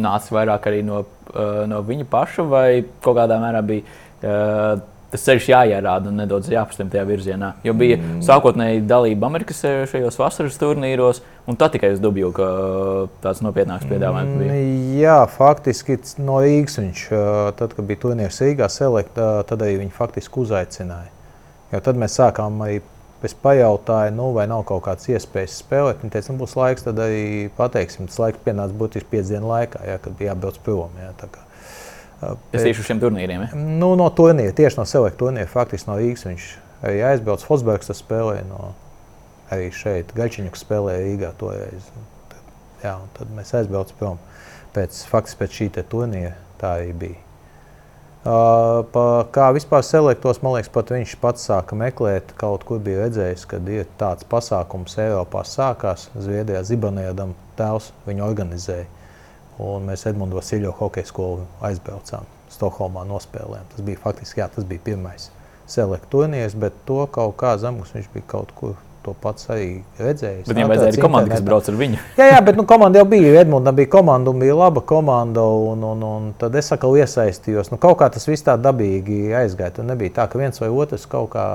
nācis 0.00 0.34
vairāk 0.34 0.68
arī 0.70 0.84
no, 0.86 1.02
uh, 1.32 1.64
no 1.70 1.82
viņa 1.86 2.06
paša, 2.10 2.46
vai 2.50 2.66
kaut 3.02 3.18
kādā 3.18 3.40
mērā 3.42 3.62
bija 3.66 3.82
uh, 4.22 4.84
tas 5.10 5.24
ceļš 5.26 5.48
jāierāda 5.50 6.10
un 6.10 6.20
nedaudz 6.22 6.50
jāpastāv 6.52 6.90
tajā 6.92 7.04
virzienā. 7.08 7.52
Jo 7.66 7.74
bija 7.78 7.98
mm. 7.98 8.20
sākotnēji 8.26 8.84
dalība 8.90 9.28
Amerikas 9.30 9.62
uh, 9.66 9.82
šajos 9.90 10.18
vasaras 10.20 10.58
turnīros, 10.60 11.22
un 11.50 11.58
tad 11.60 11.74
tikai 11.74 11.92
es 11.94 12.02
dubju, 12.02 12.30
ka 12.36 12.50
uh, 12.50 13.02
tāds 13.24 13.42
nopietnāks 13.44 13.88
piedāvājums 13.90 14.38
bija. 14.38 14.54
Mm, 14.54 14.94
jā, 15.00 15.18
faktiski 15.34 15.98
no 16.22 16.38
Rīgas 16.44 16.78
viņš, 16.80 17.04
uh, 17.10 17.42
tad, 17.58 17.74
kad 17.76 17.90
bija 17.90 18.04
turnīrs 18.06 18.40
Rīgā, 18.44 18.70
selekta, 18.70 19.32
tad 19.50 19.66
arī 19.66 19.80
viņi 19.82 19.96
faktiski 19.98 20.44
uzaicināja. 20.44 21.12
Jo 21.70 21.82
tad 21.86 21.98
mēs 21.98 22.16
sākām 22.18 22.62
arī 22.66 22.80
Es 23.20 23.34
pajautāju, 23.36 24.14
nu, 24.16 24.30
vai 24.32 24.46
nav 24.48 24.62
kaut 24.68 24.86
kādas 24.86 25.10
iespējas 25.12 25.58
spēlēt. 25.60 26.00
Viņa 26.00 26.14
teica, 26.14 26.32
nu, 26.32 26.40
būs 26.40 26.56
laiks, 26.56 26.86
tad 26.86 27.02
arī 27.04 27.50
pateiksim. 27.58 28.08
Tas 28.08 28.16
laiks 28.22 28.40
pienāca 28.46 28.72
būtiski 28.80 29.10
pieci 29.12 29.34
dienu 29.34 29.50
laikā, 29.50 29.82
ja, 29.84 29.98
kad 30.00 30.16
bija 30.16 30.32
jābrauc 30.32 30.56
prom. 30.64 30.96
Ja, 30.96 31.12
Es 32.20 32.64
tieši 32.66 32.82
uz 32.82 32.88
šiem 32.90 33.00
turnīriem. 33.00 33.46
Ja? 33.46 33.56
Nu, 33.56 33.94
no 33.96 34.10
turnīra, 34.12 34.52
tieši 34.56 34.80
no 34.80 34.84
selekta 34.88 35.22
turnīra, 35.22 35.48
faktiski 35.48 35.88
no 35.88 35.96
Rīgas. 36.00 36.26
Viņš 36.28 36.48
arī 36.84 37.00
aizbrauca. 37.12 37.48
Fosbergs 37.48 37.92
spēlēja 37.96 38.44
no 38.50 38.74
arī 39.54 39.70
šeit. 39.74 40.12
Gaļčiņš 40.16 40.60
spēlēja 40.60 41.06
Rīgā 41.06 41.32
toreiz. 41.40 41.88
Tad, 42.32 42.52
jā, 42.84 42.94
tad 43.16 43.32
mēs 43.38 43.54
aizbraucām 43.56 43.98
prom. 44.02 44.22
Pēc, 44.76 45.02
faktiski 45.10 45.40
pēc 45.40 45.58
šī 45.58 45.72
turnīra 45.80 46.36
tā 46.60 46.76
arī 46.78 46.92
bija. 47.00 47.26
Uh, 48.20 48.82
pa, 48.92 49.24
kā 49.32 49.46
vispār 49.56 49.80
selektos, 49.80 50.42
man 50.44 50.58
liekas, 50.58 50.68
pat 50.74 50.90
viņš 50.92 51.14
pats 51.22 51.46
sāka 51.48 51.72
meklēt, 51.72 52.34
kaut 52.36 52.66
kur 52.68 52.82
bija 52.84 53.06
redzējis, 53.06 53.46
ka 53.48 53.56
ir 53.72 53.88
tāds 53.96 54.28
pasākums 54.28 54.98
Eiropā 55.00 55.40
sākās. 55.48 56.10
Zviedrijā 56.20 56.60
Zibanēdam 56.68 57.32
tēvs 57.56 57.88
viņu 58.04 58.26
organizēja. 58.26 58.84
Un 59.58 59.90
mēs 59.90 60.06
Edmunds 60.08 60.36
Vasiljov 60.36 60.78
hokeja 60.78 61.08
skolu 61.10 61.44
aizbraucām 61.66 62.28
Stokholmā 62.50 63.04
nospēlējām. 63.08 63.66
Tas 63.74 63.84
bija 63.86 64.00
faktiski, 64.00 64.40
jā, 64.40 64.48
tas 64.54 64.64
bija 64.66 64.82
pirmais 64.84 65.30
turnīrs, 66.10 66.54
bet 66.58 66.72
to 66.86 67.06
kaut 67.12 67.36
kā 67.38 67.56
zemus 67.58 67.92
viņš 67.94 68.08
bija 68.14 68.24
kaut 68.26 68.50
kur 68.54 68.74
to 69.04 69.14
pats 69.16 69.48
arī 69.48 69.82
redzējis. 69.98 70.46
Bet 70.46 70.56
viņam 70.56 70.70
vajadzēja 70.72 70.92
arī 70.92 71.02
komanda, 71.02 71.32
kas 71.32 71.44
brauc 71.44 71.68
ar 71.70 71.76
viņu. 71.80 72.00
jā, 72.20 72.26
jā, 72.34 72.40
bet 72.44 72.58
nu, 72.58 72.64
komanda 72.68 73.00
jau 73.00 73.06
bija. 73.08 73.32
Edmunds 73.40 73.72
bija 73.76 73.88
komanda 73.94 74.30
un 74.30 74.42
bija 74.42 74.56
laba 74.58 74.82
komanda. 74.84 75.40
Un, 75.42 75.84
un, 75.84 76.02
un 76.04 76.32
tad 76.40 76.56
es 76.60 76.68
atkal 76.74 76.98
iesaistījos. 77.00 77.72
Nu, 77.72 77.80
kaut 77.80 77.96
kā 78.02 78.10
tas 78.12 78.28
viss 78.28 78.44
tā 78.44 78.58
dabīgi 78.60 79.32
aizgāja. 79.40 79.78
Tur 79.78 79.88
nebija 79.88 80.18
tā, 80.20 80.28
ka 80.28 80.40
viens 80.40 80.60
vai 80.60 80.68
otrs 80.68 81.08
kaut 81.10 81.30
kā 81.32 81.46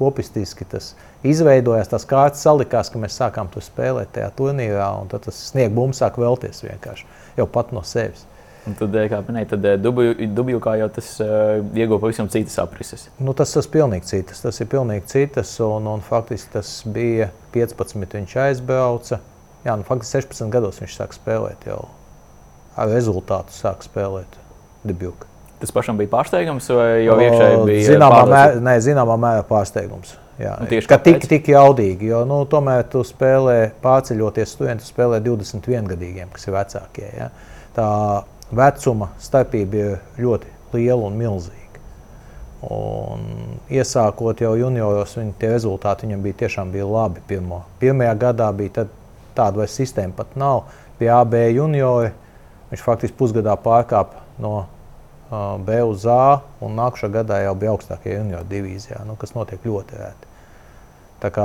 kopistiski 0.00 0.66
tas 0.72 0.94
izveidojās. 1.26 1.92
Tās 1.92 2.08
kārtas 2.08 2.42
salikās, 2.46 2.90
ka 2.90 3.02
mēs 3.02 3.20
sākām 3.20 3.52
to 3.52 3.62
spēlēt 3.64 4.14
tajā 4.16 4.32
turnīrā. 4.38 4.88
Tad 5.12 5.28
tas 5.28 5.38
sniega 5.52 5.74
bumba 5.76 5.98
sāk 6.00 6.18
vēlties 6.20 6.64
vienkārši 6.64 7.08
jau 7.38 7.46
pat 7.50 7.74
no 7.76 7.84
sevis. 7.86 8.26
Un 8.68 8.76
tad, 8.76 8.94
eh, 8.96 9.06
kā 9.08 9.22
minēja, 9.24 9.54
tad 9.54 9.68
Dubļūkā 9.80 10.74
jau 10.82 10.88
tas 10.92 11.14
uh, 11.24 11.62
ieguva 11.72 12.02
pavisam 12.02 12.28
citas 12.32 12.58
aprises. 12.60 13.06
Nu, 13.18 13.32
tas 13.36 13.54
ir 13.56 13.68
pilnīgi 13.72 14.10
citas. 14.10 14.42
Tas 14.44 14.60
ir 14.60 14.68
pilnīgi 14.72 15.08
citas. 15.08 15.54
Un, 15.64 15.88
un 15.88 16.04
faktiski 16.04 16.52
tas 16.58 16.74
bija 16.84 17.30
15. 17.56 18.18
Viņš 18.18 18.36
aizbrauca. 18.44 19.22
Jā, 19.64 19.78
nu, 19.80 19.88
faktiski 19.88 20.20
16 20.20 20.52
gados 20.52 20.82
viņš 20.82 21.00
sāk 21.00 21.16
spēlēt 21.16 21.68
jau 21.68 21.82
ar 22.80 22.92
rezultātu 22.92 23.56
sāk 23.56 23.84
spēlēt 23.84 24.38
Dubļūkā. 24.84 25.29
Tas 25.60 25.74
pašam 25.76 25.98
bija 26.00 26.08
pārsteigums, 26.08 26.70
vai 26.72 27.04
jau 27.04 27.18
iekšēji 27.20 27.62
bija 27.68 27.86
zināmā 27.92 28.20
mērā, 28.30 28.60
ne, 28.64 28.76
zināmā 28.80 29.16
mērā 29.20 29.44
pārsteigums. 29.48 30.14
Jā, 30.40 30.54
nu, 30.56 30.70
tieši 30.70 30.88
tā, 30.88 30.96
tik, 31.04 31.26
tik 31.28 31.50
jaudīgi, 31.52 32.08
jo 32.14 32.22
nu, 32.24 32.38
tomēr 32.48 32.86
tu 32.88 33.02
spēlē, 33.04 33.74
pārceļoties 33.82 34.54
studenti, 34.56 34.88
spēlē 34.88 35.18
21 35.20 35.90
gadīgiem, 35.90 36.30
kas 36.32 36.48
ir 36.48 36.56
vecākie. 36.56 37.08
Ja? 37.12 37.28
Tā 37.76 37.88
vecuma 38.56 39.10
starpība 39.20 39.82
ir 39.82 40.24
ļoti 40.24 40.54
liela 40.78 41.10
un 41.10 41.20
milzīga. 41.20 41.84
Un 42.72 43.28
iesākot 43.72 44.40
jau 44.40 44.54
junioros, 44.56 45.14
viņa 45.16 45.36
tie 45.40 45.52
rezultāti 45.52 46.08
viņam 46.08 46.24
bija 46.24 46.40
tiešām 46.42 46.72
bija 46.72 46.88
labi. 46.88 47.22
Pirmo. 47.28 47.62
Pirmajā 47.80 48.16
gadā 48.20 48.50
bija 48.56 48.88
tāda 49.36 49.62
vairs 49.62 49.76
sistēma 49.76 50.16
pat 50.16 50.34
nav. 50.40 50.66
Pie 51.00 51.08
AB 51.12 51.36
juniori 51.54 52.12
viņš 52.72 52.84
faktiski 52.84 53.16
pusgadā 53.16 53.56
pārkāpa 53.60 54.24
no 54.40 54.66
B 55.30 55.82
uz 55.86 56.06
A, 56.10 56.40
un 56.64 56.74
nākamā 56.74 57.10
gadā 57.20 57.36
jau 57.44 57.54
bija 57.58 57.74
augstākajā 57.76 58.16
junior 58.18 58.46
divīzijā, 58.50 59.04
nu, 59.06 59.14
kas 59.18 59.36
notiek 59.36 59.62
ļoti 59.62 60.00
rēti. 60.00 60.30
Tā 61.22 61.30
kā, 61.30 61.44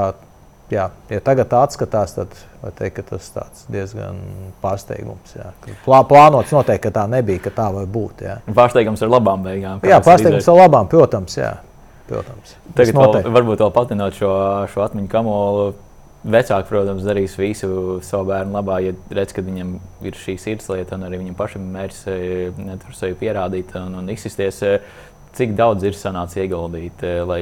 jā, 0.74 0.88
ja 1.12 1.20
tagad 1.22 1.54
atskatās, 1.54 2.16
tad 2.18 2.34
var 2.64 2.74
teikt, 2.80 2.98
ka 2.98 3.06
tas 3.12 3.30
ir 3.36 3.76
diezgan 3.76 4.18
pārsteigums. 4.64 5.36
Jā. 5.38 5.52
Plā, 5.86 6.02
plānots 6.10 6.56
noteikti, 6.56 6.88
ka 6.88 6.96
tā 6.98 7.06
nebija, 7.12 7.44
ka 7.46 7.54
tā 7.54 7.70
var 7.78 7.86
būt. 7.86 8.26
Jā. 8.26 8.40
Pārsteigums 8.50 9.06
ar 9.06 9.14
labām 9.14 9.46
beigām. 9.46 9.86
Jā, 9.86 10.02
pārsteigums 10.02 10.50
ar 10.50 10.62
labām, 10.64 10.90
protams. 10.90 11.38
Jā. 11.38 11.54
Protams. 12.10 12.58
Tagad 12.78 12.98
vēl, 12.98 13.32
varbūt 13.34 13.62
vēl 13.64 13.72
patinot 13.74 14.18
šo, 14.18 14.32
šo 14.70 14.84
atmiņu 14.86 15.10
kamolu 15.10 15.70
Vecāki, 16.26 16.66
protams, 16.72 17.04
darīs 17.06 17.36
visu 17.38 18.00
savu 18.02 18.32
bērnu 18.32 18.56
labā, 18.56 18.80
ja 18.82 18.94
redz, 19.14 19.34
ka 19.36 19.44
viņam 19.46 19.76
ir 20.10 20.16
šī 20.18 20.34
sirdslieta, 20.42 20.98
un 20.98 21.06
arī 21.06 21.20
viņam 21.22 21.36
pašam 21.38 21.68
mērķis 21.76 22.00
eh, 22.10 22.86
sevi 22.98 23.18
pierādīt 23.20 23.76
un, 23.78 24.00
un 24.00 24.10
izsisties. 24.10 24.62
Eh, 24.66 24.88
cik 25.38 25.54
daudz 25.58 25.86
ir 25.86 25.94
sanācis 25.98 26.42
ieguldīt, 26.42 27.04
eh, 27.06 27.20
lai 27.30 27.42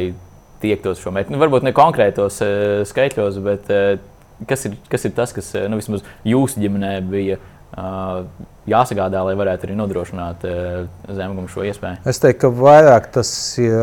tiektos 0.60 1.00
šo 1.00 1.14
mērķi? 1.16 1.32
Nu, 1.32 1.40
varbūt 1.40 1.64
ne 1.64 1.72
konkrētos 1.76 2.42
skaitļos, 2.90 3.40
bet 3.46 3.72
kas 4.50 4.68
ir, 4.68 4.76
kas 4.92 5.08
ir 5.08 5.14
tas, 5.16 5.32
kas 5.36 5.54
nu, 5.72 5.80
vismaz 5.80 6.04
jūsu 6.28 6.64
ģimenē 6.64 6.94
bija 7.08 7.40
jāsagādā, 8.70 9.24
lai 9.28 9.36
varētu 9.40 9.68
arī 9.68 9.78
nodrošināt 9.80 10.44
zemgumu 11.08 11.52
šo 11.52 11.64
iespēju? 11.68 12.04
Es 12.08 12.20
teiktu, 12.24 12.46
ka 12.46 12.52
vairāk 12.60 13.10
tas 13.16 13.32
ir 13.64 13.76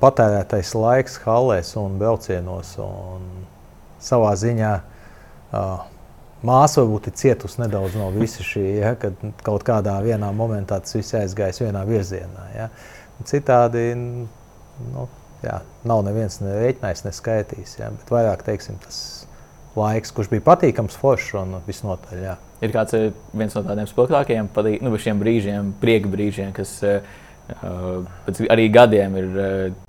patērētais 0.00 0.72
laiks 0.76 1.18
halēs 1.26 1.74
un 1.80 1.96
braucienos. 2.00 2.76
Un 2.84 3.28
savā 4.04 4.32
ziņā 4.38 4.72
uh, 4.80 5.86
māsa 6.46 6.82
varbūt 6.82 7.10
ir 7.10 7.16
cietusi 7.20 7.60
nedaudz 7.62 7.96
no 7.98 8.10
visa 8.14 8.44
šī, 8.46 8.64
ja, 8.80 8.94
kad 9.00 9.18
kaut 9.44 9.64
kādā 9.66 9.98
momentā 10.36 10.80
tas 10.80 10.96
viss 10.96 11.16
aizgājis 11.16 11.62
vienā 11.64 11.84
virzienā. 11.88 12.46
Ja. 12.56 12.68
Citādi 13.28 13.90
nu, 13.96 15.08
jā, 15.44 15.60
nav 15.84 16.04
neviens 16.06 16.40
ne 16.40 16.56
rēķinājis, 16.56 17.04
ne 17.04 17.12
skaitījis. 17.16 17.74
Ja, 17.82 17.90
bet 17.92 18.12
vairāk 18.12 18.44
teiksim, 18.46 18.78
tas 18.84 19.00
laiks, 19.76 20.12
kurš 20.16 20.30
bija 20.32 20.46
patīkams, 20.48 20.96
foršs 20.98 21.34
un 21.42 21.58
visnotaļ. 21.66 22.22
Jā. 22.24 22.38
Ir 22.64 22.72
kāds 22.74 22.96
viens 23.36 23.54
no 23.56 23.64
tādiem 23.64 23.88
spilgtākajiem 23.88 24.48
nu, 24.84 24.96
brīžiem, 25.20 25.74
prieka 25.80 26.10
brīžiem, 26.12 26.50
kas 26.56 26.74
uh, 26.84 27.04
arī 28.48 28.66
gadiem 28.72 29.16
ir 29.20 29.30
uh, 29.30 29.86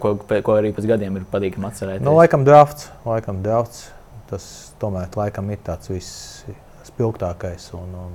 ko, 0.00 0.14
ko 0.18 0.56
arī 0.58 0.72
pēc 0.76 0.88
gadiem 0.88 1.18
ir 1.20 1.26
patīkami 1.30 1.68
atcerēties? 1.68 2.04
Nu, 2.06 2.14
laikam 2.18 2.46
drafts, 2.46 2.90
laikam 3.06 3.42
drafts. 3.44 3.88
Tas 4.30 4.46
tomēr 4.80 5.12
laikam 5.18 5.50
ir 5.52 5.60
tāds 5.66 5.90
visspilgtākais 5.92 7.68
un, 7.76 7.92
un 8.06 8.14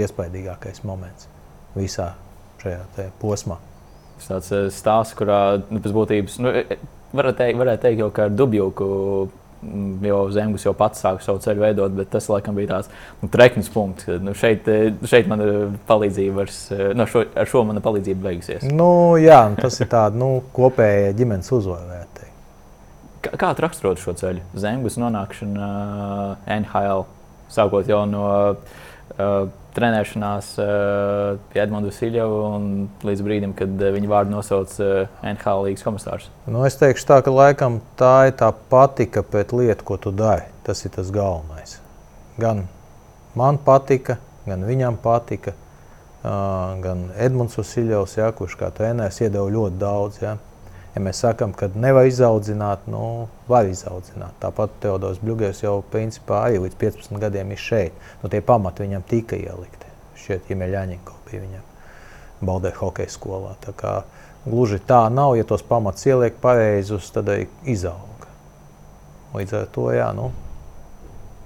iespaidīgākais 0.00 0.82
moments 0.88 1.28
visā 1.76 2.14
šajā 2.62 3.10
posmā. 3.20 3.58
Tas 4.16 4.30
tāds 4.30 4.50
eh, 4.54 4.66
stāsts, 4.72 5.16
kurā 5.18 5.40
nu, 5.66 5.80
pēc 5.82 5.94
būtības 5.96 6.38
nu, 6.42 6.52
e, 6.54 6.64
e, 6.70 6.78
varētu 7.16 7.40
teikt, 7.42 7.60
varētu 7.60 7.84
teikt 7.86 8.02
jau 8.04 8.10
kā 8.14 8.28
ar 8.28 8.36
dubjuku 8.36 8.88
Mm, 9.62 10.02
jau 10.02 10.24
Zemgus 10.34 10.64
jau 10.66 10.72
pats 10.74 11.04
sāka 11.04 11.22
savu 11.22 11.38
ceļu 11.42 11.62
veidot, 11.62 11.92
bet 11.94 12.10
tas 12.10 12.26
laikam 12.32 12.56
bija 12.58 12.72
tāds 12.74 12.90
nu, 13.20 13.28
treknis 13.30 13.70
punkts. 13.70 14.08
Nu, 14.18 14.34
šeit, 14.34 14.66
eh, 14.66 14.90
šeit 15.06 15.30
man 15.30 15.44
ir 15.44 15.52
palīdzība, 15.86 16.34
vairs, 16.40 16.58
eh, 16.74 16.90
no 16.98 17.06
šo, 17.06 17.22
ar 17.38 17.46
šo 17.46 17.62
mana 17.68 17.80
palīdzība 17.84 18.26
beigusies. 18.26 18.66
Nu, 18.66 19.14
jā, 19.22 19.44
tas 19.60 19.78
ir 19.80 19.86
tāds 19.92 20.18
nu, 20.18 20.42
kopējais 20.56 21.14
ģimenes 21.20 21.52
uzvara. 21.54 22.02
Kā, 23.22 23.36
kā 23.38 23.52
raksturot 23.54 24.00
šo 24.02 24.16
ceļu? 24.18 24.42
Zemgus 24.58 24.98
nonākšana 24.98 25.66
uh, 25.66 26.36
eh, 26.42 26.56
NHL, 26.58 27.04
sākot 27.54 27.86
jau 27.86 28.02
no 28.10 28.24
uh, 28.50 29.46
trenēšanās 29.76 30.52
pie 31.52 31.62
Edmunds 31.62 31.98
Silja 31.98 32.26
līdz 33.06 33.24
brīdim, 33.24 33.54
kad 33.56 33.72
uh, 33.80 33.90
viņa 33.94 34.10
vārdu 34.10 34.34
nosauc 34.34 34.74
uh, 34.82 35.08
NHL 35.24 35.66
līnijas 35.66 35.86
komisārs? 35.86 36.28
Nu, 36.46 36.62
es 36.68 36.76
teikšu, 36.80 37.06
tā, 37.08 37.20
ka 37.24 37.32
laikam 37.32 37.80
tā 38.00 38.14
ir 38.30 38.36
tā 38.40 38.50
patika 38.72 39.24
pret 39.26 39.54
lietu, 39.56 39.86
ko 39.88 39.98
tu 40.00 40.12
dari. 40.14 40.48
Tas 40.66 40.84
ir 40.86 40.92
tas 40.94 41.10
galvenais. 41.14 41.78
Gan 42.40 42.66
man 43.38 43.58
patika, 43.62 44.18
gan 44.46 44.64
viņam 44.68 45.00
patika, 45.02 45.56
uh, 46.22 46.78
gan 46.84 47.08
Edmunds 47.16 47.58
Siljovs, 47.66 48.18
ja, 48.20 48.30
kurš 48.36 48.58
kā 48.60 48.70
treneris 48.74 49.20
iedeva 49.24 49.48
ļoti 49.50 49.80
daudz. 49.80 50.22
Ja. 50.22 50.36
Ja 50.92 51.00
mēs 51.00 51.22
sakām, 51.24 51.54
ka 51.56 51.70
nevar 51.72 52.04
izaudzināt, 52.04 52.84
nu, 52.92 53.28
var 53.48 53.68
izaudzināt. 53.70 54.34
Tāpat 54.42 54.74
Teodors 54.82 55.22
Bļūgers 55.24 55.62
jau 55.64 55.78
principā 55.92 56.42
arī 56.48 56.58
līdz 56.66 56.76
15 56.82 57.22
gadiem 57.22 57.54
ir 57.54 57.60
šeit. 57.60 57.96
Nu, 58.20 58.28
tie 58.32 58.42
pamati 58.44 58.84
viņam 58.84 59.06
tika 59.08 59.38
ielikti. 59.40 59.88
Šķiet, 60.20 60.50
Jemeļaņinko 60.52 61.16
bija 61.30 61.40
viņam 61.46 62.44
Baldē 62.44 62.74
hokeja 62.76 63.08
skolā. 63.14 63.54
Tā 63.64 63.72
kā 63.78 63.94
gluži 64.44 64.82
tā 64.84 65.06
nav, 65.08 65.38
ja 65.38 65.48
tos 65.48 65.64
pamatus 65.64 66.04
ieliek 66.10 66.36
pareizus, 66.42 67.08
tad 67.14 67.30
arī 67.32 67.48
izauga. 67.64 68.28
Līdz 69.32 69.56
ar 69.62 69.68
to, 69.72 69.88
jā, 69.96 70.10
nu, 70.12 70.28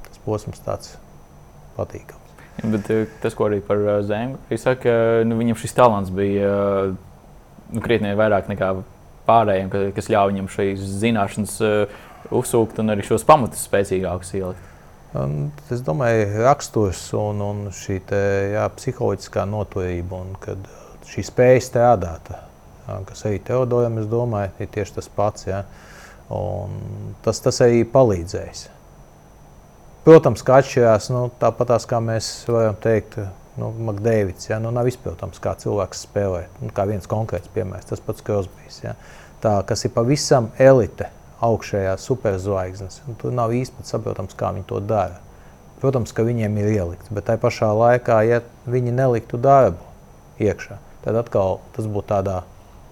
tas 0.09 0.23
posms 0.27 0.63
tāds 0.67 0.97
patīkams. 1.79 2.23
Bet 2.65 2.91
eh, 2.91 3.07
tas, 3.23 3.37
ko 3.37 3.47
arī 3.47 3.61
par 3.63 3.79
eh, 4.01 4.35
ir 4.51 4.59
saka, 4.61 4.97
nu, 5.29 5.39
viņam 5.39 5.61
šis 5.61 5.77
talants 5.77 6.11
bija 6.11 6.51
nu, 6.91 7.83
krietni 7.85 8.17
vairāk 8.17 8.51
nekā 8.51 8.75
pārējiem, 9.27 9.73
kas 9.97 10.11
ļauj 10.13 10.33
viņam 10.33 10.49
šīs 10.55 10.87
zināšanas 11.03 11.59
uh, 11.67 12.01
uzsūkt 12.35 12.81
un 12.83 12.95
arī 12.95 13.07
šos 13.07 13.27
pamatus 13.27 13.67
spēcīgākus 13.69 14.35
ielikt? 14.39 14.73
Un, 15.17 15.37
es 15.73 15.81
domāju, 15.87 16.27
raksturs 16.45 17.01
un, 17.17 17.41
un 17.41 17.63
šī 17.73 18.01
te, 18.09 18.23
jā, 18.53 18.67
psiholoģiskā 18.77 19.47
noturība 19.49 20.19
un 20.19 20.35
šī 21.09 21.25
spēja 21.25 21.63
strādāt, 21.65 22.33
jā, 22.35 22.99
kas 23.09 23.25
arī 23.29 23.41
Teodoram, 23.47 24.01
es 24.03 24.09
domāju, 24.11 24.53
ir 24.61 24.73
tieši 24.75 24.99
tas 24.99 25.09
pats. 25.17 25.47
Jā. 25.49 25.63
Un 26.35 27.15
tas, 27.23 27.39
tas 27.39 27.61
arī 27.63 27.85
palīdzēs. 27.87 28.67
Protams, 30.07 30.43
ka 30.47 30.61
atšķirās 30.61 31.09
nu, 31.15 31.27
tāpat 31.41 31.73
kā 31.91 32.01
mēs 32.03 32.31
varam 32.51 32.77
teikt, 32.83 33.19
nu, 33.61 33.73
Makdēvids. 33.89 34.49
Ja? 34.51 34.61
Nu, 34.63 34.73
nav 34.75 34.89
izpildāms, 34.91 35.41
kā 35.43 35.57
cilvēks 35.61 36.07
spēlē. 36.07 36.47
Nu, 36.63 36.73
kā 36.75 36.87
viens 36.89 37.09
konkrēts 37.11 37.53
piemērs, 37.55 37.89
tas 37.91 38.03
pats 38.05 38.25
Krosbīs. 38.27 38.81
Ja? 38.85 38.97
Tā, 39.43 39.59
kas 39.69 39.85
ir 39.87 39.95
pavisam 39.95 40.51
elite 40.63 41.11
augšējā 41.45 41.97
superzvaigznes. 42.01 43.01
Tur 43.21 43.35
nav 43.37 43.55
īsti 43.57 43.85
saprotams, 43.87 44.37
kā 44.39 44.53
viņi 44.57 44.69
to 44.71 44.81
dara. 44.85 45.21
Protams, 45.81 46.15
ka 46.17 46.25
viņiem 46.25 46.57
ir 46.63 46.71
ielikts, 46.73 47.13
bet 47.13 47.27
tajā 47.29 47.41
pašā 47.43 47.69
laikā, 47.77 48.23
ja 48.25 48.41
viņi 48.65 48.95
neliktu 48.97 49.37
darbu 49.37 49.85
iekšā, 50.41 50.79
tad 51.05 51.19
atkal 51.21 51.61
tas 51.77 51.89
būtu 51.89 52.09
tādā 52.15 52.39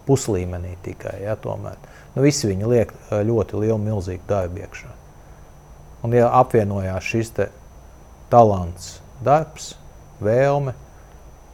puslīmenī 0.04 0.74
tikai. 0.84 1.16
Ja, 1.24 1.36
tomēr. 1.40 1.80
nu, 2.14 2.22
visi 2.26 2.50
viņi 2.50 2.68
liek 2.68 2.92
ļoti 3.10 3.62
lielu, 3.62 3.78
milzīgu 3.80 4.28
darbu 4.28 4.60
iekšā. 4.66 4.92
Un, 6.04 6.12
ja 6.12 6.28
apvienojās 6.36 7.08
šis 7.08 7.32
talants, 8.28 8.98
darbs, 9.24 9.72
vēlme, 10.24 10.74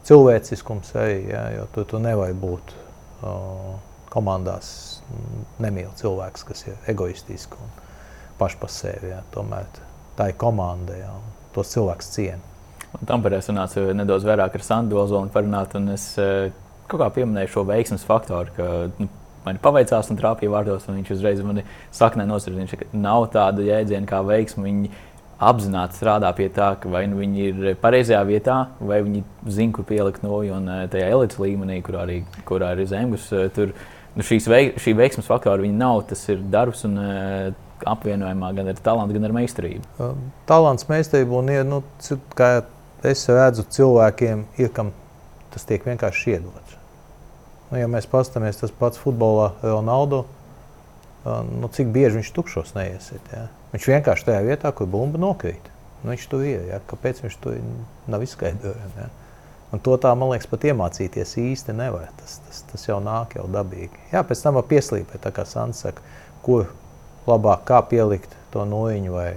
cilvēciskums 0.07 0.93
arī. 0.97 1.19
Ja, 1.31 1.45
jo 1.55 1.67
tu, 1.75 1.85
tu 1.87 2.01
nevari 2.01 2.35
būt 2.37 2.73
uh, 2.73 3.75
komandās 4.11 4.71
nemīl 5.61 5.91
cilvēks, 5.99 6.45
kas 6.47 6.65
ir 6.67 6.91
egoistisks 6.91 7.59
un 7.59 7.73
pašpasēvi. 8.39 9.11
Jā. 9.13 9.21
Tomēr 9.35 9.69
tā 10.17 10.31
ir 10.31 10.39
komanda, 10.39 10.97
jā, 10.97 11.11
un 11.11 11.35
tos 11.55 11.71
cilvēks 11.75 12.11
ciena. 12.15 12.47
Tam 13.07 13.23
par 13.23 13.37
es 13.37 13.47
runāju 13.47 13.93
nedaudz 13.95 14.25
vairāk 14.27 14.57
ar 14.57 14.63
Sandu 14.67 14.99
Ozolu 14.99 15.31
parunāt, 15.31 15.77
un 15.79 15.93
es 15.93 16.11
kaut 16.91 16.99
kā 16.99 17.07
pieminēju 17.15 17.53
šo 17.53 17.63
veiksmes 17.69 18.03
faktoru, 18.03 18.51
ka 18.57 18.65
nu, 18.97 19.07
man 19.45 19.59
paveicās 19.63 20.11
un 20.11 20.19
trāpīja 20.19 20.51
vārdos, 20.51 20.89
un 20.89 20.99
viņš 20.99 21.13
uzreiz 21.15 21.39
man 21.45 21.61
saknē 21.95 22.25
nosacīja, 22.27 22.81
ka 22.81 22.89
nav 22.97 23.29
tāda 23.33 23.63
jēdziena 23.65 24.09
kā 24.09 24.19
veiksme. 24.27 24.65
Viņi 24.67 24.91
apzināti 25.41 25.97
strādā 25.97 26.29
pie 26.37 26.47
tā, 26.53 26.73
ka 26.81 26.89
vai 26.91 27.05
nu 27.09 27.17
viņi 27.21 27.47
ir 27.49 27.71
pareizajā 27.81 28.21
vietā, 28.29 28.57
vai 28.79 29.01
viņi 29.05 29.23
zina, 29.49 29.73
kur 29.75 29.87
pielikt 29.89 30.25
noju, 30.25 30.53
un 30.59 30.69
eh, 30.69 30.83
tajā 30.91 31.09
elites 31.15 31.41
līmenī, 31.41 31.79
kur 31.85 31.97
arī 32.03 32.21
kurā 32.47 32.75
ir 32.75 32.85
zemes, 32.89 33.25
eh, 33.33 33.49
tur 33.55 33.73
nu, 34.15 34.25
veik, 34.25 34.77
šī 34.81 34.95
veiksmes 34.99 35.29
faktora 35.29 35.71
nav. 35.73 36.03
Tas 36.09 36.23
ir 36.29 36.41
darbs 36.53 36.83
un 36.87 36.97
uh, 36.99 37.53
apvienojumā 37.87 38.51
gan 38.57 38.69
ar 38.69 38.81
talantu, 38.83 39.17
gan 39.17 39.29
ar 39.29 39.35
meistarību. 39.39 40.09
Talants, 40.49 40.85
meistarība 40.89 41.39
un 41.39 41.53
nu, 41.69 41.81
kā 42.37 42.51
es 43.07 43.23
redzu, 43.29 43.65
cilvēkiem 43.77 44.45
ir 44.61 44.69
kam 44.75 44.91
tas 45.51 45.65
tiek 45.67 45.83
vienkārši 45.87 46.35
iedots. 46.35 46.77
Nu, 47.71 47.79
ja 47.79 47.87
mēs 47.89 48.07
paskatāmies 48.11 48.59
tas 48.59 48.73
pats 48.75 48.99
futbolā, 48.99 49.53
Ronaldo, 49.63 50.25
nu, 51.23 51.71
cik 51.71 51.89
bieži 51.95 52.19
viņš 52.19 52.31
tukšos 52.35 52.75
neiesiet. 52.75 53.33
Ja? 53.33 53.47
Viņš 53.71 53.87
vienkārši 53.87 54.27
tajā 54.27 54.43
vietā, 54.45 54.71
kur 54.75 54.89
bumba 54.91 55.19
nokrīt. 55.21 55.71
Nu, 56.01 56.11
viņš 56.11 56.27
tur 56.31 56.43
ir. 56.43 56.63
Ja? 56.67 56.81
Kāpēc 56.89 57.21
viņš 57.23 57.37
tur 57.43 57.59
nav 58.11 58.23
izskaidrojams? 58.25 58.97
Ja? 58.99 59.07
Un 59.71 59.79
to 59.79 59.95
tā, 60.01 60.11
man 60.17 60.33
liekas, 60.33 60.49
pat 60.51 60.65
iemācīties 60.67 61.37
īsti 61.39 61.75
nevar. 61.77 62.09
Tas, 62.19 62.39
tas, 62.47 62.63
tas 62.71 62.83
jau 62.89 62.99
nāk 63.03 63.37
jau 63.37 63.45
dabīgi. 63.51 64.01
Jā, 64.11 64.25
pēc 64.27 64.43
tam 64.43 64.59
var 64.59 64.67
pieslīpēt, 64.67 65.29
kā 65.31 65.45
Sants 65.47 65.85
saka, 65.85 66.03
kur 66.43 66.67
labāk, 67.29 67.63
kā 67.69 67.79
pielikt 67.87 68.35
to 68.51 68.65
noiņu 68.67 69.15
vai 69.15 69.29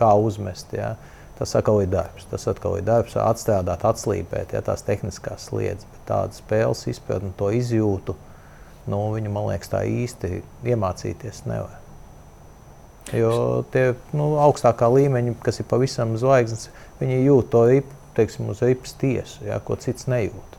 kā 0.00 0.14
uzmest. 0.16 0.72
Ja? 0.72 0.94
Tas 1.36 1.52
atkal 1.58 1.82
ir 1.84 1.92
darbs. 1.92 2.24
Tas 2.30 2.48
atkal 2.48 2.78
ir 2.80 2.88
darbs, 2.88 3.18
atstrādāt, 3.20 3.84
atslīpēt 3.84 4.56
ja, 4.56 4.64
tās 4.64 4.86
tehniskās 4.86 5.50
sliedas, 5.50 5.84
bet 5.92 6.08
tādu 6.08 6.40
spēles 6.40 6.86
izpratni, 6.94 7.34
to 7.36 7.52
izjūtu, 7.52 8.16
nu, 8.88 9.06
viņu, 9.12 9.34
man 9.34 9.50
liekas, 9.52 9.74
tā 9.74 9.84
īsti 9.84 10.38
iemācīties 10.72 11.44
nevar. 11.50 11.83
Jo 13.12 13.64
tie 13.74 13.90
nu, 14.16 14.30
augstākā 14.40 14.88
līmeņa, 14.88 15.36
kas 15.44 15.60
ir 15.60 15.68
pavisam 15.68 16.14
zvaigznes, 16.16 16.70
viņi 17.02 17.20
jūt 17.26 17.50
to 17.52 17.66
ripu, 17.68 18.00
teiksim, 18.16 18.48
uz 18.48 18.62
ripas 18.64 18.94
tiesu, 18.96 19.42
ja, 19.44 19.58
ko 19.60 19.76
cits 19.76 20.08
nejūt. 20.08 20.56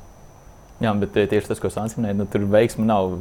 Jā, 0.84 0.92
bet 1.00 1.16
tieši 1.16 1.50
tas, 1.50 1.62
ko 1.64 1.72
Sāns 1.74 1.96
minēja, 1.98 2.20
nu, 2.20 2.28
tur 2.30 2.46
veiksmi 2.52 2.86
nav 2.86 3.16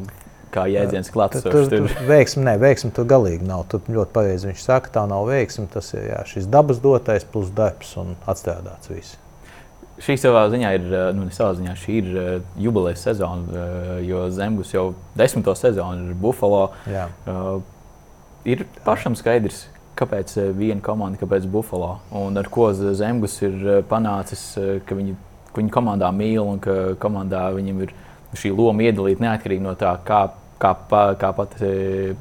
kā 0.55 0.67
jēdziens 0.71 1.11
klāts. 1.15 1.43
Tur, 1.45 1.67
tur, 1.69 1.89
tur 1.89 2.07
veiksmi, 2.09 2.45
ne, 2.47 2.55
veiksmi 2.63 2.93
tur 2.95 3.09
galīgi 3.11 3.47
nav. 3.49 3.67
Tur 3.71 3.85
ļoti 3.91 4.15
pareizi 4.15 4.51
viņš 4.51 4.65
saka, 4.65 4.93
tā 4.95 5.05
nav 5.11 5.27
veiksmi. 5.31 5.67
Tas 5.73 5.91
ir 5.97 6.09
jā, 6.13 6.23
šis 6.31 6.49
dabas 6.51 6.81
dotais 6.83 7.27
plus 7.27 7.53
darbs 7.55 7.95
un 8.01 8.15
atstrādāts 8.31 8.91
viss. 8.93 9.21
Šī 10.05 10.17
savā 10.19 10.49
ziņā 10.51 10.71
ir, 10.75 10.87
nu, 11.15 11.29
savā 11.35 11.55
ziņā 11.55 11.77
šī 11.79 11.99
ir 12.01 12.17
jubilejas 12.59 13.05
sezona, 13.07 13.67
jo 14.03 14.25
Zemgus 14.35 14.73
jau 14.75 14.89
desmito 15.15 15.55
sezonu 15.59 16.11
ir 16.11 16.19
Buffalo. 16.19 16.65
Jā. 16.91 17.07
Uh, 17.31 17.63
ir 18.45 18.65
pašam 18.85 19.17
skaidrs, 19.19 19.65
kāpēc 19.99 20.37
eh, 20.41 20.51
viena 20.57 20.83
komanda, 20.85 21.19
kāpēc 21.21 21.47
Buffalo 21.51 21.99
un 22.19 22.37
ar 22.39 22.49
ko 22.53 22.71
Zemgus 22.75 23.39
ir 23.45 23.55
eh, 23.55 23.83
panācis, 23.89 24.43
eh, 24.61 24.79
ka 24.87 24.97
viņi, 24.99 25.17
ka 25.53 25.61
viņi 25.63 25.75
komandā 25.75 26.11
mīl 26.15 26.43
un 26.45 26.63
ka 26.63 26.95
komandā 27.03 27.47
viņam 27.55 27.85
ir 27.87 27.95
šī 28.35 28.51
loma 28.55 28.83
iedalīta 28.83 29.23
neatkarīgi 29.23 29.63
no 29.63 29.77
tā, 29.79 29.93
kā, 30.07 30.25
kā, 30.63 30.75
kā 31.21 31.31
pat 31.37 31.55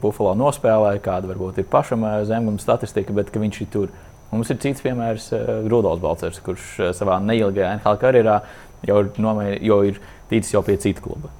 Buffalo 0.01 0.35
nospēlē, 0.37 0.99
kāda 1.01 1.31
varbūt 1.31 1.63
ir 1.63 1.69
pašam 1.69 2.05
Zemguma 2.29 2.61
statistika, 2.61 3.15
bet 3.17 3.33
viņš 3.33 3.61
ir 3.63 3.71
tur. 3.73 3.95
Mums 4.33 4.49
ir 4.49 4.59
cits 4.61 4.81
piemērs, 4.81 5.31
Rudolf 5.69 6.01
Balcers, 6.01 6.39
kurš 6.45 6.93
savā 6.97 7.19
neilgajā 7.21 7.75
NHL 7.79 7.99
karjerā 8.01 8.37
jau 8.85 9.01
ir, 9.01 9.11
nomēr, 9.21 9.57
jau 9.65 9.81
ir 9.89 9.99
ticis 10.29 10.53
jau 10.53 10.61
pie 10.65 10.77
cita 10.81 11.01
kluba. 11.05 11.33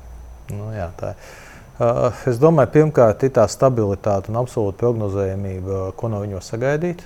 Nu, 0.53 0.71
jā, 0.73 0.89
tā 0.97 1.13
ir. 1.13 1.31
Uh, 1.73 2.11
es 2.29 2.37
domāju, 2.37 2.69
pirmkārt, 2.75 3.23
ir 3.25 3.31
tā 3.33 3.47
stabilitāte 3.49 4.29
un 4.29 4.37
absolūta 4.43 4.77
prognozējamība, 4.83 5.87
ko 5.97 6.09
no 6.13 6.19
viņiem 6.21 6.41
sagaidīt. 6.45 6.99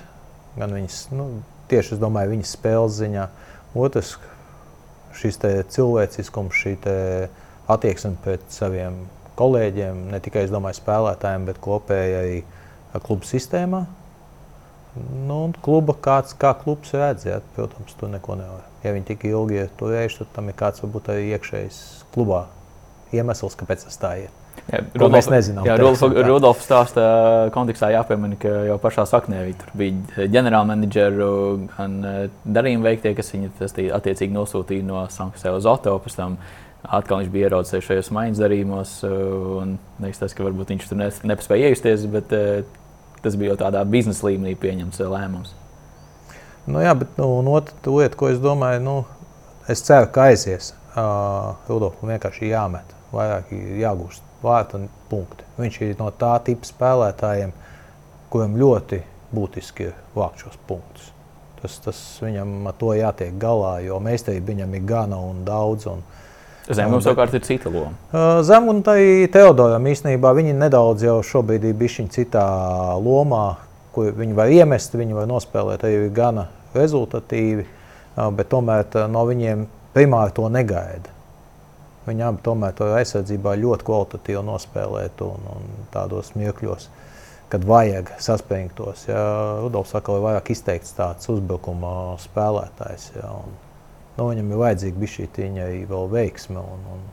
Gan 0.58 0.74
viņas, 0.76 0.98
nu, 1.16 1.28
tieši 1.70 1.96
domāju, 1.96 2.34
viņas 2.34 2.52
spēles 2.52 2.98
ziņā. 2.98 3.22
Otrs, 3.80 4.18
šis 5.16 5.40
cilvēciskums, 5.72 6.58
šī 6.60 6.74
attieksme 7.68 8.18
pret 8.24 8.44
saviem 8.52 9.06
kolēģiem, 9.38 10.02
ne 10.12 10.20
tikai 10.20 10.44
domāju, 10.52 10.82
spēlētājiem, 10.82 11.46
bet 11.48 11.60
kopēji 11.64 12.18
arī 12.18 12.38
klubu 13.06 13.28
sistēmā. 13.28 13.86
Nu, 15.28 15.38
kluba 15.64 15.94
kāds, 15.94 16.34
kā 16.36 16.50
klubs 16.58 16.92
redz, 16.96 17.24
ja, 17.28 17.38
protams, 17.56 17.94
tur 17.96 18.10
neko 18.12 18.36
nevar. 18.40 18.66
Ja 18.84 18.92
viņi 18.92 19.14
tik 19.14 19.24
ilgi 19.30 19.62
ir 19.62 19.72
turējuši, 19.80 20.20
tad 20.24 20.34
tam 20.36 20.52
ir 20.52 20.58
kāds 20.58 20.84
varbūt 20.84 21.08
arī 21.14 21.30
iekšējs 21.36 21.80
klubā 22.12 22.44
iemesls, 23.16 23.56
kāpēc 23.56 23.86
tas 23.86 24.00
tā 24.00 24.12
ir. 24.26 24.34
Jā, 24.68 24.82
Rudolf, 24.92 25.14
mēs 25.14 25.28
nezinām. 25.32 25.64
Jā, 25.64 25.78
Rudolf 25.80 26.60
stāsta 26.60 27.02
kontekstā 27.54 27.88
jāpiemina, 27.94 28.36
ka 28.40 28.50
jau 28.68 28.76
pašā 28.82 29.06
saknē 29.08 29.46
tur 29.56 29.70
bija 29.80 30.26
ģenerālmenedžeru 30.34 31.28
gan 31.72 31.94
eh, 32.04 32.18
darījuma 32.44 32.90
veiktie, 32.90 33.14
kas 33.16 33.32
viņu 33.32 33.48
attiecīgi 33.96 34.36
nosūtīja 34.36 34.84
no 34.84 35.06
Sanktpēteras 35.14 35.64
uz 35.64 36.18
tam 36.18 36.36
atkal 36.84 37.22
viņš 37.22 37.32
bija 37.32 37.48
ieraudzījis 37.48 37.88
šajos 37.88 38.12
maiņas 38.18 38.44
darījumos. 38.44 38.94
Eh, 39.08 39.72
nevis 40.04 40.20
tas, 40.20 40.36
ka 40.36 40.44
varbūt 40.44 40.74
viņš 40.74 40.90
tur 40.90 41.00
nespēja 41.00 41.72
iejusties, 41.72 42.04
bet 42.12 42.36
eh, 42.36 42.68
tas 43.24 43.40
bija 43.40 43.54
jau 43.54 43.62
tādā 43.64 43.86
biznesa 43.88 44.28
līmenī 44.28 44.52
pieņemts 44.60 45.00
lēmums. 45.00 45.56
Nu, 46.68 46.84
jā, 46.84 46.92
bet 46.92 47.16
nu, 47.16 47.32
otra 47.56 47.96
lieta, 47.96 48.20
ko 48.20 48.28
es 48.28 48.44
domāju, 48.44 48.84
nu, 48.84 49.00
es 49.64 49.80
ceru, 49.80 50.12
ka 50.12 50.28
aizies. 50.28 50.74
Uh, 50.98 51.54
Rudolfam 51.70 52.10
vienkārši 52.10 52.50
jāmet, 52.50 52.96
vairāk 53.14 53.52
jāgūst 53.54 54.27
vārta 54.42 54.80
punkti. 55.10 55.46
Viņš 55.58 55.78
ir 55.86 55.94
no 55.98 56.10
tā 56.14 56.34
tipa 56.46 56.68
spēlētājiem, 56.68 57.54
kuriem 58.32 58.58
ļoti 58.60 59.02
būtiski 59.34 59.88
ir 59.88 59.96
vākt 60.16 60.44
šos 60.44 60.58
punktus. 60.68 61.12
Tas, 61.58 61.74
tas 61.82 62.00
viņam 62.22 62.68
ar 62.70 62.76
to 62.78 62.92
jātiek 62.94 63.34
galā, 63.40 63.78
jo 63.82 63.98
meistarība 64.02 64.52
viņam 64.52 64.76
ir 64.78 64.84
gana 64.86 65.18
un 65.18 65.42
daudz. 65.46 65.88
Un, 65.90 66.04
Zemgājums 66.68 67.06
savukārt 67.08 67.34
ir 67.34 67.42
cita 67.46 67.72
loma. 67.72 67.94
Zemgājums 68.46 68.84
tai 68.86 69.00
Teodoram 69.32 69.88
īstenībā 69.90 70.34
viņi 70.36 70.54
nedaudz 70.58 71.06
jau 71.06 71.16
šobrīd 71.24 71.64
ir 71.66 71.74
bijuši 71.80 72.06
citā 72.14 72.44
lomā, 73.02 73.56
kur 73.96 74.12
viņi 74.14 74.36
var 74.36 74.52
iemest, 74.54 74.94
viņi 74.94 75.16
var 75.16 75.26
nospēlēt 75.30 75.86
arī 75.88 76.10
gana 76.14 76.46
rezultatīvi, 76.76 77.66
bet 78.36 78.50
tomēr 78.52 79.08
no 79.10 79.24
viņiem 79.26 79.66
primāri 79.96 80.36
to 80.36 80.46
negaida. 80.52 81.17
Viņi 82.08 82.24
abi 82.24 82.42
tomēr 82.44 82.74
to 82.78 82.88
aizsardzībā 82.96 83.54
ļoti 83.60 83.84
kvalitatīvi 83.84 84.42
nospēlēt 84.46 85.20
un, 85.26 85.44
un 85.52 85.68
tādos 85.92 86.32
mirkļos, 86.38 86.88
kad 87.52 87.64
vajag 87.68 88.14
saspringtos. 88.22 89.06
Ja, 89.10 89.22
Rudolfs 89.62 89.92
saka, 89.92 90.08
ka 90.10 90.24
vairāk 90.24 90.52
izteikts 90.54 90.96
tāds 90.96 91.28
uzbrukuma 91.32 92.16
spēlētājs. 92.24 93.10
Ja, 93.18 93.32
un, 93.42 93.56
nu, 94.16 94.28
viņam 94.30 94.52
ir 94.52 94.62
vajadzīga 94.64 95.12
šī 95.14 95.30
tīņa 95.36 95.70
vēl 95.92 96.12
veiksme 96.16 96.60
un, 96.62 96.84
un 96.96 97.08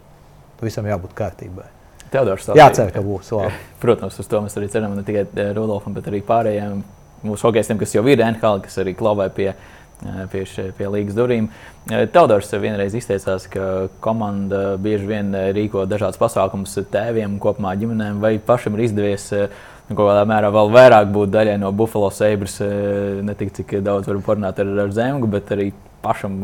visam 0.63 0.87
jābūt 0.87 1.15
kārtībai. 1.17 1.69
Teodors, 2.13 2.47
Jā, 2.55 2.69
cer, 2.71 2.91
ka 2.95 3.01
būs 3.03 3.33
labi. 3.35 3.55
Protams, 3.83 4.19
uz 4.21 4.27
to 4.31 4.39
mēs 4.45 4.55
arī 4.59 4.69
ceram 4.71 4.93
ne 4.95 5.03
tikai 5.03 5.25
Rudolfam, 5.57 5.95
bet 5.97 6.07
arī 6.07 6.21
pārējiem 6.23 6.83
mūsu 7.25 7.49
hokeistiem, 7.49 7.79
kas 7.81 7.95
jau 7.95 8.05
ir 8.07 8.21
NHL, 8.21 8.61
kas 8.63 8.77
arī 8.83 8.93
klavē 8.95 9.27
pie 9.35 9.49
viņa 9.49 9.73
pie, 10.31 10.43
pie 10.77 10.89
līgas 10.91 11.17
durvīm. 11.17 11.49
Teodors 11.85 12.51
vienreiz 12.61 12.95
izteicās, 12.97 13.47
ka 13.51 13.87
komanda 14.03 14.75
bieži 14.81 15.09
vien 15.09 15.31
rīko 15.55 15.85
dažādas 15.89 16.19
pasākumus 16.21 16.77
tēviem, 16.91 17.39
kopumā 17.41 17.75
ģimenēm, 17.79 18.21
vai 18.23 18.35
pašam 18.41 18.77
ir 18.77 18.87
izdevies 18.87 19.29
nu, 19.33 19.93
kaut 19.93 20.05
kādā 20.07 20.25
mērā 20.29 20.51
vēl 20.53 20.71
vairāk 20.73 21.11
būt 21.13 21.33
daļai 21.35 21.57
no 21.61 21.71
Buffalo 21.77 22.09
Sabres, 22.13 22.57
ne 22.59 23.37
tik 23.37 23.53
cik 23.59 23.77
daudz 23.85 24.09
varam 24.09 24.25
parunāt 24.25 24.61
ar, 24.63 24.71
ar 24.85 24.95
Zemgu, 24.95 25.29
bet 25.31 25.53
arī 25.55 25.71
pašam 26.05 26.37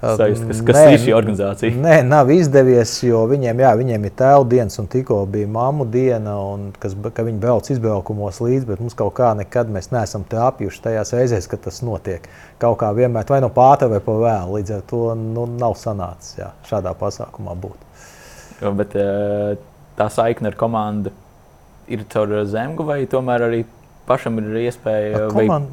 sajust, 0.00 0.46
kas, 0.48 0.62
kas 0.70 0.78
nē, 0.78 0.84
ir 0.94 1.02
šī 1.02 1.14
organizācija? 1.16 1.76
Nē, 1.82 1.96
nav 2.06 2.30
izdevies, 2.32 2.94
jo 3.04 3.24
viņiem, 3.30 3.62
jā, 3.64 3.72
viņiem 3.80 4.06
ir 4.06 4.14
tēva 4.22 4.46
dienas, 4.48 4.78
un 4.82 4.88
tikko 4.90 5.18
bija 5.30 5.50
mammu 5.50 5.86
diena, 5.90 6.36
un 6.52 6.70
kas, 6.80 6.94
ka 7.16 7.26
viņi 7.26 7.42
brauc 7.42 7.70
izbraukumos 7.74 8.40
līdzi, 8.44 8.68
bet 8.70 8.82
mums 8.82 8.96
kaut 8.98 9.12
kā 9.18 9.32
nekad 9.38 9.72
mēs 9.74 9.90
neesam 9.94 10.24
trāpījuši 10.30 10.84
tajās 10.86 11.14
reizēs, 11.18 11.50
kad 11.50 11.64
tas 11.66 11.82
notiek. 11.86 12.28
Kaut 12.62 12.78
kā 12.80 12.92
vienmēr 12.96 13.28
vai 13.30 13.42
no 13.44 13.50
pāta 13.54 13.90
vai 13.90 14.00
pa 14.04 14.16
vēlu, 14.22 14.60
līdz 14.60 14.76
ar 14.78 14.86
to 14.90 15.02
nu, 15.18 15.48
nav 15.60 15.76
sanācis 15.80 16.38
jā, 16.40 16.52
šādā 16.70 16.94
pasākumā 16.98 17.56
būt. 17.58 17.88
Jo, 18.60 18.72
bet 18.76 18.96
tā 19.98 20.08
saikne 20.12 20.52
ar 20.52 20.56
komandu 20.60 21.12
ir 21.90 22.06
caur 22.12 22.40
zemgu 22.48 22.86
vai 22.86 23.02
tomēr 23.10 23.48
arī 23.48 23.64
pašam 24.06 24.38
ir 24.40 24.48
iespēja 24.66 25.24
Ar 25.26 25.34
koman- 25.34 25.66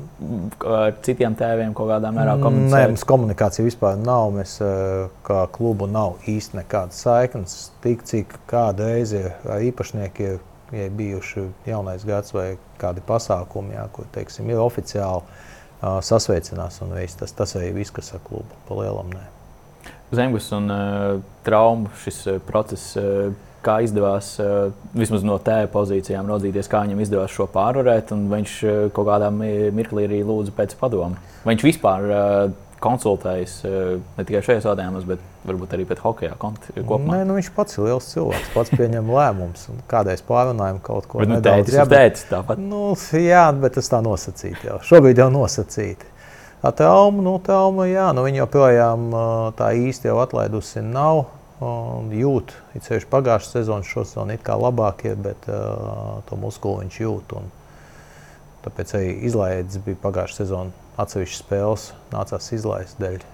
vai 0.61 0.81
ar 0.87 0.93
citiem 1.05 1.35
tēviem 1.37 1.73
kaut 1.77 1.89
kādā 1.89 2.11
mērā 2.13 2.35
Nē, 2.37 2.43
komunicēt? 2.43 2.87
mums 2.91 3.03
komunikācija 3.09 3.65
vispār 3.65 3.97
nav. 3.97 4.31
Mēs 4.35 4.57
eh, 4.61 5.09
kā 5.27 5.47
klubu 5.51 5.87
nav 5.87 6.17
īsti 6.27 6.59
nekādas 6.61 7.01
saiknes. 7.05 7.57
Tik 7.81 8.03
cik 8.03 8.37
kāda 8.49 8.91
reize 8.93 9.33
īpašniekiem 9.45 10.37
ir, 10.37 10.39
ja 10.71 10.85
ir 10.89 10.91
bijuši 10.99 11.47
jaunais 11.69 12.03
gads 12.05 12.33
vai 12.35 12.57
kādi 12.81 13.01
pasākumi, 13.07 13.73
jā, 13.77 13.87
kur 13.95 14.05
teiksim, 14.13 14.49
ir 14.51 14.59
oficiāli 14.59 15.23
uh, 15.23 15.99
sasveicinās. 16.03 16.81
un 16.81 16.93
viss. 16.97 17.15
Tas, 17.15 17.31
tas 17.31 17.55
arī 17.55 17.71
viss, 17.73 17.91
kas 17.91 18.13
ar 18.13 18.19
klubu 18.27 18.45
pa 18.67 18.75
lielam. 18.81 19.09
Nē. 19.15 19.25
Zemgus 20.11 20.51
un 20.55 20.69
uh, 20.71 21.21
traumu 21.43 21.89
šis 22.03 22.21
uh, 22.27 22.39
process. 22.47 22.95
Uh, 22.97 23.33
Kā 23.67 23.81
izdevās 23.83 24.29
uh, 24.39 24.69
vismaz 24.95 25.25
no 25.27 25.35
tēva 25.43 25.67
pozīcijām 25.73 26.29
raudzīties, 26.31 26.69
kā 26.71 26.85
viņam 26.85 27.01
izdevās 27.03 27.33
šo 27.35 27.49
pārvarēt, 27.51 28.13
un 28.15 28.29
viņš 28.31 28.53
uh, 28.63 28.77
kaut 28.95 29.09
kādā 29.09 29.27
mi- 29.35 29.67
mirklī 29.75 30.05
arī 30.07 30.21
lūdza 30.23 30.53
pēc 30.55 30.77
padomu. 30.79 31.19
Viņš 31.49 31.65
vispār 31.67 32.07
konsultējas 32.79 33.53
uh, 33.65 33.97
ne 34.17 34.23
tikai 34.27 34.43
šajos 34.45 34.67
jautājumos, 34.69 35.05
bet 35.09 35.21
varbūt 35.49 35.71
arī 35.75 35.85
pēc 35.89 36.01
hokeja 36.03 36.35
kopumā? 36.39 37.17
Nē, 37.17 37.21
nu, 37.27 37.37
viņš 37.39 37.49
pats 37.55 37.77
ir 37.79 37.87
liels 37.87 38.09
cilvēks, 38.13 38.51
pats 38.53 38.73
pieņem 38.77 39.07
lēmumus. 39.17 39.63
Kādreiz 39.89 40.21
pārunājam 40.27 40.77
kaut 40.85 41.07
ko 41.09 41.23
jā, 41.73 41.83
ir 41.87 41.89
bet- 41.89 41.97
tētis 41.97 42.27
tāpat. 42.29 42.61
Nu, 42.61 42.91
jā, 43.17 43.45
bet 43.63 43.77
tas 43.79 43.89
tā 43.91 43.99
nosacīti 44.05 44.69
jau. 44.69 44.77
Šobrīd 44.85 45.17
jau 45.23 45.29
nosacīti. 45.33 46.13
Tā 46.61 46.71
trauma, 46.73 47.21
nu, 47.21 47.35
trauma, 47.45 47.85
jā, 47.89 48.07
nu, 48.17 48.23
viņa 48.25 48.43
joprojām 48.43 49.09
tā 49.59 49.71
īsti 49.77 50.09
jau 50.09 50.19
atlaidusi 50.23 50.81
nav. 50.85 51.25
Un 51.63 52.11
jūt, 52.13 52.51
it 52.77 52.85
sevišķi 52.85 53.09
pagājušā 53.09 53.49
sezonā, 53.55 53.85
šo 53.87 54.03
sezonu 54.05 54.35
it 54.35 54.43
kā 54.45 54.53
labāk 54.61 54.99
ir, 55.09 55.15
bet 55.17 55.47
uh, 55.49 56.19
to 56.29 56.37
muskuli 56.37 56.83
viņš 56.85 56.97
jūt. 57.01 57.33
Un, 57.39 57.47
tāpēc 58.67 58.93
arī 58.99 59.15
izlaides 59.25 59.79
bija 59.85 59.97
pagājušā 60.03 60.43
sezonā. 60.43 60.75
Atsevišķas 61.01 61.41
spēles 61.41 61.87
nācās 62.13 62.51
izlaist 62.57 63.01
dēļ. 63.01 63.25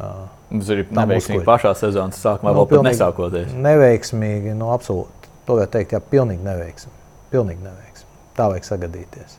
Uh, 0.00 0.26
Tas 0.50 0.68
ir 0.72 0.82
Tā 0.88 1.04
neveiksmīgi 1.04 1.44
pašā 1.46 1.74
sezonas 1.78 2.18
sākumā, 2.24 2.54
Nu, 2.56 2.64
vēl 2.66 2.86
nesākoties. 2.88 3.52
neveiksmīgi, 3.54 4.54
nu, 4.58 4.70
absolūti. 4.74 5.30
To 5.46 5.58
var 5.60 5.70
teikt, 5.70 5.94
jā, 5.94 6.00
pilnīgi 6.10 6.42
neveiksmi. 6.46 6.90
Pilnīgi 7.30 7.62
neveiksmi. 7.66 8.08
Tā 8.38 8.48
vajag 8.50 8.66
sagadīties. 8.66 9.36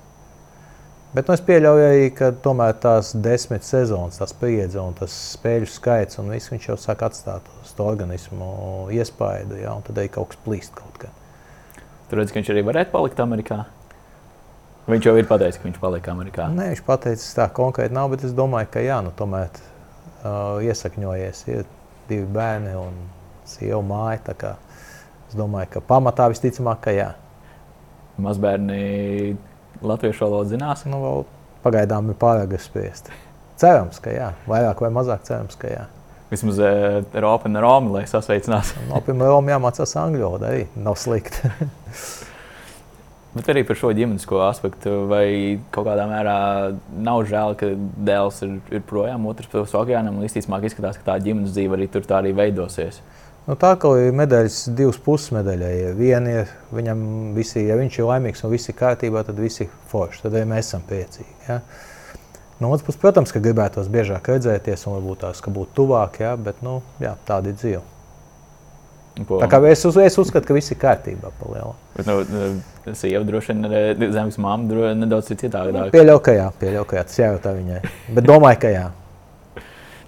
Bet 1.12 1.28
nu, 1.28 1.36
es 1.36 1.42
pieļauju 1.44 1.84
arī, 1.84 2.04
ka 2.16 2.30
tomēr 2.40 2.78
tās 2.80 3.10
desmit 3.20 3.66
sezonas, 3.68 4.22
tās 4.22 4.32
pieredze 4.40 4.80
un 4.80 4.94
tas 4.96 5.12
spēļu 5.34 5.68
skaits, 5.68 6.22
un 6.22 6.32
viss 6.32 6.54
viņš 6.54 6.70
jau 6.70 6.78
sāk 6.80 7.04
atstāt 7.04 7.50
uz 7.60 7.74
to 7.76 7.84
organismu 7.84 8.48
iespaidu, 8.96 9.58
un 9.74 9.84
tad 9.84 10.00
arī 10.00 10.14
kaut 10.14 10.32
kas 10.32 10.40
plīst 10.46 10.78
kaut 10.78 11.02
kā. 11.02 11.12
Tur 12.08 12.22
redz, 12.22 12.32
ka 12.32 12.40
viņš 12.40 12.54
arī 12.54 12.64
varētu 12.70 12.96
palikt 12.96 13.20
Amerikā. 13.20 13.60
Viņš 14.88 15.10
jau 15.10 15.18
ir 15.20 15.28
pateicis, 15.28 15.60
ka 15.60 15.68
viņš 15.68 15.82
paliek 15.84 16.08
Amerikā. 16.16 16.48
Nē, 16.56 16.72
viņš 16.72 16.86
pateicis 16.88 17.36
tā 17.36 17.52
konkrēti 17.60 17.96
nav, 17.96 18.08
bet 18.16 18.24
es 18.28 18.32
domāju, 18.36 18.72
ka 18.72 18.88
jā, 18.88 19.04
nu, 19.04 19.12
tomēr 19.20 19.52
uh, 19.52 20.64
iesakņojies, 20.64 21.44
ir 21.52 21.68
divi 22.08 22.26
bērni 22.40 22.74
un 22.80 22.96
sieva 23.48 23.84
māja. 23.84 24.56
Es 25.28 25.36
domāju, 25.36 25.76
ka 25.76 25.84
pamatā 25.92 26.32
visticamāk, 26.32 26.82
ka 26.88 26.96
jā. 26.96 27.12
Mazbērni 28.22 28.80
latviešu 29.86 30.26
valodu 30.26 30.54
zinās. 30.54 30.86
Nu, 30.90 31.02
vēl 31.04 31.26
pagaidām 31.66 32.12
ir 32.12 32.20
pārāk 32.22 32.58
spriest. 32.62 33.12
Cerams, 33.62 34.00
ka 34.02 34.14
jā, 34.14 34.32
vairāk 34.50 34.82
vai 34.82 34.90
mazāk 34.94 35.26
cerams, 35.28 35.58
ka 35.60 35.70
jā. 35.70 35.86
Vismaz 36.32 36.62
uh, 36.64 37.02
Ropa 37.22 37.50
un 37.50 37.60
Romi, 37.60 37.92
lai 37.98 38.06
sasveicinās. 38.10 38.74
No, 38.90 39.02
piemēram, 39.06 39.52
jāmācās 39.52 39.96
angļu 40.00 40.24
valoda 40.26 40.52
arī 40.54 40.68
nav 40.80 40.98
slikti. 41.00 41.52
Bet 43.36 43.48
arī 43.48 43.62
par 43.64 43.78
šo 43.80 43.94
ģimenisko 43.96 44.42
aspektu, 44.44 45.06
vai 45.08 45.26
kaut 45.72 45.86
kādā 45.88 46.04
mērā 46.10 46.40
nav 47.00 47.22
žēl, 47.30 47.54
ka 47.60 47.70
dēls 48.10 48.42
ir, 48.44 48.58
ir 48.76 48.82
projām 48.88 49.28
otrs 49.32 49.48
puses 49.52 49.76
okeānam, 49.80 50.18
un 50.20 50.28
īstenībā 50.28 50.60
izskatās, 50.68 50.98
ka 51.00 51.14
tā 51.14 51.16
ģimenes 51.24 51.54
dzīve 51.56 51.78
arī 51.78 51.88
tur 51.94 52.04
tā 52.08 52.18
arī 52.20 52.34
veidosies. 52.36 53.00
Nu, 53.48 53.56
tā 53.60 53.72
kā 53.82 53.92
ir 54.02 54.16
medaļas, 54.18 54.60
divas 54.78 55.00
puses 55.02 55.32
medaļai. 55.36 55.72
Ja 55.82 55.94
viena 55.98 56.36
ir, 56.42 56.52
viņam 56.76 57.06
visi, 57.38 57.64
ja 57.68 57.78
viņš 57.80 58.00
ir 58.02 58.10
laimīgs 58.10 58.44
un 58.46 58.54
viss 58.54 58.72
ir 58.72 58.78
kārtībā, 58.80 59.24
tad 59.28 59.40
visi 59.42 59.66
ir 59.68 59.72
forši. 59.92 60.26
Tad 60.26 60.38
arī 60.38 60.50
mēs 60.52 60.70
esam 60.72 60.84
priecīgi. 60.88 61.32
Ja? 61.48 61.62
No 62.62 62.70
otras 62.70 62.86
puses, 62.86 63.02
protams, 63.02 63.34
ka 63.34 63.42
gribētos 63.42 63.90
biežāk 63.90 64.30
redzēties 64.30 64.86
un 64.86 65.00
varbūt 65.00 65.24
tās, 65.26 65.42
ka 65.42 65.54
būtu 65.54 65.74
tuvāk, 65.82 66.22
ja? 66.22 66.36
bet 66.38 66.62
nu, 66.66 66.82
jā, 67.02 67.16
tāda 67.28 67.50
ir 67.50 67.58
dzīve. 67.58 67.82
Ko, 69.28 69.42
Tā 69.42 69.48
kā 69.52 69.60
es, 69.68 69.82
uz, 69.86 69.98
es 70.00 70.16
uzskatu, 70.22 70.48
ka 70.48 70.56
viss 70.56 70.72
ir 70.72 70.78
kārtībā. 70.80 71.34
bet, 71.98 72.08
nu, 72.08 72.94
sieva 72.96 73.26
droši 73.28 73.54
vien, 73.54 74.14
zemes 74.14 74.38
dro- 74.70 74.94
nedaudz 74.96 75.34
citādāk. 75.34 75.92
Pieļauju, 75.92 76.22
ka 76.24 76.32
jā, 76.38 76.48
pieļauju, 76.62 76.88
ka 76.88 76.96
jā, 76.96 77.04
tas 77.10 77.20
jājautā 77.20 77.54
viņai. 77.58 77.82
Bet 78.16 78.26
domāju, 78.30 78.60
ka 78.64 78.72
jā. 78.72 78.86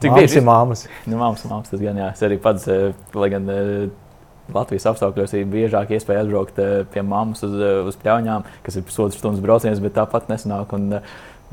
Cik 0.04 0.16
bieži 0.18 0.40
ir 0.42 0.48
māmas? 0.48 0.86
Nu, 1.10 1.18
māmas, 1.20 1.44
māmas, 1.50 1.72
tas 1.72 1.82
gan 1.84 2.00
jā. 2.00 2.12
Es 2.14 2.24
arī 2.26 2.40
pats, 2.42 2.68
eh, 2.72 2.94
lai 3.18 3.30
gan 3.34 3.50
eh, 3.52 3.92
Latvijas 4.54 4.90
apstākļos 4.92 5.36
ir 5.40 5.46
biežāk 5.50 5.94
iespēja 5.96 6.26
atbraukt 6.26 6.60
eh, 6.60 6.74
pie 6.94 7.04
mammas 7.08 7.44
uz, 7.48 7.54
uz 7.90 8.00
pļaunām, 8.02 8.48
kas 8.66 8.80
ir 8.80 8.88
pusotras 8.88 9.20
stundas 9.22 9.44
brauciens, 9.44 9.82
bet 9.84 9.96
tāpat 9.98 10.28
nesanāk. 10.32 10.74
Un, 10.76 11.00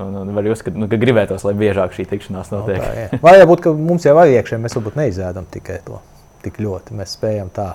un, 0.00 0.16
un 0.22 0.32
var 0.34 0.48
uzskatīt, 0.50 0.78
nu, 0.80 0.88
ka 0.90 0.98
gribētos, 1.00 1.44
lai 1.46 1.54
biežāk 1.60 1.94
šī 1.96 2.08
tikšanās 2.10 2.50
Nu, 2.52 2.62
notiek. 2.62 2.80
tā, 2.80 2.90
jā. 2.96 3.20
Vai 3.22 3.36
jābūt, 3.38 3.62
ka 3.66 3.74
mums 3.76 4.08
jau 4.08 4.16
ir 4.24 4.38
iekšēji, 4.38 4.64
mēs 4.64 4.76
varbūt 4.78 4.98
neizēdam 4.98 5.46
tikai 5.52 5.78
to 5.86 6.00
tik 6.44 6.58
ļoti. 6.64 6.96
Mēs 6.96 7.18
spējam 7.18 7.52
tā 7.52 7.74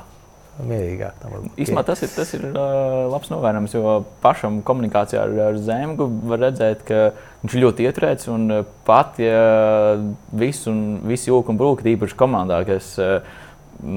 mierīgāk. 0.64 1.24
Īsumā 1.60 1.84
tas 1.88 2.02
ir, 2.06 2.12
tas 2.16 2.30
ir 2.38 2.46
uh, 2.48 3.06
labs 3.12 3.32
novērojums, 3.32 3.74
jo 3.76 3.96
pašam 4.24 4.62
komunikācijā 4.66 5.26
ar, 5.26 5.34
ar 5.50 5.60
Zemgu 5.60 6.08
var 6.30 6.46
redzēt, 6.48 6.86
ka 6.88 7.10
viņš 7.44 7.58
ļoti 7.64 7.88
ieturēts 7.90 8.30
un 8.32 8.62
pat, 8.88 9.20
ja 9.20 9.98
viss 10.32 10.70
un 10.72 11.02
visi 11.10 11.32
jūka 11.32 11.52
un 11.52 11.60
brūka, 11.60 11.88
īpaši 11.96 12.18
komandā, 12.20 12.62
kas 12.68 12.94
uh, 13.04 13.20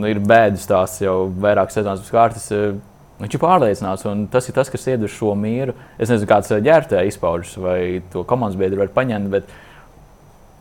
ir 0.09 0.23
bēdas 0.25 0.67
tās 0.69 0.99
jau 1.05 1.29
vairākas 1.39 1.79
sezonas 1.79 2.03
pēc 2.03 2.17
kārtas, 2.17 2.51
uh, 2.57 2.75
viņš 3.23 3.39
ir 3.39 3.45
pārliecināts 3.47 4.11
un 4.11 4.27
tas 4.33 4.51
ir 4.51 4.59
tas, 4.59 4.71
kas 4.73 4.91
iedod 4.91 5.15
šo 5.15 5.37
mieru. 5.39 5.77
Es 5.99 6.11
nezinu, 6.11 6.31
kāds 6.31 6.53
ģērbtē 6.53 7.07
izpaužas 7.09 7.55
vai 7.63 7.81
to 8.13 8.27
komandas 8.27 8.59
biedru 8.59 8.83
var 8.83 8.93
paņemt, 8.99 9.31
bet 9.33 9.57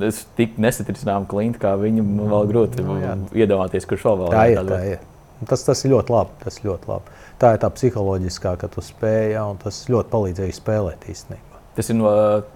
es 0.06 0.24
tik 0.38 0.58
nesatricinām 0.62 1.26
klientu, 1.30 1.62
kā 1.62 1.74
viņam 1.80 2.16
nu, 2.20 2.30
vēl 2.30 2.50
grūti 2.54 2.86
Nu, 2.86 2.98
jā. 3.02 3.18
iedomāties, 3.34 3.90
kurš 3.90 4.10
vēl 4.12 4.20
vēl 4.24 4.36
Tā 4.36 4.50
ir. 4.54 4.68
Tā 4.70 4.82
ir. 4.94 5.06
Tas, 5.46 5.62
tas 5.68 5.84
ir 5.86 5.94
ļoti 5.94 6.14
labi. 6.14 6.34
Tas 6.42 6.62
ļoti 6.64 6.90
labi. 6.90 7.18
Tā 7.38 7.54
ir 7.54 7.62
tā 7.62 7.70
psiholoģiskā, 7.70 8.56
ka 8.58 8.70
tu 8.74 8.82
spēj, 8.82 9.36
ja, 9.36 9.44
un 9.46 9.60
tas 9.62 9.84
ļoti 9.92 10.10
palīdzēja 10.14 10.56
spēlēt 10.58 11.06
īstenībā. 11.14 11.62
Tas 11.78 11.92
ir 11.94 11.98
no, 12.00 12.10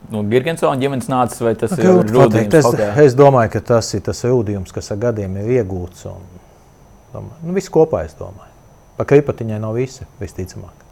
no 0.09 0.23
Girgensona 0.25 0.79
ģimenes 0.81 1.05
nācis, 1.11 1.43
vai 1.45 1.53
tas 1.53 1.75
ir 1.75 1.85
Grūti 1.85 2.15
pateikt. 2.15 2.55
rudens 2.57 2.79
Es, 2.81 3.11
es 3.11 3.17
domāju, 3.17 3.51
ka 3.53 3.61
tas 3.75 3.91
ir 3.93 4.01
tas 4.07 4.23
rūdījums, 4.25 4.73
kas 4.73 4.89
ar 4.95 4.97
gadiem 5.03 5.35
ir 5.43 5.51
iegūts. 5.59 6.07
Un, 6.09 6.23
domāju, 7.13 7.37
nu, 7.45 7.53
viss 7.53 7.69
kopā, 7.69 8.01
es 8.09 8.17
domāju. 8.17 8.49
Pa 8.97 9.05
kripatiņai 9.11 9.61
nav 9.61 9.77
visi, 9.77 10.09
visticamāk. 10.17 10.87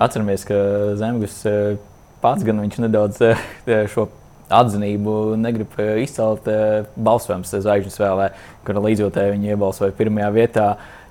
Atceramies, 0.00 0.48
ka 0.48 0.56
Zemgus 0.98 1.36
eh, 1.46 1.76
pats 2.24 2.42
gan 2.46 2.64
viņš 2.64 2.80
nedaudz 2.86 3.20
eh, 3.28 3.44
šo 3.92 4.08
atzinību 4.52 5.34
negrib 5.40 5.74
eh, 5.80 6.02
izcelt 6.04 6.48
eh, 6.50 6.84
balsojums 6.96 7.54
zvaigžņu 7.54 7.92
spēlē, 7.94 8.30
kur 8.66 8.80
līdzjūtēji 8.84 9.36
viņi 9.36 9.52
iebalsoja 9.54 9.96
pirmajā 9.96 10.30
vietā. 10.36 10.70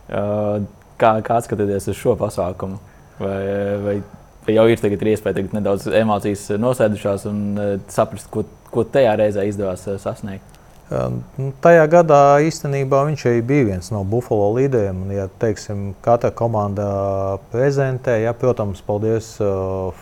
Eh, 0.10 0.72
Kā, 1.04 1.10
kā 1.26 1.40
skatāties 1.42 1.88
uz 1.90 1.98
šo 1.98 2.14
pasākumu? 2.16 2.78
Vai, 3.18 3.40
vai, 3.82 3.96
vai 4.46 4.54
jau 4.54 4.68
ir 4.70 4.84
ir 4.86 5.08
iespēja 5.10 5.40
tagad 5.40 5.56
nedaudz 5.58 5.88
emocijas 5.90 6.44
nosēdušās 6.62 7.26
un 7.28 7.40
saprast, 7.92 8.30
ko, 8.32 8.46
ko 8.72 8.86
tajā 8.86 9.16
reizē 9.20 9.44
izdevās 9.50 9.84
sasniegt? 10.00 10.46
Nu, 10.94 11.50
Tajā 11.66 11.90
gadā 11.92 12.22
īstenībā 12.46 13.02
viņš 13.10 13.26
arī 13.34 13.42
bija 13.42 13.68
viens 13.74 13.90
no 13.92 14.06
Buffalo 14.08 14.54
līderiem. 14.54 15.02
Ja 15.18 15.26
teiksim, 15.42 15.96
katra 16.06 16.32
komanda 16.32 16.88
prezentē, 17.52 18.20
ja, 18.22 18.38
protams, 18.38 18.86
paldies 18.86 19.34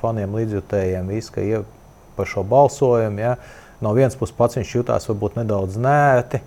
faniem, 0.03 0.35
līdzjutējiem, 0.37 1.15
visi, 1.15 1.33
ka 1.33 1.47
par 2.17 2.29
šo 2.29 2.43
balsojumu. 2.47 3.21
Ja. 3.21 3.35
No 3.81 3.95
vienas 3.97 4.17
puses 4.19 4.35
pats 4.37 4.59
viņš 4.59 4.75
jutās 4.75 5.07
varbūt 5.09 5.39
nedaudz 5.39 5.79
nērti, 5.81 6.41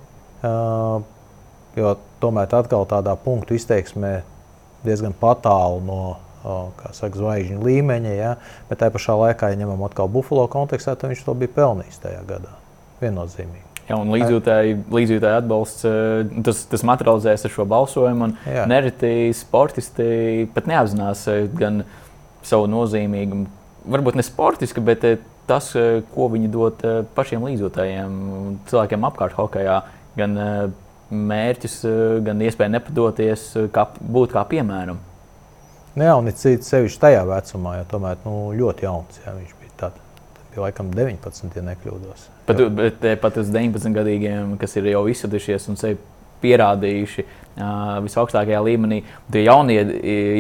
jo 1.75 1.97
tomēr 2.23 2.53
atkal 2.61 2.87
tādā 2.87 3.17
punktu 3.19 3.57
izteiksmē 3.59 4.21
diezgan 4.85 5.17
tālu 5.19 5.81
no 5.83 6.01
saka, 6.45 7.17
zvaigžņu 7.17 7.65
līmeņa. 7.65 8.15
Ja. 8.15 8.35
Bet 8.69 8.83
tajā 8.83 8.95
pašā 8.95 9.17
laikā, 9.19 9.51
ja 9.51 9.59
ņemam 9.65 9.83
atkal 9.89 10.11
Buffalo 10.13 10.47
kontekstā, 10.53 10.95
tad 10.95 11.11
viņš 11.11 11.25
to 11.27 11.35
bija 11.41 11.55
pelnījis 11.57 12.03
tajā 12.05 12.23
gadā. 12.29 12.55
Viennozīmīgi. 13.01 13.65
Ja, 13.85 13.99
un 13.99 14.09
līdzjūtēji, 14.15 14.79
līdzjūtēji 14.95 15.41
atbalsts, 15.43 15.85
tas, 16.47 16.63
tas 16.71 16.85
materializēs 16.89 17.45
ar 17.45 17.53
šo 17.53 17.67
balsojumu. 17.69 18.31
Jā. 18.49 18.65
Nereti 18.71 19.29
sportisti 19.37 20.47
pat 20.55 20.71
neapzinās 20.71 21.27
gan 21.59 21.83
savu 22.45 22.71
nozīmīgumu, 22.73 23.51
varbūt 23.93 24.17
ne 24.17 24.25
sportiski, 24.25 24.81
bet 24.85 25.05
tas, 25.47 25.71
eh, 25.77 26.03
ko 26.15 26.29
viņi 26.33 26.51
dod 26.53 26.85
eh, 26.85 27.03
pašiem 27.17 27.45
līdzjūtējiem, 27.49 28.15
cilvēkiem 28.71 29.09
apkārt 29.09 29.37
hokeja, 29.39 29.81
gan 30.19 30.39
eh, 30.41 30.55
mērķis, 31.15 31.75
gan 32.27 32.41
iespēja 32.43 32.73
nepadoties, 32.75 33.51
kā, 33.75 33.85
būt 34.01 34.33
kā 34.35 34.43
piemēram. 34.51 34.97
Nu 35.95 36.07
jā, 36.09 36.15
un 36.19 36.31
it 36.31 36.41
sevišķi 36.41 37.03
tajā 37.03 37.21
vecumā, 37.29 37.77
jo 37.79 37.85
tomēr 37.93 38.25
nu, 38.25 38.33
ļoti 38.59 38.87
jauns. 38.89 39.21
Jā, 39.23 39.35
viņš 39.37 39.53
bija 39.61 39.77
tāds, 39.85 40.01
bija 40.51 40.65
laikam 40.65 40.91
19, 40.97 41.55
ja 41.55 41.63
nekļūdos. 41.69 42.25
Pat, 42.49 42.65
bet, 42.81 43.07
pat 43.23 43.39
uz 43.39 43.53
19 43.53 43.95
gadiem, 43.95 44.57
kas 44.59 44.75
ir 44.81 44.91
jau 44.91 45.05
izsatušies 45.13 45.69
un 45.71 45.79
sevi 45.79 46.01
pierādījuši 46.43 47.23
uh, 47.23 47.31
visaugstākajā 48.05 48.59
līmenī, 48.67 49.05
tie 49.33 49.45
jaunie, 49.47 49.79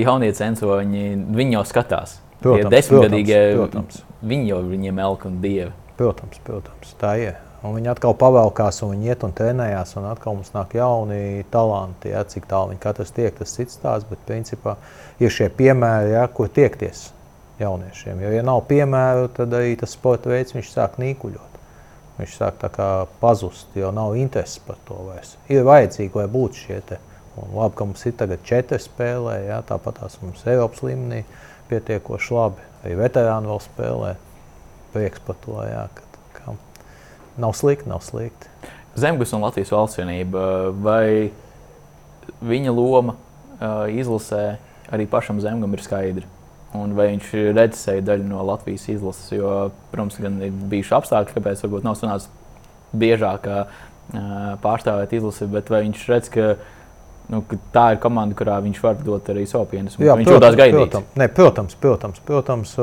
jaunie 0.02 0.32
censoņi, 0.36 1.06
viņi 1.38 1.56
jau 1.56 1.64
skatās. 1.70 2.18
Protams, 2.44 2.68
tie 2.68 2.76
desmitgadīgie, 2.76 3.40
protams, 3.56 3.96
protams. 3.96 4.20
viņi 4.34 4.52
jau 4.52 4.60
viņiem 4.68 5.00
elk 5.06 5.26
un 5.30 5.40
dievi. 5.42 5.72
Protams, 5.98 6.40
protams, 6.44 6.94
tā 7.00 7.16
ir. 7.22 7.40
Un 7.64 7.72
viņi 7.78 7.88
atkal 7.94 8.12
pavēlkās, 8.20 8.82
un 8.84 8.92
viņi 8.92 9.08
iet 9.08 9.22
un 9.24 9.32
trenējās, 9.32 9.94
un 9.96 10.10
atkal 10.10 10.36
mums 10.36 10.52
nāk 10.52 10.74
jauni 10.76 11.46
talanti. 11.52 12.10
Ja, 12.12 12.20
cik 12.28 12.44
tālu 12.50 12.74
viņi 12.74 12.82
katrs 12.82 13.14
tiek, 13.16 13.32
tas 13.38 13.54
cits 13.56 13.78
stāsts, 13.78 14.04
bet 14.10 14.20
principā 14.28 14.76
ir 15.22 15.32
šie 15.32 15.48
piemēri, 15.48 16.12
ja, 16.12 16.26
kur 16.28 16.50
tiekties 16.52 17.06
jauniešiem. 17.62 18.20
Jo, 18.20 18.34
ja 18.36 18.44
nav 18.44 18.66
piemēru, 18.68 19.30
tad 19.32 19.56
arī 19.56 19.78
tas 19.80 19.96
sporta 19.96 20.28
veids 20.34 20.52
sāk 20.68 20.98
nīkuļot. 21.00 21.56
Viņš 22.18 22.36
sāk 22.36 22.60
pazust, 23.22 23.72
jo 23.74 23.88
nav 23.94 24.14
intereses 24.20 24.60
par 24.62 24.76
to 24.86 25.00
vairs. 25.08 25.34
Ir 25.48 25.64
vajadzīgi, 25.66 26.12
lai 26.20 26.28
būtu 26.30 26.66
šie 26.66 26.82
te. 26.90 27.00
Un 27.40 27.56
labi, 27.56 27.74
ka 27.74 27.88
mums 27.88 28.04
ir 28.06 28.14
tagad 28.14 28.44
četri 28.46 28.78
spēlē, 28.78 29.40
ja, 29.48 29.62
tāpat 29.66 29.98
tās 30.02 30.20
mums 30.22 30.44
Eiropas 30.46 30.84
līmenī 30.86 31.24
pietiekoši 31.70 32.34
labi. 32.34 32.70
Arī 32.84 32.96
veterāni 33.00 33.50
vēl 33.50 33.62
spēlē. 33.64 34.14
Prieks 34.94 35.22
par 35.26 35.38
to, 35.42 35.58
jā, 35.66 35.86
ka 35.94 36.04
Nav 37.36 37.52
slikti, 37.52 37.88
nav 37.90 37.98
slikti. 38.00 38.46
Zemgus 38.94 39.32
un 39.34 39.42
Latvijas 39.42 39.72
valstsvienība, 39.74 40.70
vai 40.78 41.32
viņa 42.46 42.74
loma 42.74 43.16
izlasē 43.90 44.44
arī 44.94 45.08
pašam 45.10 45.40
Zemgam 45.42 45.74
ir 45.74 45.82
skaidra? 45.82 46.28
Un 46.74 46.94
vai 46.94 47.08
viņš 47.10 47.32
redz 47.54 47.78
sevi 47.78 48.04
daļu 48.06 48.28
no 48.28 48.44
Latvijas 48.46 48.86
izlases? 48.90 49.32
Jo, 49.34 49.72
protams, 49.90 50.20
gan 50.22 50.38
ir 50.46 50.54
bijuši 50.70 50.94
apstākļi, 50.94 51.34
kāpēc 51.34 51.66
varbūt 51.66 51.86
nav 51.86 51.98
sanācis 51.98 52.30
biežāk 52.94 53.50
pārstāvēt 54.62 55.14
izlasi, 55.18 55.50
bet 55.50 55.74
vai 55.74 55.82
viņš 55.88 56.06
redz, 56.12 56.30
ka 56.30 56.54
nu, 57.32 57.40
tā 57.74 57.84
ir 57.94 58.00
komanda, 58.02 58.36
kurā 58.38 58.58
viņš 58.64 58.80
var 58.84 58.98
dot 59.00 59.28
arī 59.32 59.44
savu 59.48 59.68
pienesumu. 59.70 60.04
Jā, 60.06 60.16
viņš 60.18 60.28
protams. 60.28 60.58
Protams, 60.74 61.16
ne, 61.20 61.28
protams, 61.38 61.76
protams, 61.80 62.20
protams 62.28 62.74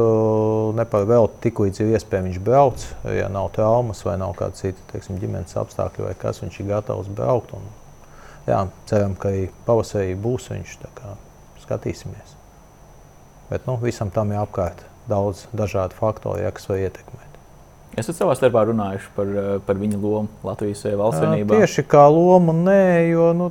ne 0.77 0.85
par 0.89 1.05
vēl 1.09 1.29
tik 1.43 1.61
līdz 1.63 1.83
ir 1.83 1.93
iespēja 1.95 2.25
viņš 2.27 2.41
brauc. 2.45 2.85
Ja 3.17 3.29
nav 3.31 3.51
traumas 3.55 4.03
vai 4.07 4.17
nav 4.21 4.35
kāda 4.39 4.57
cita 4.57 4.81
teiksim, 4.93 5.19
ģimenes 5.21 5.57
apstākļi, 5.61 6.07
vai 6.09 6.15
kas 6.19 6.41
viņš 6.43 6.61
ir 6.61 6.69
gatavs 6.73 7.11
braukt. 7.13 7.53
Un, 7.57 7.65
jā, 8.49 8.65
ceram, 8.89 9.17
ka 9.19 9.33
arī 9.33 9.47
pavasarī 9.67 10.15
būs 10.19 10.51
viņš. 10.53 10.77
Skatīsimies. 11.61 12.37
Bet 13.51 13.67
nu, 13.67 13.77
visam 13.79 14.09
tam 14.11 14.31
ir 14.33 14.41
apkārt 14.41 14.81
daudz 15.11 15.45
dažādu 15.55 15.95
faktoru, 15.97 16.41
ja, 16.41 16.51
kas 16.55 16.69
var 16.69 16.81
ietekmēt. 16.81 17.27
Esat 17.99 18.15
savā 18.15 18.37
starpā 18.39 18.63
runājuši 18.69 19.09
par, 19.17 19.31
par 19.67 19.79
viņa 19.79 19.97
lomu 19.99 20.29
Latvijas 20.47 20.85
valsts 20.95 21.19
vienībā? 21.25 21.57
Tieši 21.59 21.83
kā 21.91 22.05
lomu, 22.07 22.55
nē, 22.55 23.11
jo 23.11 23.25
nu, 23.35 23.49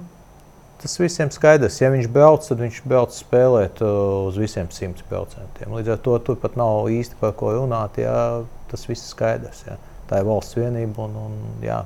tas 0.83 0.97
visiem 1.01 1.31
skaidrs. 1.33 1.79
Ja 1.83 1.91
viņš 1.93 2.09
brauc, 2.13 2.47
tad 2.49 2.61
viņš 2.63 2.81
brauc 2.89 3.15
spēlēt 3.15 3.83
uh, 3.85 4.27
uz 4.31 4.39
visiem 4.41 4.71
100%. 4.73 5.65
Līdz 5.69 5.95
ar 5.95 6.03
to 6.05 6.17
tur 6.25 6.39
pat 6.41 6.57
nav 6.61 6.89
īsti 6.93 7.19
par 7.21 7.35
ko 7.39 7.53
runāt. 7.59 8.01
Jā, 8.01 8.43
tas 8.73 8.87
viss 8.89 9.05
ir 9.05 9.13
skaidrs. 9.13 9.65
Jā. 9.69 9.77
Tā 10.11 10.23
ir 10.23 10.29
valsts 10.29 10.57
vienība 10.59 11.07
un, 11.07 11.19
un 11.27 11.65
jā, 11.65 11.83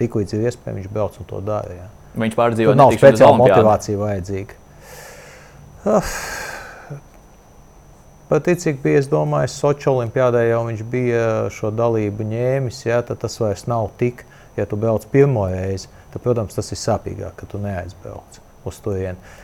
tik 0.00 0.18
līdz 0.20 0.36
ir 0.36 0.50
iespējams, 0.50 0.82
viņš 0.82 0.92
brauc 0.92 1.16
un 1.20 1.30
to 1.30 1.42
dara. 1.46 1.78
Jā. 1.80 1.88
Viņš 2.16 2.36
pārdzīvo 2.36 2.76
nav 2.76 2.92
speciāla 2.96 3.40
motivācija 3.40 4.00
vajadzīga. 4.00 4.62
Uh. 5.86 6.14
Pat 8.26 8.48
cik 8.58 8.80
bija, 8.82 8.98
es 8.98 9.06
domāju, 9.06 9.46
Sochi 9.52 9.86
olimpiādē 9.86 10.48
jau 10.48 10.64
viņš 10.66 10.80
bija 10.90 11.26
šo 11.54 11.70
dalību 11.70 12.24
ņēmis, 12.26 12.80
jā, 12.88 12.98
tad 13.06 13.20
tas 13.22 13.38
vairs 13.38 13.68
nav 13.70 13.92
tik, 14.00 14.24
ja 14.58 14.64
tu 14.66 14.74
brauc 14.80 15.04
pirmo 15.12 15.44
reizi 15.46 15.86
tad, 16.12 16.22
protams, 16.22 16.56
tas 16.56 16.70
ir 16.72 16.80
sāpīgāk, 16.80 17.34
ka 17.40 17.48
tu 17.50 17.60
neaizbrauc 17.62 18.40
uz 18.66 18.80
turieni. 18.84 19.34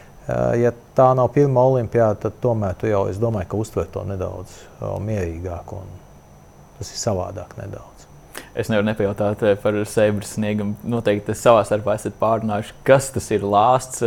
Ja 0.61 0.71
tā 0.97 1.09
nav 1.19 1.33
pirmā 1.35 1.65
olimpiāda, 1.73 2.29
tad 2.29 2.37
tomēr 2.43 2.77
tu 2.79 2.87
jau, 2.87 3.07
es 3.11 3.19
domāju, 3.19 3.49
ka 3.51 3.59
uztver 3.59 3.89
to 3.91 4.05
nedaudz 4.07 4.55
mierīgāk 5.03 5.75
un 5.75 5.89
tas 6.79 6.93
ir 6.93 7.01
savādāk 7.01 7.57
nedaudz. 7.59 8.07
Es 8.55 8.69
nevaru 8.69 8.87
nepajautāt 8.87 9.43
par 9.63 9.77
Seibras 9.89 10.35
sniegumu. 10.37 10.77
Noteikti 10.89 11.35
es 11.35 11.43
savā 11.43 11.65
starpā 11.67 11.97
esat 11.99 12.15
pārunājuši, 12.21 12.77
kas 12.87 13.11
tas 13.15 13.29
ir 13.35 13.45
lāsts. 13.49 14.05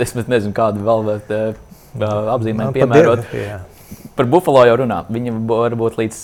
Es 0.00 0.14
nezinu, 0.16 0.54
kādu 0.56 0.84
vēl 0.86 1.12
apzīmējumu 2.32 2.76
piemērot. 2.76 3.26
Dievi, 3.32 3.60
Par 4.16 4.28
Buffalo 4.28 4.60
jau 4.68 4.74
runā. 4.82 4.98
Viņi 5.12 5.32
var 5.48 5.74
būt 5.78 5.96
līdz 6.00 6.18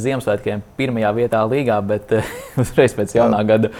Ziemassvētkiem 0.00 0.62
pirmajā 0.78 1.10
vietā 1.16 1.42
līgā, 1.48 1.76
bet 1.84 2.14
uzreiz 2.62 2.96
pēc 2.96 3.16
jaunā 3.18 3.42
gada 3.48 3.70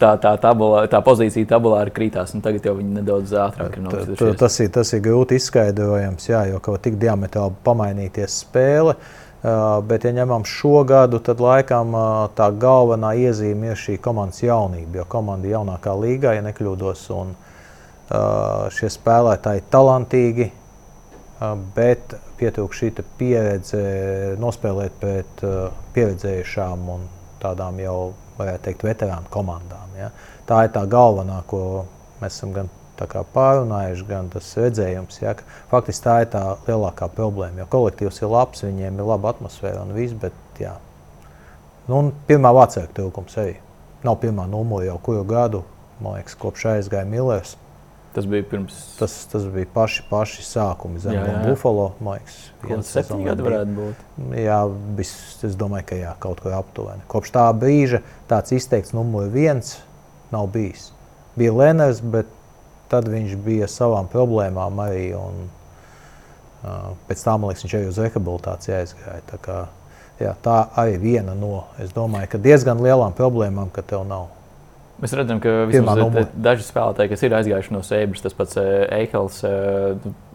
tā, 0.00 0.14
tā, 0.22 0.34
tabula, 0.40 0.84
tā 0.90 1.00
pozīcija 1.04 1.48
tabulā 1.50 1.84
ir 1.86 1.92
krītās. 1.94 2.34
Tagad 2.44 2.66
jau 2.70 2.74
viņi 2.78 2.98
nedaudz 3.00 3.34
ātrāk 3.46 3.78
ir 3.78 3.86
nokritušies. 3.86 4.36
Tas, 4.40 4.58
ir, 4.64 4.72
tas 4.74 4.92
ir 4.96 5.02
grūti 5.04 5.38
izskaidrojams, 5.38 6.28
jā, 6.30 6.44
jo 6.52 6.60
kaut 6.64 6.84
tik 6.86 6.98
diametrāli 7.00 7.58
pamainīties 7.66 8.42
spēle. 8.44 8.96
Uh, 9.38 9.78
bet, 9.86 10.02
ja 10.02 10.10
ņemam 10.16 10.42
šo 10.48 10.82
gadu, 10.82 11.20
tad 11.22 11.38
laikam 11.38 11.92
uh, 11.94 12.06
tā 12.34 12.48
galvenā 12.58 13.12
iezīme 13.22 13.70
ir 13.70 13.78
šī 13.78 13.94
komandas 14.02 14.42
jaunība. 14.42 14.98
Jo 14.98 15.04
komanda 15.10 15.46
ir 15.46 15.54
jaunākā 15.54 15.94
līgā, 15.94 16.32
ja 16.34 16.42
nekļūdos, 16.42 17.04
un 17.14 17.36
uh, 17.36 18.66
šie 18.74 18.90
spēlētāji 18.90 19.62
ir 19.62 19.68
talantīgi, 19.70 20.48
bet 21.76 22.16
pietrūk 22.38 22.74
šī 22.74 22.88
pieredze 23.18 23.82
nospēlēt 24.42 24.96
pret 24.98 25.44
pieredzējušām 25.94 26.88
un 26.90 27.04
tādām 27.38 27.78
jau, 27.82 27.98
varētu 28.38 28.64
teikt, 28.68 28.82
veterānu 28.86 29.30
komandām. 29.30 29.87
Ja? 29.98 30.10
Tā 30.48 30.64
ir 30.66 30.74
tā 30.74 30.84
galvenā, 30.90 31.42
ko 31.50 31.86
mēs 32.22 32.38
esam 32.38 32.54
gan 32.56 32.72
pārunājuši, 32.98 34.06
gan 34.08 34.28
tas 34.32 34.50
redzējums. 34.58 35.20
Ja? 35.22 35.36
Faktiski 35.70 36.04
tā 36.04 36.16
ir 36.24 36.32
tā 36.32 36.42
lielākā 36.66 37.08
problēma, 37.14 37.62
jo 37.62 37.68
kolektīvs 37.70 38.22
ir 38.22 38.32
labs, 38.32 38.64
viņiem 38.66 38.98
ir 38.98 39.08
laba 39.12 39.34
atmosfēra 39.34 39.84
un 39.84 39.94
viss, 39.94 40.16
bet 40.18 40.34
jā. 40.58 40.76
Nu, 41.88 42.10
pirmā 42.28 42.52
vācēka 42.52 42.98
tilkums 42.98 43.38
arī. 43.40 43.56
Nav 44.04 44.20
pirmā 44.22 44.44
numura 44.50 44.86
jau 44.86 44.98
kuru 45.02 45.24
gadu, 45.26 45.64
man 46.02 46.18
liekas, 46.18 46.36
kopš 46.38 46.68
aizgāja 46.74 47.08
Millers. 47.08 47.56
Tas 48.14 48.26
bija 48.26 48.42
pirms. 48.50 48.76
Tas, 48.98 49.14
tas 49.30 49.44
bija 49.52 49.68
paši, 49.74 50.02
paši 50.08 50.42
sākumi 50.42 51.00
zem 51.02 51.18
Buffalo. 51.44 51.90
Tas 52.66 53.10
gadi 53.12 53.44
varētu 53.46 53.74
būt. 53.76 54.06
Jā, 54.40 54.62
bis, 54.98 55.12
es 55.46 55.58
domāju, 55.58 55.86
ka 55.90 55.98
jā, 55.98 56.14
kaut 56.22 56.40
kur 56.42 56.56
aptuveni. 56.56 57.04
Kopš 57.10 57.34
tā 57.36 57.44
brīža 57.54 58.00
tāds 58.30 58.54
izteikts 58.56 58.94
numurs 58.96 59.30
viens 59.34 59.76
nav 60.34 60.48
bijis. 60.54 60.90
Bija 61.38 61.54
Leners, 61.54 62.00
bet 62.02 62.30
tad 62.88 63.08
viņš 63.08 63.36
bija 63.44 63.68
savām 63.70 64.08
problēmām 64.10 64.80
arī. 64.82 65.10
Un, 65.18 65.44
uh, 66.64 66.88
pēc 67.08 67.24
tam, 67.24 67.42
man 67.42 67.52
liekas, 67.52 67.66
viņš 67.66 67.76
arī 67.78 67.90
uz 67.90 68.00
rehabilitāciju 68.02 68.76
aizgāja. 68.78 69.20
Tā, 69.28 69.40
kā, 69.44 69.58
jā, 70.22 70.34
tā 70.44 70.58
arī 70.80 70.98
viena 71.02 71.36
no, 71.38 71.66
es 71.82 71.92
domāju, 71.96 72.40
diezgan 72.42 72.82
lielām 72.84 73.16
problēmām, 73.18 73.70
ka 73.74 73.84
tev 73.86 74.06
nav. 74.08 74.28
Mēs 74.98 75.12
redzam, 75.14 75.38
ka 75.38 75.52
daži 76.34 76.64
spēlētāji, 76.66 77.10
kas 77.12 77.20
ir 77.22 77.34
aizgājuši 77.38 77.74
no 77.74 77.82
Sēbras, 77.86 78.22
tas 78.24 78.34
pats 78.34 78.58
Eikls, 78.58 79.40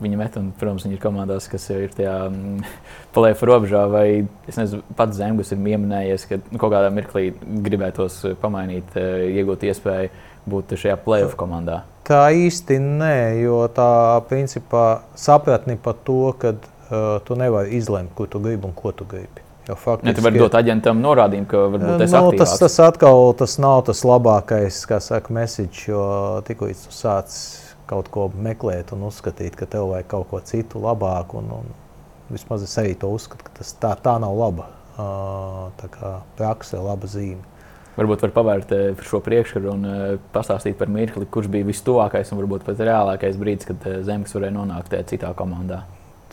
viņa 0.03 0.19
met, 0.19 0.37
un, 0.39 0.53
protams, 0.55 0.85
viņi 0.87 0.95
ir 0.95 1.01
komandās, 1.03 1.49
kas 1.51 1.67
ir 1.75 1.91
tajā 1.91 2.13
mm, 2.29 2.63
plēfa 3.15 3.49
robežā, 3.49 3.83
vai 3.91 4.05
es 4.47 4.59
nezinu, 4.59 4.85
pats 4.95 5.19
Zemgus 5.19 5.51
ir 5.51 5.59
pieminējies, 5.65 6.27
ka 6.29 6.39
nu, 6.45 6.61
kaut 6.61 6.71
kādā 6.77 6.93
mirklī 6.95 7.31
gribētos 7.65 8.21
pamainīt, 8.39 8.95
iegūt 8.95 9.67
iespēju 9.67 10.13
būt 10.47 10.77
šajā 10.79 10.95
plēfa 11.03 11.35
komandā. 11.39 11.83
Tā 12.07 12.25
īsti 12.35 12.79
nē, 12.83 13.15
jo 13.43 13.61
tā 13.71 14.19
principā 14.31 15.03
sapratni 15.15 15.77
par 15.79 15.99
to, 16.07 16.33
ka 16.39 16.55
uh, 16.55 17.19
tu 17.23 17.39
nevari 17.39 17.75
izlemt, 17.77 18.11
ko 18.15 18.27
tu 18.27 18.43
gribi 18.43 18.67
un 18.67 18.75
ko 18.75 18.91
tu 18.95 19.07
gribi. 19.07 19.42
Jo 19.67 19.75
faktiski, 19.79 20.09
ja 20.11 20.15
tu 20.17 20.23
vari 20.25 20.39
dot 20.41 20.55
aģentam 20.59 20.99
norādījumu, 20.99 21.47
ka 21.47 21.59
varbūt 21.71 22.01
tas 22.01 22.15
nu, 22.17 22.31
tas, 22.35 22.55
tas 22.59 22.73
atkal 22.83 23.29
tas 23.39 23.55
nav 23.63 23.85
tas 23.87 24.01
labākais, 24.03 24.81
kā 24.89 24.99
saka, 24.99 25.31
message, 25.31 25.85
jo 25.87 26.03
tikko 26.43 26.67
tu 26.67 26.91
sāc 26.91 27.31
kaut 27.87 28.09
ko 28.11 28.27
meklēt 28.35 28.91
un 28.95 29.05
uzskatīt, 29.07 29.55
ka 29.55 29.67
tev 29.69 29.93
vajag 29.93 30.09
kaut 30.11 30.27
ko 30.31 30.41
citu 30.43 30.83
labāku, 30.83 31.39
un, 31.39 31.63
un 31.63 32.33
vismaz 32.33 32.65
es 32.67 32.75
arī 32.81 32.97
to 32.99 33.11
uzskatu, 33.15 33.47
ka 33.47 33.61
tas 33.61 33.71
tā, 33.79 33.93
tā 34.03 34.17
nav 34.19 34.35
laba 34.35 34.67
tā 35.79 35.89
kā 35.95 36.11
prakse, 36.37 36.77
laba 36.77 37.07
zīme. 37.09 37.41
Varbūt 37.93 38.23
var 38.25 38.31
pavērt 38.33 38.71
šo 39.05 39.19
priekškaru 39.21 39.69
un 39.69 39.89
pastāstīt 40.33 40.77
par 40.79 40.89
mirkli, 40.89 41.27
kurš 41.29 41.49
bija 41.53 41.67
vistuvākais 41.67 42.31
un 42.33 42.41
varbūt 42.41 42.65
pat 42.65 42.81
reālākais 42.81 43.37
brīdis, 43.39 43.69
kad 43.69 43.85
Zemgals 44.05 44.33
varēja 44.33 44.55
nonākt 44.55 44.95
citā 45.09 45.33
komandā. 45.37 45.83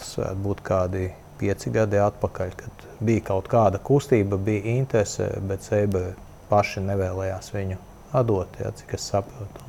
Tas 0.01 0.15
varētu 0.17 0.47
būt 0.47 0.63
kādi 0.65 1.11
pieci 1.41 1.73
gadi 1.73 2.01
atpakaļ, 2.01 2.57
kad 2.57 2.90
bija 3.01 3.25
kaut 3.33 3.49
kāda 3.51 3.81
kustība, 3.83 4.39
bija 4.41 4.77
interese, 4.77 5.29
bet 5.49 5.65
Seiba 5.67 6.11
paši 6.51 6.83
nevēlējās 6.85 7.53
viņu 7.55 7.79
atdot, 8.17 8.59
ja, 8.61 8.73
cik 8.77 8.97
es 8.99 9.07
saprotu. 9.13 9.69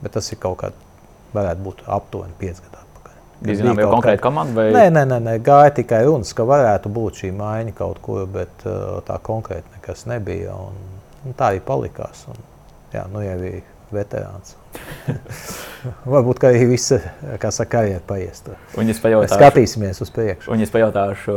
Bet 0.00 0.14
tas 0.16 0.30
ir 0.32 0.40
kaut 0.40 0.60
kāds, 0.62 0.86
varētu 1.34 1.66
būt 1.66 1.82
aptuveni 1.90 2.36
pieci 2.38 2.62
gadi 2.64 2.78
atpakaļ. 2.80 3.18
Jūs 3.48 3.60
zināt, 3.60 3.82
jau 3.82 3.90
konkrēti 3.92 4.24
komanda? 4.24 4.56
Vai... 4.56 4.68
Nē, 4.74 4.84
nē, 4.94 5.04
nē, 5.10 5.18
nē, 5.26 5.34
gāja 5.44 5.74
tikai 5.80 6.04
runas, 6.06 6.32
ka 6.36 6.46
varētu 6.48 6.92
būt 6.94 7.24
šī 7.24 7.32
maiņa 7.36 7.74
kaut 7.78 8.00
kur, 8.04 8.24
bet 8.30 8.64
tā 9.08 9.18
konkrēti 9.26 9.76
nekas 9.76 10.06
nebija. 10.10 10.56
Un, 10.56 10.80
un 11.26 11.36
tā 11.36 11.52
arī 11.52 11.60
palikās. 11.66 12.24
Un, 12.32 12.40
jā, 12.94 13.04
nu 13.12 13.24
jau 13.24 13.36
bija 13.42 13.62
veterāns. 13.94 14.56
Varbūt 16.12 16.44
arī 16.50 16.76
saka, 16.80 17.64
karjeras 17.64 18.04
paiest. 18.06 18.52
Un 18.78 18.92
es 18.92 19.00
pajautāšu, 19.02 19.38
skatīsimies 19.40 20.04
uz 20.04 20.12
priekšu. 20.14 20.52
Un 20.52 20.62
es 20.64 20.72
pajautāšu, 20.72 21.34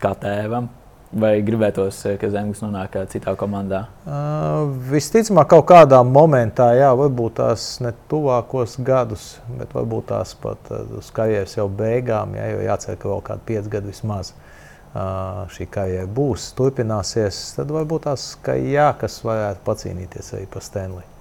kā 0.00 0.14
tēvam, 0.22 0.70
Vai 1.14 1.36
gribētos, 1.46 2.00
eh, 2.08 2.16
ka 2.18 2.26
Zemgals 2.26 2.58
nonāk 2.64 2.96
eh, 2.98 3.04
citā 3.06 3.36
komandā? 3.38 3.84
Uh, 4.02 4.72
visticamāk, 4.90 5.46
kaut 5.52 5.68
kādā 5.68 6.00
momentā, 6.02 6.72
jā, 6.74 6.88
varbūt 6.98 7.36
tās 7.38 7.66
ne 7.84 7.92
tuvākos 8.10 8.74
gadus, 8.82 9.28
bet 9.60 9.76
varbūt 9.76 10.08
tās 10.10 10.34
pat 10.42 10.72
uz 10.98 11.12
karjeras 11.14 11.54
jau 11.54 11.68
beigām, 11.70 12.34
jā, 12.34 12.50
jo 12.56 12.66
jācer, 12.66 12.98
ka 12.98 13.12
vēl 13.12 13.22
kādi 13.30 13.46
pieci 13.52 13.74
gadi 13.76 13.92
vismaz 13.92 14.32
uh, 14.34 15.46
šī 15.54 15.70
karjera 15.70 16.10
būs, 16.18 16.50
turpināsies. 16.58 17.44
Tad 17.60 17.70
varbūt 17.78 18.08
tās, 18.08 18.32
ka 18.42 18.58
jā, 18.58 18.90
kas 18.98 19.22
varētu 19.22 19.62
pacīnīties 19.70 20.34
arī 20.34 20.50
par 20.50 20.66
Stanley. 20.66 21.13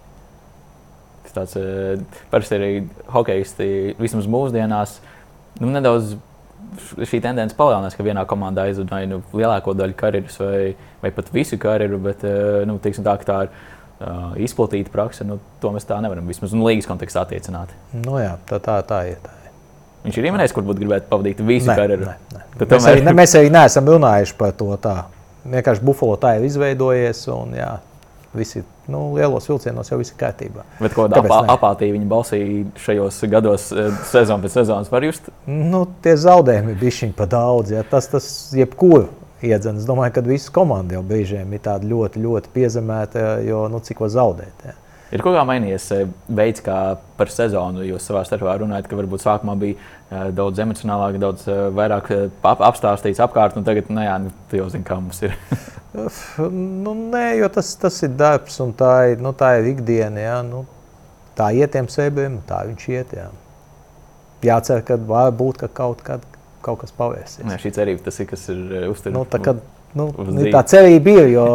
Tas 1.33 1.55
tāds 1.55 2.21
parasti 2.29 2.57
arī 2.59 2.71
hokeisti 3.09 3.67
vismaz 3.97 4.29
mūsdienās 4.29 4.99
nu, 5.61 5.69
nedaudz 5.73 6.15
šī 7.05 7.19
tendence 7.21 7.55
palielinās, 7.57 7.95
ka 7.97 8.05
vienā 8.05 8.23
komandā 8.29 8.67
aizved 8.69 8.89
vai 8.93 9.03
nu, 9.09 9.19
lielāko 9.35 9.75
daļu 9.77 9.95
karjeras, 9.97 10.39
vai, 10.41 10.73
vai 11.03 11.13
pat 11.13 11.29
visu 11.33 11.59
karjeru, 11.61 11.99
bet 12.01 12.25
eh, 12.25 12.63
nu, 12.69 12.79
tā, 12.81 13.15
tā 13.27 13.37
ir 13.45 13.51
uh, 13.53 14.33
izplatīta 14.41 14.93
praksa. 14.93 15.27
Nu, 15.27 15.39
to 15.61 15.73
mēs 15.75 15.87
tā 15.89 15.99
nevaram 16.03 16.27
vismaz 16.29 16.55
nu, 16.55 16.65
līgas 16.67 16.89
kontekstā 16.89 17.27
attiecināt. 17.27 17.73
Nu, 17.93 18.17
jā, 18.21 18.35
tā, 18.49 18.61
tā, 18.63 18.79
tā 18.87 19.03
ir. 19.11 19.21
Tā. 19.23 19.39
Viņš 20.03 20.17
ir 20.19 20.25
ieminējis, 20.27 20.53
kur 20.55 20.65
būtu 20.67 20.83
gribējis 20.83 21.05
pavadīt 21.07 21.41
visu 21.47 21.69
ne, 21.69 21.75
karjeru. 21.79 22.09
Ne, 22.09 22.15
ne. 22.33 22.45
Mēs, 22.57 22.67
tomēr... 22.67 22.89
arī, 22.89 23.03
ne, 23.05 23.13
mēs 23.15 23.35
arī 23.39 23.51
neesam 23.53 23.87
runājuši 23.87 24.35
par 24.39 24.55
to 24.59 24.73
tā. 24.83 24.97
Vienkārši 25.47 25.85
Buffalo 25.87 26.17
tā 26.19 26.33
ir 26.39 26.47
izveidojies. 26.47 27.21
Un, 27.31 27.55
jā, 27.55 27.69
visi 28.37 28.63
nu, 28.91 29.05
lielos 29.15 29.47
vilcienos 29.49 29.91
jau 29.91 29.99
viss 29.99 30.13
ir 30.13 30.19
kārtībā. 30.19 30.65
Bet 30.81 30.95
kāda 30.97 31.21
apā, 31.21 31.39
apātija 31.55 31.95
viņa 31.95 32.09
balsī 32.09 32.41
šajos 32.83 33.21
gados, 33.31 33.71
eh, 33.71 33.91
sezonu 34.11 34.45
pēc 34.45 34.59
sezonas, 34.59 34.91
var 34.91 35.05
just? 35.07 35.29
Nu, 35.47 35.85
tie 36.03 36.15
zaudējumi 36.19 36.73
bija 36.73 36.81
bišķiņi 36.85 37.17
pa 37.17 37.29
daudz. 37.29 37.75
Ja. 37.77 37.83
Tas, 37.87 38.09
tas 38.11 38.27
jebkuru 38.57 39.09
iedzen. 39.43 39.77
Es 39.81 39.87
domāju, 39.87 40.15
ka 40.15 40.23
visas 40.25 40.51
komandas 40.53 40.97
jau 40.97 41.03
brīžiem 41.07 41.53
ir 41.53 41.89
ļoti, 41.89 42.23
ļoti 42.23 42.53
piezemēta, 42.53 43.27
jo 43.47 43.67
nu, 43.71 43.81
cik 43.83 43.97
ko 44.01 44.09
zaudēt. 44.11 44.65
Ja. 44.65 44.77
Ir 45.13 45.21
kaut 45.21 45.35
kā 45.37 45.43
mainījies 45.45 45.85
eh, 45.93 46.07
veids, 46.33 46.63
kā 46.65 46.77
par 47.19 47.29
sezonu 47.29 47.83
jūs 47.85 48.07
savā 48.09 48.23
starpā 48.25 48.55
runājat, 48.63 48.87
ka 48.89 48.97
varbūt 48.97 49.21
sākumā 49.21 49.53
bija 49.61 49.77
eh, 49.77 50.31
daudz 50.33 50.61
emocionālāk, 50.63 51.19
daudz 51.21 51.45
eh, 51.51 51.67
vairāk 51.77 52.09
ap, 52.41 52.63
apstāstīts 52.71 53.21
apkārt, 53.21 53.59
un 53.59 53.67
tagad, 53.67 53.91
nu, 53.93 54.01
jā, 54.01 54.15
nu, 54.23 54.33
tu 54.49 54.57
jau 54.57 54.65
zini, 54.73 54.85
kā 54.87 54.97
mums 54.97 55.21
ir. 55.27 55.35
nu, 56.49 56.95
nē, 57.13 57.27
jo 57.43 57.51
tas, 57.53 57.75
tas 57.77 58.01
ir 58.07 58.15
darbs, 58.17 58.57
un 58.65 58.73
tā 58.77 58.93
ir, 59.11 59.21
nu, 59.21 59.35
tā 59.37 59.53
ir 59.59 59.69
ikdiena. 59.75 60.23
Jā, 60.23 60.39
nu, 60.47 60.63
tā 61.37 61.51
ietiem 61.61 61.89
sēbiem, 61.93 62.41
tā 62.49 62.63
viņš 62.71 62.89
iet. 62.95 63.13
Jā. 63.19 63.29
Jācer, 64.49 64.81
ka 64.87 64.97
var 64.97 65.29
būt, 65.37 65.61
ka 65.61 65.69
kaut, 65.83 66.01
kad, 66.05 66.25
kaut 66.65 66.81
kas 66.81 66.95
pavērsies. 66.97 67.45
Nē, 67.45 67.61
šī 67.61 67.75
cerība 67.77 68.09
tas 68.09 68.17
ir, 68.17 68.31
kas 68.33 68.49
ir 68.49 68.89
uzturēts. 68.89 69.13
Nu, 69.13 69.27
tā, 69.29 69.43
kad, 69.45 69.61
Nu, 69.93 70.07
tā 70.49 70.63
cerība 70.65 71.13
ir, 71.19 71.27
jo 71.35 71.45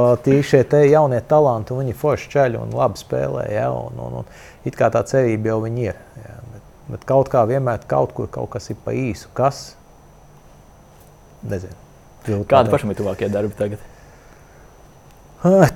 šie 0.47 0.63
jaunie 0.87 1.19
talanti, 1.27 1.75
viņi 1.75 1.97
forši 1.99 2.31
ceļ 2.37 2.61
un 2.61 2.77
labi 2.79 3.01
spēlē. 3.01 3.49
Ja, 3.51 3.73
un, 3.75 3.99
un, 3.99 4.21
un, 4.21 4.31
it 4.69 4.79
kā 4.79 4.93
tā 4.95 5.03
cerība 5.11 5.51
jau 5.51 5.59
ir. 5.67 5.99
Ja, 6.23 6.39
bet, 6.53 6.65
bet 6.93 7.07
kaut 7.09 7.33
kā 7.33 7.43
vienmēr 7.51 7.83
kaut 7.91 8.15
kur 8.15 8.31
kaut 8.31 8.53
kas 8.55 8.71
ir 8.71 8.79
pa 8.85 8.95
īsu. 8.95 9.31
Kas? 9.35 9.73
Nezinu. 11.49 11.75
Kādi 12.49 12.71
pašam 12.71 12.93
ir 12.93 12.99
tuvākie 12.99 13.31
darbi 13.33 13.59
tagad? 13.59 13.83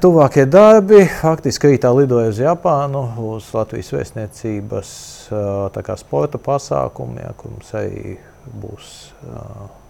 Tuvākie 0.02 0.42
darbi 0.50 1.04
faktiski 1.20 1.70
rītā 1.70 1.90
lidoja 1.94 2.32
uz 2.32 2.40
Japānu, 2.42 3.04
uz 3.30 3.50
Latvijas 3.54 3.92
vēstniecības 3.94 4.96
sporta 6.02 6.38
pasākumu, 6.42 7.20
ja, 7.22 7.30
kur 7.38 7.54
mums 7.54 7.70
arī 7.78 8.16
būs. 8.58 8.90
Uh, 9.22 9.81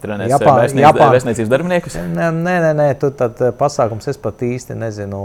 Trenēs 0.00 0.32
Japā, 0.32 0.54
vēstniec, 0.62 0.84
Japā... 0.86 1.10
vēstniecības 1.12 1.50
darbiniekus? 1.52 1.96
Nē, 2.14 2.30
nē, 2.32 2.72
nē, 2.76 2.88
tur 3.00 3.12
tad 3.18 3.40
eh, 3.44 3.52
pasākums 3.56 4.08
es 4.10 4.18
pat 4.20 4.40
īsti 4.46 4.76
nezinu 4.78 5.20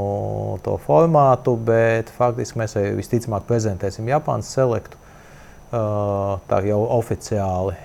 to 0.66 0.76
formātu, 0.84 1.56
bet 1.56 2.12
faktiski 2.18 2.60
mēs 2.60 2.76
visticamāk 2.98 3.48
prezentēsim 3.48 4.10
Japānas 4.12 4.52
selektu 4.52 5.00
uh, 5.00 6.36
tā 6.50 6.62
jau 6.68 6.82
oficiāli. 6.98 7.78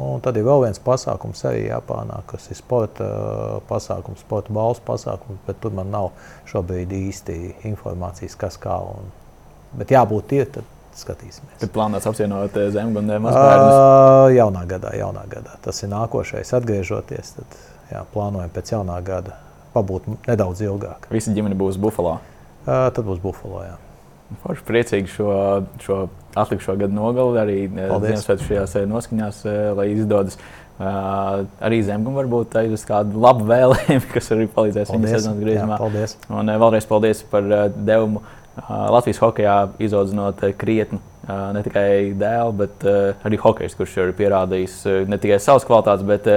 Un 0.00 0.22
tad 0.24 0.38
ir 0.40 0.46
vēl 0.46 0.62
viens 0.64 0.80
pasākums 0.80 1.42
arī 1.44 1.66
Japānā, 1.66 2.22
kas 2.30 2.48
ir 2.48 2.56
sporta 2.56 3.04
uh, 3.04 3.56
pasākums, 3.68 4.24
sporta 4.24 4.54
balvas 4.56 4.80
pasākums, 4.86 5.42
bet 5.44 5.60
tur 5.60 5.74
man 5.76 5.92
nav 5.92 6.14
šobrīd 6.48 6.94
īsti 6.96 7.38
informācijas, 7.68 8.38
kas 8.40 8.56
kā. 8.62 8.78
Un, 8.94 9.12
bet 9.76 9.92
jābūt 9.92 10.32
ir, 10.38 10.48
tad 10.56 10.78
skatīsimies. 11.00 11.58
Kad 11.60 11.72
plānots 11.74 12.08
apvienot 12.08 12.56
eh, 12.58 12.68
zemgunu 12.74 13.16
un 13.16 13.26
mazbērnus? 13.26 13.76
Uh, 13.76 14.26
jaunā 14.36 14.64
gadā, 14.70 14.92
jaunā 14.98 15.24
gadā. 15.30 15.56
Tas 15.64 15.82
ir 15.84 15.92
nākošais. 15.92 16.52
Atgriežoties, 16.58 17.36
tad 17.38 17.56
jā, 17.92 18.02
plānojam 18.14 18.52
pēc 18.54 18.74
jaunā 18.74 18.98
gada 19.06 19.38
pabūt 19.72 20.08
nedaudz 20.28 20.64
ilgāk. 20.66 21.08
Visa 21.12 21.32
ģimene 21.34 21.56
būs 21.58 21.80
Buffalo? 21.80 22.18
Uh, 22.64 22.88
tad 22.94 23.06
būs 23.08 23.22
Buffalo, 23.22 23.64
jā. 23.66 23.78
Forši 24.42 24.64
priecīgi 24.64 25.12
šo, 25.12 25.30
šo 25.84 25.96
atlikušo 26.40 26.78
gadu 26.80 26.96
nogali 26.96 27.40
arī 27.42 27.56
eh, 27.68 27.90
Ziemassvētku 27.92 28.48
šajās 28.48 28.76
noskaņās, 28.88 29.46
lai 29.76 29.90
izdodas. 29.92 30.38
Uh, 30.82 31.44
arī 31.62 31.82
zemgam 31.84 32.16
varbūt 32.16 32.48
tā 32.54 32.62
ir 32.66 32.72
kāda 32.88 33.18
laba 33.20 33.44
vēlējuma, 33.46 34.06
kas 34.14 34.30
arī 34.34 34.48
palīdzēs 34.50 34.90
viņa 34.90 35.10
sezonas 35.12 35.42
griezumā. 35.44 35.76
Jā, 35.76 35.82
paldies. 35.84 36.14
Un 36.32 36.52
vēlreiz 36.64 36.88
paldies 36.88 37.20
par 37.30 37.50
devumu. 37.76 38.22
Uh, 38.22 38.41
Latvijas 38.68 39.20
hokeja 39.22 39.56
izaudzinot 39.80 40.42
krietni 40.60 41.00
ne 41.28 41.62
tikai 41.62 42.12
dēlu, 42.18 42.52
bet 42.58 42.84
arī 43.24 43.38
hokejs, 43.40 43.76
kurš 43.78 43.94
ir 44.02 44.12
pierādījis 44.18 44.82
ne 45.08 45.18
tikai 45.22 45.38
savas 45.40 45.64
kvalitātes, 45.68 46.04
bet 46.06 46.28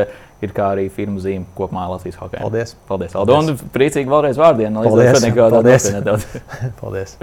ir 0.46 0.54
kā 0.56 0.70
arī 0.76 0.88
firmu 0.94 1.20
zīme 1.24 1.48
kopumā 1.58 1.88
Latvijas 1.90 2.20
hokeja. 2.22 2.44
Paldies! 2.46 2.76
Paldies, 2.88 3.18
Aldo! 3.18 3.42
Un 3.42 3.60
priecīgi 3.74 4.12
vēlreiz 4.12 4.40
vārdienu. 4.40 4.86
Paldies! 4.86 5.92
Paldies! 5.98 6.28
Paldies. 6.82 7.18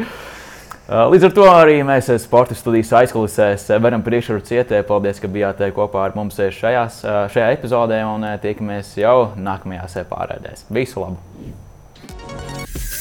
Līdz 0.93 1.25
ar 1.29 1.33
to 1.33 1.45
arī 1.49 1.77
mēs 1.87 2.11
sporta 2.21 2.57
studijas 2.59 2.91
aizkulisēs 2.99 3.69
varam 3.81 4.03
priekšrocīt 4.05 4.67
cietē. 4.67 4.83
Paldies, 4.85 5.23
ka 5.23 5.31
bijāt 5.31 5.63
kopā 5.77 6.09
ar 6.09 6.17
mums 6.19 6.37
šajās, 6.37 7.01
šajā 7.33 7.53
epizodē 7.55 8.03
un 8.11 8.27
tiekamies 8.43 8.97
jau 9.01 9.31
nākamajās 9.39 10.03
pārēdēs. 10.11 10.67
Visu 10.75 11.07
labu! 11.07 12.92